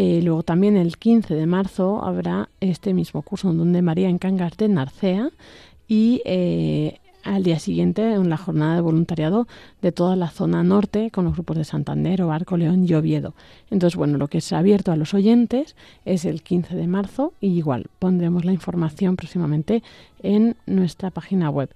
Eh, 0.00 0.20
luego 0.22 0.44
también 0.44 0.76
el 0.76 0.96
15 0.96 1.34
de 1.34 1.46
marzo 1.46 2.04
habrá 2.04 2.50
este 2.60 2.94
mismo 2.94 3.22
curso 3.22 3.52
donde 3.52 3.82
María 3.82 4.08
en 4.08 4.18
Cangas 4.18 4.56
de 4.56 4.68
Narcea 4.68 5.30
y 5.88 6.22
eh, 6.24 7.00
al 7.24 7.42
día 7.42 7.58
siguiente 7.58 8.12
en 8.12 8.30
la 8.30 8.36
jornada 8.36 8.76
de 8.76 8.80
voluntariado 8.80 9.48
de 9.82 9.90
toda 9.90 10.14
la 10.14 10.30
zona 10.30 10.62
norte 10.62 11.10
con 11.10 11.24
los 11.24 11.34
grupos 11.34 11.56
de 11.56 11.64
Santander, 11.64 12.24
Barco, 12.24 12.56
León 12.56 12.86
y 12.88 12.94
Oviedo. 12.94 13.34
Entonces, 13.72 13.96
bueno, 13.96 14.18
lo 14.18 14.28
que 14.28 14.40
ha 14.52 14.58
abierto 14.58 14.92
a 14.92 14.96
los 14.96 15.14
oyentes 15.14 15.74
es 16.04 16.24
el 16.24 16.42
15 16.42 16.76
de 16.76 16.86
marzo 16.86 17.32
y 17.40 17.48
igual 17.48 17.86
pondremos 17.98 18.44
la 18.44 18.52
información 18.52 19.16
próximamente 19.16 19.82
en 20.22 20.54
nuestra 20.66 21.10
página 21.10 21.50
web. 21.50 21.70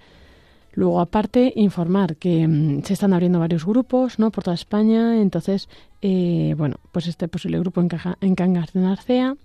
Luego, 0.75 1.01
aparte, 1.01 1.53
informar 1.57 2.14
que 2.14 2.47
mm, 2.47 2.85
se 2.85 2.93
están 2.93 3.12
abriendo 3.12 3.41
varios 3.41 3.66
grupos 3.66 4.20
¿no? 4.20 4.31
por 4.31 4.45
toda 4.45 4.55
España. 4.55 5.20
Entonces, 5.20 5.68
eh, 6.03 6.55
bueno, 6.59 6.77
pues 6.91 7.07
este 7.07 7.29
posible 7.29 7.61
grupo 7.61 7.81
en, 7.81 8.35
Cangas 8.35 8.73
de 8.73 8.81
Narcea, 8.81 9.37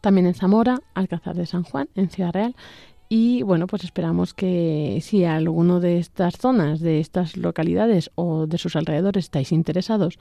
también 0.00 0.26
en 0.26 0.34
Zamora, 0.34 0.80
Alcázar 0.94 1.36
de 1.36 1.46
San 1.46 1.62
Juan, 1.62 1.88
en 1.94 2.08
Ciudad 2.08 2.32
Real. 2.32 2.56
Y 3.10 3.42
bueno, 3.42 3.66
pues 3.66 3.84
esperamos 3.84 4.32
que 4.32 4.98
si 5.02 5.24
alguno 5.24 5.78
de 5.80 5.98
estas 5.98 6.38
zonas, 6.38 6.80
de 6.80 7.00
estas 7.00 7.36
localidades 7.36 8.10
o 8.14 8.46
de 8.46 8.56
sus 8.56 8.76
alrededores 8.76 9.26
estáis 9.26 9.52
interesados 9.52 10.18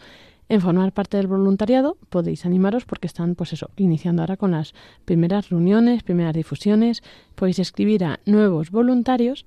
en 0.50 0.62
formar 0.62 0.92
parte 0.92 1.18
del 1.18 1.28
voluntariado, 1.28 1.98
podéis 2.10 2.46
animaros 2.46 2.86
porque 2.86 3.08
están, 3.08 3.36
pues 3.36 3.54
eso, 3.54 3.70
iniciando 3.78 4.22
ahora 4.22 4.38
con 4.38 4.52
las 4.52 4.74
primeras 5.06 5.50
reuniones, 5.50 6.04
primeras 6.04 6.34
difusiones. 6.34 7.02
Podéis 7.36 7.60
escribir 7.60 8.04
a 8.04 8.20
nuevos 8.26 8.70
voluntarios 8.70 9.46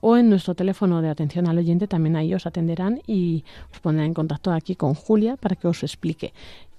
o 0.00 0.16
en 0.16 0.30
nuestro 0.30 0.54
teléfono 0.54 1.02
de 1.02 1.08
atención 1.08 1.46
al 1.46 1.58
oyente 1.58 1.86
también 1.86 2.16
ahí 2.16 2.34
os 2.34 2.46
atenderán 2.46 3.00
y 3.06 3.44
os 3.72 3.80
pondrán 3.80 4.06
en 4.06 4.14
contacto 4.14 4.52
aquí 4.52 4.76
con 4.76 4.94
Julia 4.94 5.36
para 5.36 5.56
que 5.56 5.68
os 5.68 5.82
explique. 5.82 6.32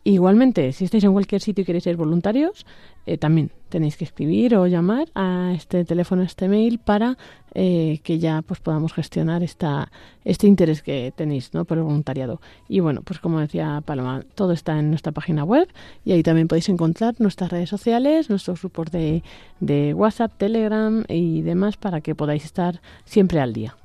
Igualmente, 0.03 0.71
si 0.71 0.85
estáis 0.85 1.03
en 1.03 1.11
cualquier 1.11 1.41
sitio 1.41 1.63
y 1.63 1.65
queréis 1.65 1.83
ser 1.83 1.97
voluntarios, 1.97 2.65
eh, 3.07 3.17
también 3.17 3.51
tenéis 3.69 3.95
que 3.95 4.03
escribir 4.03 4.55
o 4.55 4.67
llamar 4.67 5.07
a 5.15 5.53
este 5.55 5.85
teléfono, 5.85 6.21
a 6.21 6.25
este 6.25 6.49
mail, 6.49 6.77
para 6.77 7.17
eh, 7.53 8.01
que 8.03 8.19
ya 8.19 8.41
pues 8.41 8.59
podamos 8.59 8.91
gestionar 8.91 9.43
esta, 9.43 9.91
este 10.25 10.45
interés 10.45 10.81
que 10.81 11.13
tenéis 11.15 11.53
¿no? 11.53 11.63
por 11.63 11.77
el 11.77 11.85
voluntariado. 11.85 12.41
Y 12.67 12.81
bueno, 12.81 13.01
pues 13.03 13.19
como 13.19 13.39
decía 13.39 13.81
Paloma, 13.85 14.23
todo 14.35 14.51
está 14.51 14.77
en 14.77 14.89
nuestra 14.89 15.13
página 15.13 15.45
web 15.45 15.69
y 16.03 16.11
ahí 16.11 16.21
también 16.21 16.49
podéis 16.49 16.67
encontrar 16.67 17.15
nuestras 17.19 17.49
redes 17.49 17.69
sociales, 17.69 18.29
nuestros 18.29 18.61
grupos 18.61 18.91
de, 18.91 19.23
de 19.61 19.93
WhatsApp, 19.93 20.33
Telegram 20.37 21.05
y 21.07 21.41
demás 21.43 21.77
para 21.77 22.01
que 22.01 22.13
podáis 22.13 22.43
estar 22.43 22.81
siempre 23.05 23.39
al 23.39 23.53
día. 23.53 23.77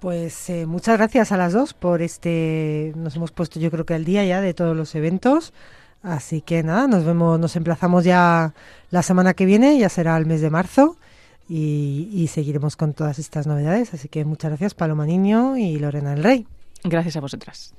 Pues 0.00 0.50
eh, 0.50 0.66
muchas 0.66 0.96
gracias 0.98 1.30
a 1.30 1.36
las 1.36 1.52
dos 1.52 1.74
por 1.74 2.02
este. 2.02 2.92
Nos 2.96 3.14
hemos 3.14 3.30
puesto, 3.30 3.58
yo 3.60 3.70
creo 3.70 3.86
que 3.86 3.94
al 3.94 4.04
día 4.04 4.24
ya 4.24 4.40
de 4.40 4.52
todos 4.52 4.76
los 4.76 4.94
eventos. 4.96 5.52
Así 6.02 6.40
que 6.40 6.62
nada, 6.62 6.86
nos 6.86 7.04
vemos, 7.04 7.38
nos 7.40 7.56
emplazamos 7.56 8.04
ya 8.04 8.54
la 8.90 9.02
semana 9.02 9.34
que 9.34 9.46
viene, 9.46 9.78
ya 9.78 9.88
será 9.88 10.16
el 10.16 10.26
mes 10.26 10.40
de 10.40 10.50
marzo. 10.50 10.96
Y, 11.50 12.28
seguiremos 12.30 12.76
con 12.76 12.92
todas 12.92 13.18
estas 13.18 13.46
novedades. 13.46 13.94
Así 13.94 14.08
que 14.08 14.24
muchas 14.26 14.50
gracias, 14.50 14.74
Paloma 14.74 15.06
Niño 15.06 15.56
y 15.56 15.78
Lorena 15.78 16.10
del 16.10 16.22
Rey. 16.22 16.46
Gracias 16.84 17.16
a 17.16 17.20
vosotras. 17.20 17.72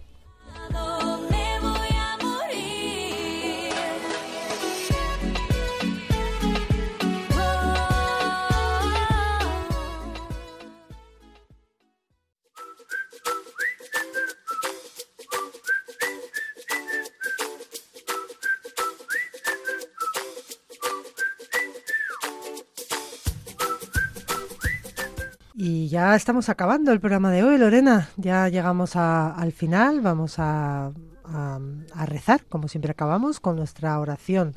Ya 26.00 26.16
estamos 26.16 26.48
acabando 26.48 26.94
el 26.94 27.02
programa 27.02 27.30
de 27.30 27.44
hoy, 27.44 27.58
Lorena. 27.58 28.08
Ya 28.16 28.48
llegamos 28.48 28.96
a- 28.96 29.32
al 29.34 29.52
final. 29.52 30.00
Vamos 30.00 30.40
a, 30.40 30.92
a- 31.26 31.60
a 31.94 32.06
rezar, 32.06 32.46
como 32.48 32.68
siempre 32.70 32.92
acabamos, 32.92 33.42
con 33.42 33.58
nuestra 33.58 34.00
oración 34.00 34.56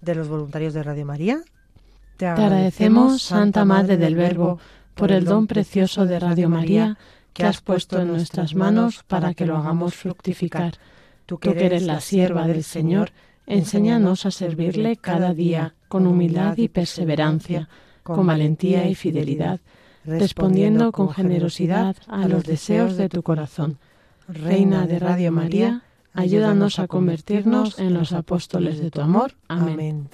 de 0.00 0.16
los 0.16 0.26
voluntarios 0.28 0.74
de 0.74 0.82
Radio 0.82 1.06
María. 1.06 1.42
Te 2.16 2.26
agradecemos, 2.26 3.22
Santa 3.22 3.64
Madre 3.64 3.96
del 3.98 4.16
Verbo, 4.16 4.58
por 4.96 5.12
el 5.12 5.24
don 5.24 5.46
precioso 5.46 6.06
de 6.06 6.18
Radio 6.18 6.48
María 6.48 6.98
que 7.32 7.44
has 7.44 7.60
puesto 7.60 8.00
en 8.00 8.08
nuestras 8.08 8.54
manos 8.56 9.04
para 9.06 9.32
que 9.34 9.46
lo 9.46 9.56
hagamos 9.56 9.94
fructificar. 9.94 10.74
Tú 11.26 11.38
que 11.38 11.50
eres 11.66 11.84
la 11.84 12.00
sierva 12.00 12.48
del 12.48 12.64
Señor, 12.64 13.12
enséñanos 13.46 14.26
a 14.26 14.32
servirle 14.32 14.96
cada 14.96 15.32
día 15.34 15.74
con 15.88 16.08
humildad 16.08 16.56
y 16.58 16.66
perseverancia, 16.68 17.68
con 18.02 18.26
valentía 18.26 18.88
y 18.88 18.96
fidelidad, 18.96 19.60
respondiendo 20.04 20.92
con 20.92 21.10
generosidad 21.10 21.96
a 22.06 22.28
los 22.28 22.44
deseos 22.44 22.96
de 22.96 23.08
tu 23.08 23.22
corazón. 23.22 23.78
Reina 24.28 24.86
de 24.86 24.98
Radio 24.98 25.32
María, 25.32 25.82
ayúdanos 26.14 26.78
a 26.78 26.86
convertirnos 26.86 27.78
en 27.78 27.94
los 27.94 28.12
apóstoles 28.12 28.80
de 28.80 28.90
tu 28.90 29.00
amor. 29.00 29.34
Amén. 29.48 30.08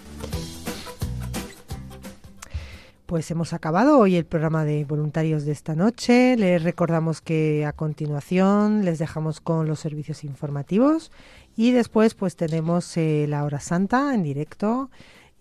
Pues 3.07 3.31
hemos 3.31 3.53
acabado 3.53 4.01
hoy 4.01 4.17
el 4.17 4.25
programa 4.25 4.65
de 4.65 4.85
voluntarios 4.85 5.45
de 5.45 5.53
esta 5.53 5.77
noche. 5.77 6.37
Les 6.37 6.61
recordamos 6.63 7.21
que 7.21 7.65
a 7.65 7.73
continuación 7.73 8.85
les 8.85 8.99
dejamos 8.99 9.41
con 9.41 9.69
los 9.69 9.79
servicios 9.79 10.25
informativos 10.25 11.13
y 11.57 11.71
después 11.71 12.15
pues 12.15 12.35
tenemos 12.35 12.97
eh, 12.97 13.27
la 13.29 13.45
hora 13.45 13.61
santa 13.61 14.13
en 14.13 14.25
directo 14.25 14.91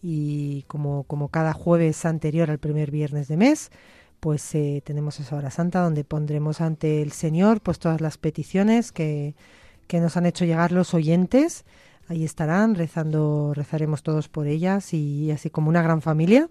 y 0.04 0.64
como, 0.68 1.06
como 1.06 1.30
cada 1.30 1.54
jueves 1.54 2.06
anterior 2.06 2.52
al 2.52 2.60
primer 2.60 2.92
viernes 2.92 3.28
de 3.28 3.38
mes 3.38 3.72
pues 4.26 4.56
eh, 4.56 4.82
tenemos 4.84 5.20
esa 5.20 5.36
hora 5.36 5.52
santa 5.52 5.82
donde 5.82 6.04
pondremos 6.04 6.60
ante 6.60 7.04
el 7.04 7.12
Señor 7.12 7.62
pues 7.62 7.78
todas 7.78 8.02
las 8.02 8.18
peticiones 8.18 8.92
que, 8.92 9.36
que 9.86 10.00
nos 10.00 10.18
han 10.18 10.26
hecho 10.26 10.46
llegar 10.46 10.72
los 10.72 10.96
oyentes. 10.96 11.64
Ahí 12.08 12.24
estarán 12.24 12.74
rezando, 12.74 13.54
rezaremos 13.54 14.02
todos 14.02 14.28
por 14.28 14.48
ellas 14.48 14.96
y 14.96 15.30
así 15.30 15.52
como 15.52 15.70
una 15.70 15.84
gran 15.84 16.02
familia. 16.02 16.50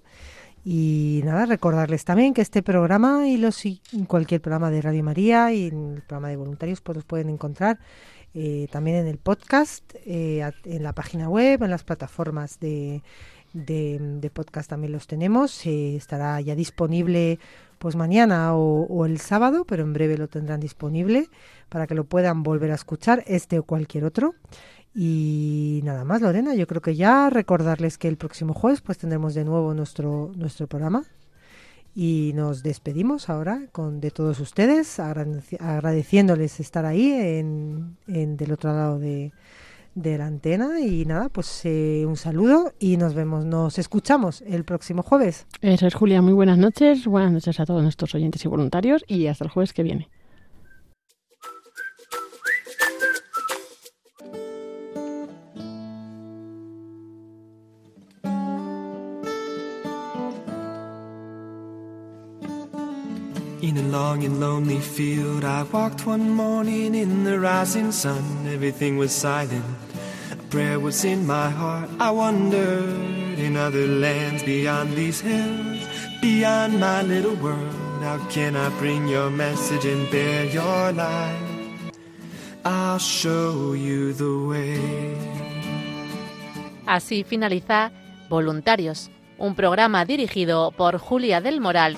Y 0.65 1.23
nada, 1.25 1.47
recordarles 1.47 2.05
también 2.05 2.33
que 2.33 2.43
este 2.43 2.63
programa 2.63 3.27
y 3.27 3.39
los 3.39 3.65
cualquier 4.07 4.41
programa 4.41 4.71
de 4.71 4.81
Radio 4.81 5.03
María 5.03 5.53
y 5.53 5.67
el 5.67 6.05
programa 6.07 6.29
de 6.29 6.37
voluntarios 6.37 6.81
pues 6.81 6.95
los 6.95 7.05
pueden 7.05 7.29
encontrar 7.29 7.81
eh, 8.35 8.69
también 8.71 8.99
en 8.99 9.09
el 9.09 9.19
podcast, 9.19 9.83
eh, 10.07 10.49
en 10.65 10.83
la 10.85 10.93
página 10.93 11.29
web, 11.29 11.61
en 11.65 11.71
las 11.71 11.83
plataformas 11.83 12.61
de, 12.61 13.03
de, 13.55 14.31
podcast 14.35 14.69
también 14.69 14.93
los 14.93 15.07
tenemos. 15.07 15.65
Eh, 15.65 15.97
estará 15.97 16.39
ya 16.43 16.55
disponible 16.55 17.39
pues 17.79 17.97
mañana 17.97 18.55
o, 18.55 18.87
o 18.87 19.07
el 19.07 19.19
sábado, 19.19 19.65
pero 19.65 19.83
en 19.83 19.93
breve 19.93 20.19
lo 20.19 20.29
tendrán 20.29 20.61
disponible 20.61 21.29
para 21.69 21.87
que 21.87 21.95
lo 21.95 22.05
puedan 22.05 22.43
volver 22.43 22.71
a 22.71 22.75
escuchar, 22.75 23.25
este 23.27 23.59
o 23.59 23.63
cualquier 23.63 24.05
otro. 24.05 24.35
Y 24.95 25.81
nada 25.83 26.05
más, 26.05 26.23
Lorena, 26.23 26.55
yo 26.55 26.67
creo 26.67 26.81
que 26.81 26.95
ya 26.95 27.29
recordarles 27.29 27.99
que 27.99 28.07
el 28.07 28.17
próximo 28.17 28.55
jueves 28.55 28.81
pues 28.81 28.97
tendremos 28.99 29.35
de 29.35 29.45
nuevo 29.45 29.75
nuestro, 29.75 30.31
nuestro 30.37 30.67
programa 30.69 31.05
y 31.97 32.33
nos 32.35 32.63
despedimos 32.63 33.29
ahora 33.29 33.67
con 33.73 34.01
de 34.01 34.11
todos 34.11 34.39
ustedes, 34.41 34.99
agradeci- 35.01 35.61
agradeciéndoles 35.61 36.61
estar 36.61 36.87
ahí 36.87 37.11
en, 37.11 37.97
en 38.07 38.37
del 38.37 38.53
otro 38.53 38.73
lado 38.73 38.99
de, 39.01 39.33
de 39.95 40.19
la 40.19 40.27
antena 40.27 40.81
y 40.81 41.05
nada, 41.05 41.29
pues 41.29 41.63
eh, 41.65 42.05
un 42.07 42.17
saludo 42.17 42.73
y 42.79 42.97
nos 42.97 43.15
vemos, 43.15 43.45
nos 43.45 43.79
escuchamos 43.79 44.43
el 44.43 44.65
próximo 44.65 45.03
jueves. 45.03 45.47
Eso 45.61 45.87
es 45.87 45.95
Julia, 45.95 46.23
muy 46.23 46.33
buenas 46.33 46.59
noches. 46.59 47.07
Buenas 47.07 47.33
noches 47.33 47.61
a 47.61 47.67
todos 47.67 47.83
nuestros 47.83 48.15
oyentes 48.15 48.45
y 48.45 48.49
voluntarios 48.49 49.05
y 49.07 49.27
hasta 49.27 49.45
el 49.45 49.51
jueves 49.51 49.73
que 49.73 49.83
viene. 49.83 50.09
In 63.63 63.79
a 63.79 63.83
long 63.83 64.23
and 64.25 64.41
lonely 64.41 64.79
field, 64.79 65.43
I 65.43 65.63
walked 65.63 66.07
one 66.07 66.29
morning 66.29 66.95
in 66.95 67.25
the 67.25 67.41
rising 67.41 67.93
sun. 67.93 68.47
Everything 68.47 68.99
was 68.99 69.11
silent. 69.11 69.65
Prayer 70.55 70.79
was 70.79 71.05
in 71.05 71.27
my 71.27 71.51
heart. 71.51 71.91
I 71.99 72.13
wondered 72.13 73.41
in 73.41 73.57
other 73.57 73.89
lands 73.89 74.45
beyond 74.45 74.95
these 74.95 75.21
hills, 75.21 75.83
beyond 76.23 76.79
my 76.79 77.03
little 77.03 77.35
world. 77.43 77.75
How 78.01 78.19
can 78.31 78.55
I 78.55 78.69
bring 78.79 79.09
your 79.09 79.31
message 79.31 79.85
and 79.85 80.09
bear 80.13 80.45
your 80.45 80.93
light? 80.93 81.91
I'll 82.65 83.01
show 83.01 83.75
you 83.75 84.13
the 84.13 84.47
way. 84.47 85.17
Así 86.87 87.25
finaliza 87.25 87.91
Voluntarios, 88.29 89.11
un 89.39 89.57
programa 89.57 90.05
dirigido 90.05 90.71
por 90.71 90.99
Julia 90.99 91.41
del 91.41 91.61
Moral 91.61 91.97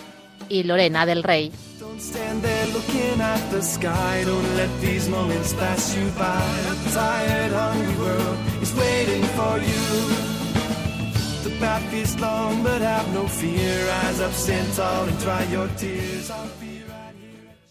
y 0.48 0.62
Lorena 0.62 1.04
del 1.04 1.22
Rey. 1.24 1.52
Stand 1.98 2.42
there 2.42 2.66
looking 2.68 3.20
at 3.20 3.50
the 3.50 3.62
sky. 3.62 4.22
Don't 4.24 4.56
let 4.56 4.80
these 4.80 5.08
moments 5.08 5.54
pass 5.54 5.96
you 5.96 6.08
by. 6.10 6.42
A 6.72 6.90
tired, 6.92 7.52
hungry 7.52 7.94
world 7.96 8.38
is 8.60 8.74
waiting 8.74 9.22
for 9.38 9.56
you. 9.58 9.86
The 11.44 11.56
path 11.58 11.92
is 11.94 12.20
long, 12.20 12.62
but 12.62 12.82
have 12.82 13.12
no 13.14 13.26
fear. 13.26 13.86
Rise 13.88 14.20
up, 14.20 14.32
stand 14.32 14.74
tall, 14.74 15.04
and 15.04 15.18
dry 15.20 15.44
your 15.44 15.68
tears. 15.78 16.30